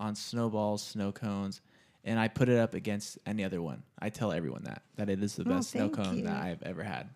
on 0.00 0.16
snowballs, 0.16 0.82
snow 0.82 1.12
cones, 1.12 1.60
and 2.04 2.18
I 2.18 2.26
put 2.26 2.48
it 2.48 2.58
up 2.58 2.74
against 2.74 3.18
any 3.24 3.44
other 3.44 3.62
one. 3.62 3.84
I 4.00 4.08
tell 4.08 4.32
everyone 4.32 4.64
that 4.64 4.82
that 4.96 5.08
it 5.08 5.22
is 5.22 5.36
the 5.36 5.44
Oh, 5.46 5.54
best 5.56 5.70
snow 5.70 5.88
cone 5.88 6.18
you. 6.18 6.24
that 6.24 6.42
I've 6.42 6.62
ever 6.64 6.82
had. 6.82 7.08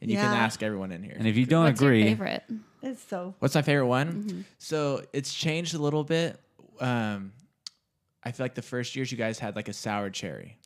And 0.00 0.10
you 0.10 0.16
can 0.16 0.32
Yeah. 0.32 0.38
ask 0.44 0.62
everyone 0.62 0.92
in 0.92 1.02
here. 1.02 1.14
And 1.16 1.26
if 1.26 1.36
you 1.36 1.46
don't 1.46 1.64
What's 1.64 1.80
agree, 1.80 2.00
your 2.00 2.08
favorite? 2.10 2.42
It's 2.82 3.02
so 3.02 3.34
What's 3.38 3.54
my 3.54 3.62
favorite 3.62 3.86
one? 3.86 4.12
Mm-hmm. 4.12 4.40
So 4.58 5.02
it's 5.12 5.32
changed 5.32 5.74
a 5.74 5.78
little 5.78 6.04
bit. 6.04 6.38
Um, 6.80 7.32
I 8.22 8.32
feel 8.32 8.44
like 8.44 8.54
the 8.54 8.62
first 8.62 8.94
years 8.96 9.10
you 9.10 9.18
guys 9.18 9.38
had 9.38 9.56
like 9.56 9.68
a 9.68 9.72
sour 9.72 10.10
cherry, 10.10 10.58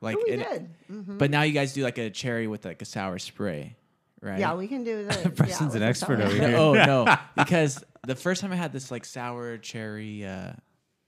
like 0.00 0.16
Oh, 0.16 0.22
we 0.26 0.32
it- 0.32 0.48
did. 0.48 0.68
Mhm. 0.90 1.18
but 1.18 1.30
now 1.30 1.42
you 1.42 1.52
guys 1.52 1.72
do 1.72 1.82
like 1.82 1.98
a 1.98 2.10
cherry 2.10 2.46
with 2.48 2.64
like 2.64 2.82
a 2.82 2.84
sour 2.84 3.18
spray, 3.18 3.76
right? 4.20 4.40
Yeah, 4.40 4.54
we 4.54 4.66
can 4.66 4.82
do 4.84 5.04
the. 5.04 5.30
Preston's 5.36 5.74
yeah, 5.74 5.82
an 5.82 5.88
expert 5.88 6.20
over 6.20 6.30
cream. 6.30 6.42
here. 6.48 6.56
oh 6.56 6.72
no, 6.74 7.06
because 7.36 7.84
the 8.06 8.16
first 8.16 8.40
time 8.40 8.50
I 8.52 8.56
had 8.56 8.72
this 8.72 8.90
like 8.90 9.04
sour 9.04 9.58
cherry, 9.58 10.26
uh, 10.26 10.52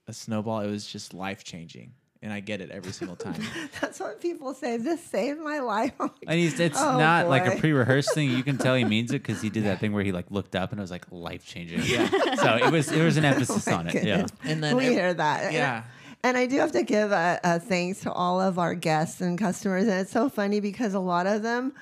a 0.07 0.13
snowball, 0.13 0.61
it 0.61 0.69
was 0.69 0.85
just 0.87 1.13
life 1.13 1.43
changing, 1.43 1.93
and 2.25 2.33
I 2.33 2.39
get 2.41 2.59
it 2.59 2.71
every 2.71 2.91
single 2.91 3.15
time. 3.15 3.39
That's 3.81 3.99
what 3.99 4.19
people 4.19 4.53
say. 4.53 4.77
This 4.77 5.01
saved 5.05 5.39
my 5.39 5.59
life. 5.59 5.93
Like, 5.99 6.11
and 6.27 6.39
he's, 6.39 6.59
it's 6.59 6.77
Oh, 6.81 6.97
not 6.97 7.29
like 7.29 7.45
a 7.45 7.55
pre-rehearsed 7.57 8.13
thing. 8.15 8.31
You 8.31 8.43
can 8.43 8.57
tell 8.57 8.75
he 8.75 8.83
means 8.83 9.11
it 9.11 9.21
because 9.23 9.41
he 9.41 9.49
did 9.49 9.63
that 9.65 9.79
thing 9.79 9.93
where 9.93 10.03
he 10.03 10.11
like 10.11 10.29
looked 10.31 10.55
up 10.55 10.71
and 10.71 10.79
it 10.79 10.81
was 10.81 10.91
like 10.91 11.05
life 11.11 11.45
changing. 11.45 11.81
Yeah. 11.83 12.09
so 12.35 12.55
it 12.57 12.71
was 12.71 12.91
it 12.91 13.03
was 13.03 13.15
an 13.17 13.25
oh 13.25 13.29
emphasis 13.29 13.67
Oh 13.67 13.75
on 13.75 13.87
it. 13.87 14.03
Yeah. 14.03 14.25
And 14.43 14.63
then 14.63 14.75
we 14.75 14.87
ev- 14.87 14.91
hear 14.93 15.13
that. 15.13 15.53
yeah. 15.53 15.83
And 16.23 16.35
I 16.37 16.47
do 16.47 16.57
have 16.57 16.71
to 16.71 16.81
give 16.83 17.11
a, 17.11 17.39
a 17.43 17.59
thanks 17.59 17.99
to 18.01 18.11
all 18.11 18.41
of 18.41 18.57
our 18.57 18.73
guests 18.73 19.21
and 19.21 19.37
customers. 19.37 19.83
And 19.87 20.01
it's 20.01 20.11
so 20.11 20.27
funny 20.27 20.59
because 20.59 20.95
a 20.95 20.99
lot 20.99 21.27
of 21.27 21.43
them 21.43 21.73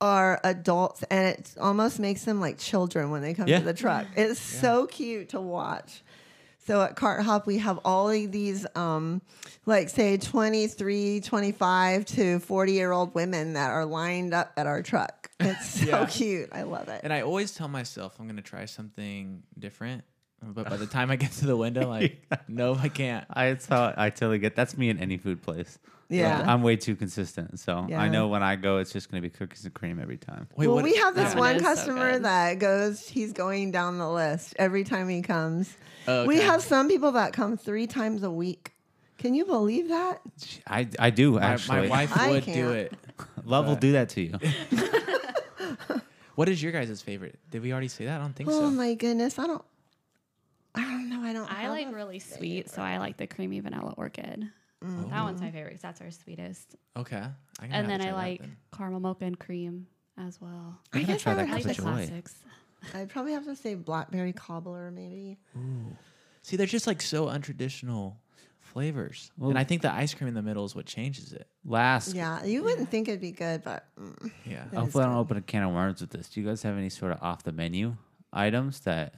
are 0.00 0.40
adults 0.44 1.02
and 1.10 1.26
it 1.28 1.54
almost 1.60 1.98
makes 2.00 2.24
them 2.24 2.40
like 2.40 2.58
children 2.58 3.10
when 3.10 3.22
they 3.22 3.34
come 3.34 3.46
Yeah. 3.48 3.58
to 3.60 3.64
the 3.64 3.74
truck. 3.74 4.06
It's 4.16 4.40
so 4.40 4.86
cute 4.86 5.28
to 5.30 5.40
watch. 5.40 6.02
So 6.68 6.82
at 6.82 6.96
Cart 6.96 7.22
Hop, 7.22 7.46
we 7.46 7.56
have 7.56 7.80
all 7.82 8.10
of 8.10 8.30
these, 8.30 8.66
um, 8.76 9.22
like 9.64 9.88
say 9.88 10.18
23, 10.18 11.20
25 11.22 12.04
to 12.04 12.40
40 12.40 12.72
year 12.72 12.92
old 12.92 13.14
women 13.14 13.54
that 13.54 13.70
are 13.70 13.86
lined 13.86 14.34
up 14.34 14.52
at 14.58 14.66
our 14.66 14.82
truck. 14.82 15.30
It's 15.40 15.80
so 15.80 15.86
Yeah. 15.86 16.04
cute. 16.06 16.50
I 16.52 16.64
love 16.64 16.88
it. 16.88 17.00
And 17.04 17.10
I 17.10 17.22
always 17.22 17.54
tell 17.54 17.68
myself 17.68 18.16
I'm 18.20 18.26
gonna 18.26 18.42
try 18.42 18.66
something 18.66 19.44
different, 19.58 20.04
but 20.42 20.68
by 20.68 20.76
the 20.76 20.86
time 20.86 21.10
I 21.10 21.16
get 21.16 21.32
to 21.40 21.46
the 21.46 21.56
window, 21.56 21.88
like, 21.88 22.26
no, 22.48 22.74
I 22.74 22.90
can't. 22.90 23.24
I 23.30 23.46
it's 23.46 23.64
how 23.64 23.94
I 23.96 24.10
totally 24.10 24.38
get. 24.38 24.54
That's 24.54 24.76
me 24.76 24.90
in 24.90 24.98
any 24.98 25.16
food 25.16 25.40
place. 25.40 25.78
Yeah. 26.10 26.44
I'm 26.46 26.62
way 26.62 26.76
too 26.76 26.96
consistent. 26.96 27.60
So 27.60 27.86
I 27.94 28.08
know 28.08 28.28
when 28.28 28.42
I 28.42 28.56
go, 28.56 28.76
it's 28.76 28.92
just 28.92 29.10
gonna 29.10 29.22
be 29.22 29.30
cookies 29.30 29.64
and 29.64 29.72
cream 29.72 29.98
every 30.00 30.18
time. 30.18 30.48
Wait, 30.54 30.66
well, 30.66 30.76
what- 30.76 30.84
we 30.84 30.96
have 30.96 31.14
this 31.14 31.32
Yeah. 31.32 31.38
one 31.40 31.54
It 31.54 31.56
is 31.58 31.62
so 31.62 31.68
customer 31.74 32.18
that 32.18 32.58
goes, 32.58 33.08
he's 33.08 33.32
going 33.32 33.70
down 33.70 33.96
the 33.96 34.10
list 34.10 34.54
every 34.58 34.84
time 34.84 35.08
he 35.08 35.22
comes. 35.22 35.74
Oh, 36.10 36.26
We 36.26 36.38
have 36.38 36.62
some 36.62 36.88
people 36.88 37.12
that 37.12 37.32
come 37.32 37.56
three 37.56 37.86
times 37.86 38.22
a 38.22 38.30
week. 38.30 38.72
Can 39.18 39.34
you 39.34 39.44
believe 39.44 39.88
that? 39.88 40.20
I 40.66 40.88
I 40.98 41.10
do 41.10 41.32
My, 41.32 41.40
actually. 41.42 41.82
my 41.82 41.88
wife 41.88 42.16
I 42.16 42.30
would 42.30 42.44
do 42.44 42.52
can't. 42.52 42.74
it. 42.76 42.92
Love 43.44 43.66
will 43.66 43.76
do 43.76 43.92
that 43.92 44.08
to 44.10 44.20
you. 44.22 44.38
What 46.34 46.48
is 46.48 46.62
your 46.62 46.70
guys' 46.70 47.02
favorite? 47.02 47.36
Did 47.50 47.62
we 47.62 47.72
already 47.72 47.88
say 47.88 48.04
that? 48.04 48.20
I 48.20 48.22
don't 48.22 48.32
think 48.32 48.48
so. 48.48 48.56
Oh 48.56 48.60
so. 48.60 48.70
my 48.70 48.94
goodness. 48.94 49.40
I 49.40 49.48
don't, 49.48 49.64
I 50.72 50.82
don't 50.82 51.10
know. 51.10 51.20
I 51.22 51.32
don't 51.32 51.50
I 51.50 51.62
have 51.62 51.72
like 51.72 51.88
a 51.88 51.92
really 51.92 52.20
sweet, 52.20 52.70
so 52.70 52.80
I 52.80 52.98
like 52.98 53.16
the 53.16 53.26
creamy 53.26 53.58
vanilla 53.58 53.92
orchid. 53.96 54.48
Mm-hmm. 54.84 55.10
That 55.10 55.24
one's 55.24 55.40
my 55.40 55.50
favorite 55.50 55.72
'cause 55.72 55.80
that's 55.82 56.00
our 56.00 56.12
sweetest. 56.12 56.76
Okay. 56.96 57.24
I 57.60 57.66
And 57.68 57.90
then 57.90 58.00
I 58.00 58.12
like 58.12 58.38
then. 58.40 58.56
caramel 58.72 59.00
mocha 59.00 59.24
and 59.24 59.36
cream 59.36 59.88
as 60.16 60.40
well. 60.40 60.78
I 60.92 61.00
gotta 61.00 61.12
guess 61.14 61.22
try 61.22 61.32
I 61.32 61.34
that 61.34 61.42
would 61.46 61.50
I 61.50 61.54
like 61.54 61.64
cup 61.64 61.74
the 61.76 61.82
of 61.82 61.88
joy. 61.88 61.92
classics. 62.06 62.34
I'd 62.94 63.08
probably 63.08 63.32
have 63.32 63.44
to 63.44 63.56
say 63.56 63.74
blackberry 63.74 64.32
cobbler, 64.32 64.90
maybe. 64.90 65.38
See, 66.42 66.56
they're 66.56 66.66
just 66.66 66.86
like 66.86 67.02
so 67.02 67.26
untraditional 67.26 68.16
flavors, 68.60 69.30
Well- 69.36 69.50
and 69.50 69.58
I 69.58 69.64
think 69.64 69.82
the 69.82 69.92
ice 69.92 70.14
cream 70.14 70.28
in 70.28 70.34
the 70.34 70.42
middle 70.42 70.64
is 70.64 70.74
what 70.74 70.86
changes 70.86 71.32
it. 71.32 71.48
Last, 71.64 72.14
Yeah, 72.14 72.44
you 72.44 72.62
wouldn't 72.62 72.88
think 72.90 73.08
it'd 73.08 73.20
be 73.20 73.32
good, 73.32 73.64
but 73.64 73.86
mm, 73.98 74.30
Yeah. 74.44 74.64
Hopefully 74.74 75.04
I 75.04 75.08
don't 75.08 75.16
open 75.16 75.36
a 75.36 75.42
can 75.42 75.62
of 75.62 75.72
worms 75.74 76.00
with 76.00 76.10
this. 76.10 76.28
Do 76.28 76.40
you 76.40 76.46
guys 76.46 76.62
have 76.62 76.76
any 76.76 76.90
sort 76.90 77.12
of 77.12 77.22
off 77.22 77.42
the 77.42 77.52
menu 77.52 77.96
items 78.32 78.80
that 78.80 79.14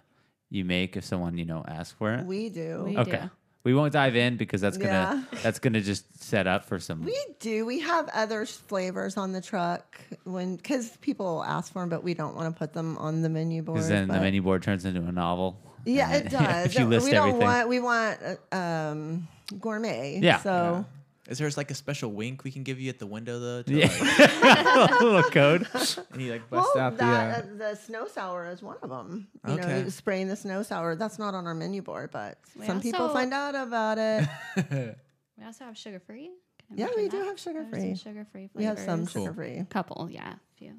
you 0.49 0.64
make 0.64 0.96
if 0.96 1.05
someone 1.05 1.37
you 1.37 1.44
know 1.44 1.64
asks 1.66 1.94
for 1.99 2.14
it? 2.14 2.25
we 2.27 2.49
do. 2.49 2.85
We 2.85 2.96
okay. 2.99 3.11
do. 3.23 3.31
We 3.62 3.75
won't 3.75 3.92
dive 3.92 4.16
in 4.16 4.37
because 4.37 4.61
that's 4.61 4.79
gonna 4.79 5.27
that's 5.42 5.59
gonna 5.59 5.83
just 5.83 6.23
set 6.23 6.46
up 6.46 6.64
for 6.64 6.79
some. 6.79 7.05
We 7.05 7.18
do. 7.40 7.66
We 7.66 7.81
have 7.81 8.09
other 8.14 8.46
flavors 8.46 9.16
on 9.16 9.33
the 9.33 9.40
truck 9.40 10.01
when 10.25 10.57
because 10.57 10.96
people 10.99 11.44
ask 11.44 11.73
for 11.73 11.81
them, 11.81 11.90
but 11.90 12.03
we 12.03 12.14
don't 12.14 12.35
want 12.35 12.55
to 12.55 12.59
put 12.59 12.73
them 12.73 12.96
on 12.99 13.23
the 13.23 13.29
menu 13.29 13.62
board. 13.62 13.77
Because 13.77 13.88
then 13.88 14.09
the 14.09 14.20
menu 14.20 14.40
board 14.40 14.62
turns 14.62 14.85
into 14.85 15.03
a 15.03 15.12
novel. 15.12 15.61
Yeah, 15.85 16.14
it 16.14 16.31
does. 16.31 16.66
if 16.75 16.79
you 16.79 16.87
list 16.87 17.05
we 17.07 17.12
don't 17.12 17.29
everything. 17.29 17.46
want. 17.46 17.68
We 17.68 17.81
want 17.81 18.18
uh, 18.53 18.57
um, 18.57 19.29
gourmet. 19.59 20.20
Yeah. 20.23 20.38
So 20.38 20.87
Is 21.31 21.38
there 21.38 21.49
like 21.57 21.71
a 21.71 21.75
special 21.75 22.11
wink 22.12 22.43
we 22.45 22.51
can 22.51 22.64
give 22.64 22.81
you 22.81 22.90
at 22.90 22.99
the 22.99 23.07
window 23.07 23.38
though? 23.38 23.62
To 23.62 23.73
Yeah. 23.73 23.87
like, 23.87 24.90
a 25.01 25.05
little 25.05 25.23
code. 25.31 25.66
and 26.12 26.21
you 26.21 26.33
like 26.33 26.51
bust 26.51 26.69
well, 26.75 26.85
out 26.85 26.93
the. 26.99 27.05
that, 27.05 27.37
Uh, 27.37 27.38
uh, 27.38 27.57
the 27.71 27.75
snow 27.77 28.07
sour 28.09 28.47
is 28.49 28.62
one 28.62 28.77
of 28.83 28.90
them. 28.90 29.29
You 29.47 29.55
Okay. 29.55 29.83
know, 29.85 29.88
spraying 29.88 30.27
the 30.29 30.35
snow 30.37 30.62
sour. 30.64 30.97
That's 30.97 31.19
not 31.21 31.35
on 31.35 31.47
our 31.47 31.55
menu 31.55 31.83
board, 31.83 32.11
but 32.11 32.38
We 32.59 32.66
some 32.66 32.81
people 32.81 33.09
find 33.11 33.33
out 33.33 33.55
about 33.55 33.99
it. 33.99 34.29
We 35.38 35.47
also 35.47 35.64
have 35.64 35.79
sugar 35.79 36.01
free. 36.01 36.33
Yeah, 36.75 36.88
we 36.95 37.09
do 37.09 37.16
have 37.25 37.40
sugar-free. 37.40 37.95
Sugar 37.97 38.27
free. 38.31 38.51
we 38.55 38.64
have 38.64 38.79
some 38.79 39.07
Cool. 39.07 39.23
sugar 39.25 39.35
free. 39.35 39.57
A 39.57 39.64
couple, 39.64 40.07
yeah, 40.11 40.35
few. 40.57 40.75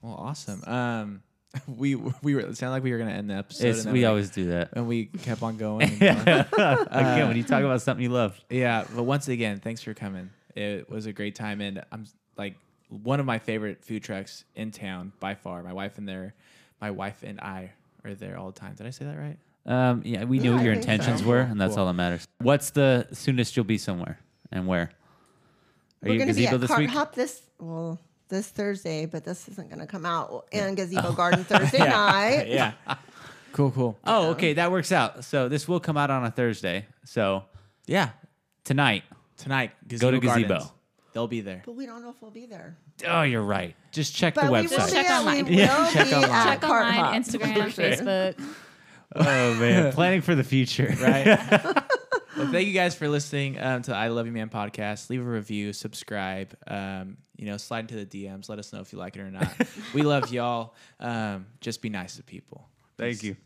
well, 0.00 0.14
awesome. 0.14 0.62
Um, 0.66 1.22
we 1.66 1.94
we 1.94 2.34
were 2.34 2.40
it 2.40 2.56
sounded 2.56 2.72
like 2.72 2.82
we 2.82 2.92
were 2.92 2.98
gonna 2.98 3.10
end 3.12 3.30
the 3.30 3.34
episode. 3.34 3.66
It's, 3.68 3.78
and 3.80 3.86
then 3.88 3.92
we 3.94 4.04
always 4.04 4.30
do 4.30 4.46
that. 4.50 4.70
and 4.74 4.86
we 4.88 5.06
kept 5.06 5.42
on 5.42 5.56
going. 5.56 5.90
And 6.02 6.24
going. 6.50 6.86
Again, 6.90 7.28
when 7.28 7.36
you 7.36 7.42
talk 7.44 7.62
about 7.62 7.80
something 7.82 8.02
you 8.02 8.10
love, 8.10 8.38
Yeah, 8.50 8.84
but 8.94 9.02
once 9.04 9.28
again, 9.28 9.60
thanks 9.60 9.82
for 9.82 9.94
coming. 9.94 10.30
It 10.54 10.88
was 10.90 11.06
a 11.06 11.12
great 11.12 11.34
time, 11.34 11.60
and 11.60 11.82
I'm 11.92 12.06
like 12.36 12.56
one 12.88 13.18
of 13.20 13.26
my 13.26 13.38
favorite 13.38 13.84
food 13.84 14.02
trucks 14.04 14.44
in 14.54 14.70
town 14.70 15.12
by 15.20 15.34
far. 15.34 15.62
My 15.62 15.72
wife 15.72 15.98
and 15.98 16.08
there, 16.08 16.34
my 16.80 16.90
wife 16.90 17.22
and 17.24 17.40
I 17.40 17.72
are 18.04 18.14
there 18.14 18.36
all 18.38 18.50
the 18.50 18.58
time. 18.60 18.74
Did 18.74 18.86
I 18.86 18.90
say 18.90 19.04
that 19.06 19.16
right? 19.18 19.38
um, 19.66 20.02
yeah, 20.04 20.24
we 20.24 20.38
knew 20.38 20.50
Yeah, 20.50 20.56
what 20.56 20.64
your 20.64 20.74
intentions 20.74 21.20
so. 21.22 21.26
were, 21.26 21.40
and 21.40 21.60
that's 21.60 21.74
Cool. 21.74 21.80
all 21.80 21.86
that 21.86 21.94
matters. 21.94 22.28
What's 22.38 22.70
the 22.70 23.08
soonest 23.12 23.56
you'll 23.56 23.64
be 23.64 23.78
somewhere, 23.78 24.18
and 24.52 24.66
where? 24.66 24.82
Are 24.82 24.90
We're 26.02 26.12
you 26.12 26.18
going 26.18 26.28
to 26.28 26.34
be 26.34 26.46
at 26.46 26.60
this 26.60 26.68
Cart 26.68 26.80
week? 26.80 26.90
Hop 26.90 27.14
this 27.14 27.40
well 27.58 27.98
this 28.28 28.48
Thursday, 28.48 29.06
but 29.06 29.24
this 29.24 29.48
isn't 29.48 29.68
going 29.68 29.80
to 29.80 29.86
come 29.86 30.04
out 30.06 30.46
in 30.52 30.74
Gazebo 30.74 31.12
Garden 31.16 31.44
Thursday 31.44 31.78
night. 31.78 32.46
yeah. 32.48 32.72
Cool, 33.52 33.70
cool. 33.70 33.98
Oh, 34.04 34.30
okay, 34.30 34.54
that 34.54 34.72
works 34.72 34.90
out. 34.92 35.24
So 35.24 35.48
this 35.48 35.68
will 35.68 35.80
come 35.80 35.96
out 35.96 36.10
on 36.10 36.24
a 36.24 36.30
Thursday. 36.30 36.86
So 37.04 37.44
Yeah. 37.86 38.10
tonight, 38.64 39.04
Tonight, 39.36 39.72
Go 39.98 40.10
to 40.12 40.18
Gazebo. 40.20 40.20
Gazebo. 40.20 40.48
Gardens. 40.48 40.72
They'll 41.12 41.26
be 41.28 41.40
there. 41.40 41.62
But 41.66 41.72
we 41.76 41.86
don't 41.86 42.02
know 42.02 42.10
if 42.10 42.20
we'll 42.22 42.30
be 42.30 42.46
there. 42.46 42.76
oh, 43.06 43.22
you're 43.22 43.42
right. 43.42 43.74
Just 43.92 44.14
check 44.16 44.34
But 44.34 44.46
the 44.46 44.52
we 44.52 44.58
website. 44.60 44.86
be, 44.86 44.92
Check 44.92 45.06
at- 45.10 45.20
online. 45.20 45.44
we 45.44 45.50
will 45.52 45.58
Yeah, 45.58 45.90
check 45.92 46.08
be 46.08 46.14
online. 46.14 46.30
at 46.30 46.44
Check 46.60 46.64
online, 46.70 46.94
Hop. 46.94 47.14
Instagram, 47.14 47.54
Facebook. 48.34 48.44
oh 49.16 49.54
man, 49.54 49.92
planning 49.92 50.20
for 50.22 50.34
the 50.34 50.42
future. 50.44 50.92
Right. 51.00 51.26
well, 52.36 52.50
thank 52.50 52.66
you 52.66 52.72
guys 52.74 52.94
for 52.96 53.08
listening 53.08 53.60
um, 53.60 53.82
to 53.82 53.90
the 53.92 53.96
I 53.96 54.08
Love 54.08 54.26
You 54.26 54.32
Man 54.32 54.48
podcast. 54.48 55.10
Leave 55.10 55.20
a 55.20 55.28
review, 55.28 55.72
subscribe. 55.72 56.56
Um, 56.66 57.16
you 57.36 57.46
know, 57.46 57.56
slide 57.56 57.90
into 57.90 58.04
the 58.04 58.06
DMs. 58.06 58.48
Let 58.48 58.58
us 58.58 58.72
know 58.72 58.80
if 58.80 58.92
you 58.92 58.98
like 58.98 59.16
it 59.16 59.20
or 59.20 59.30
not. 59.30 59.52
we 59.92 60.02
love 60.02 60.32
y'all. 60.32 60.74
Um, 61.00 61.46
just 61.60 61.82
be 61.82 61.88
nice 61.88 62.16
to 62.16 62.22
people. 62.22 62.68
Thank 62.96 63.22
you. 63.22 63.36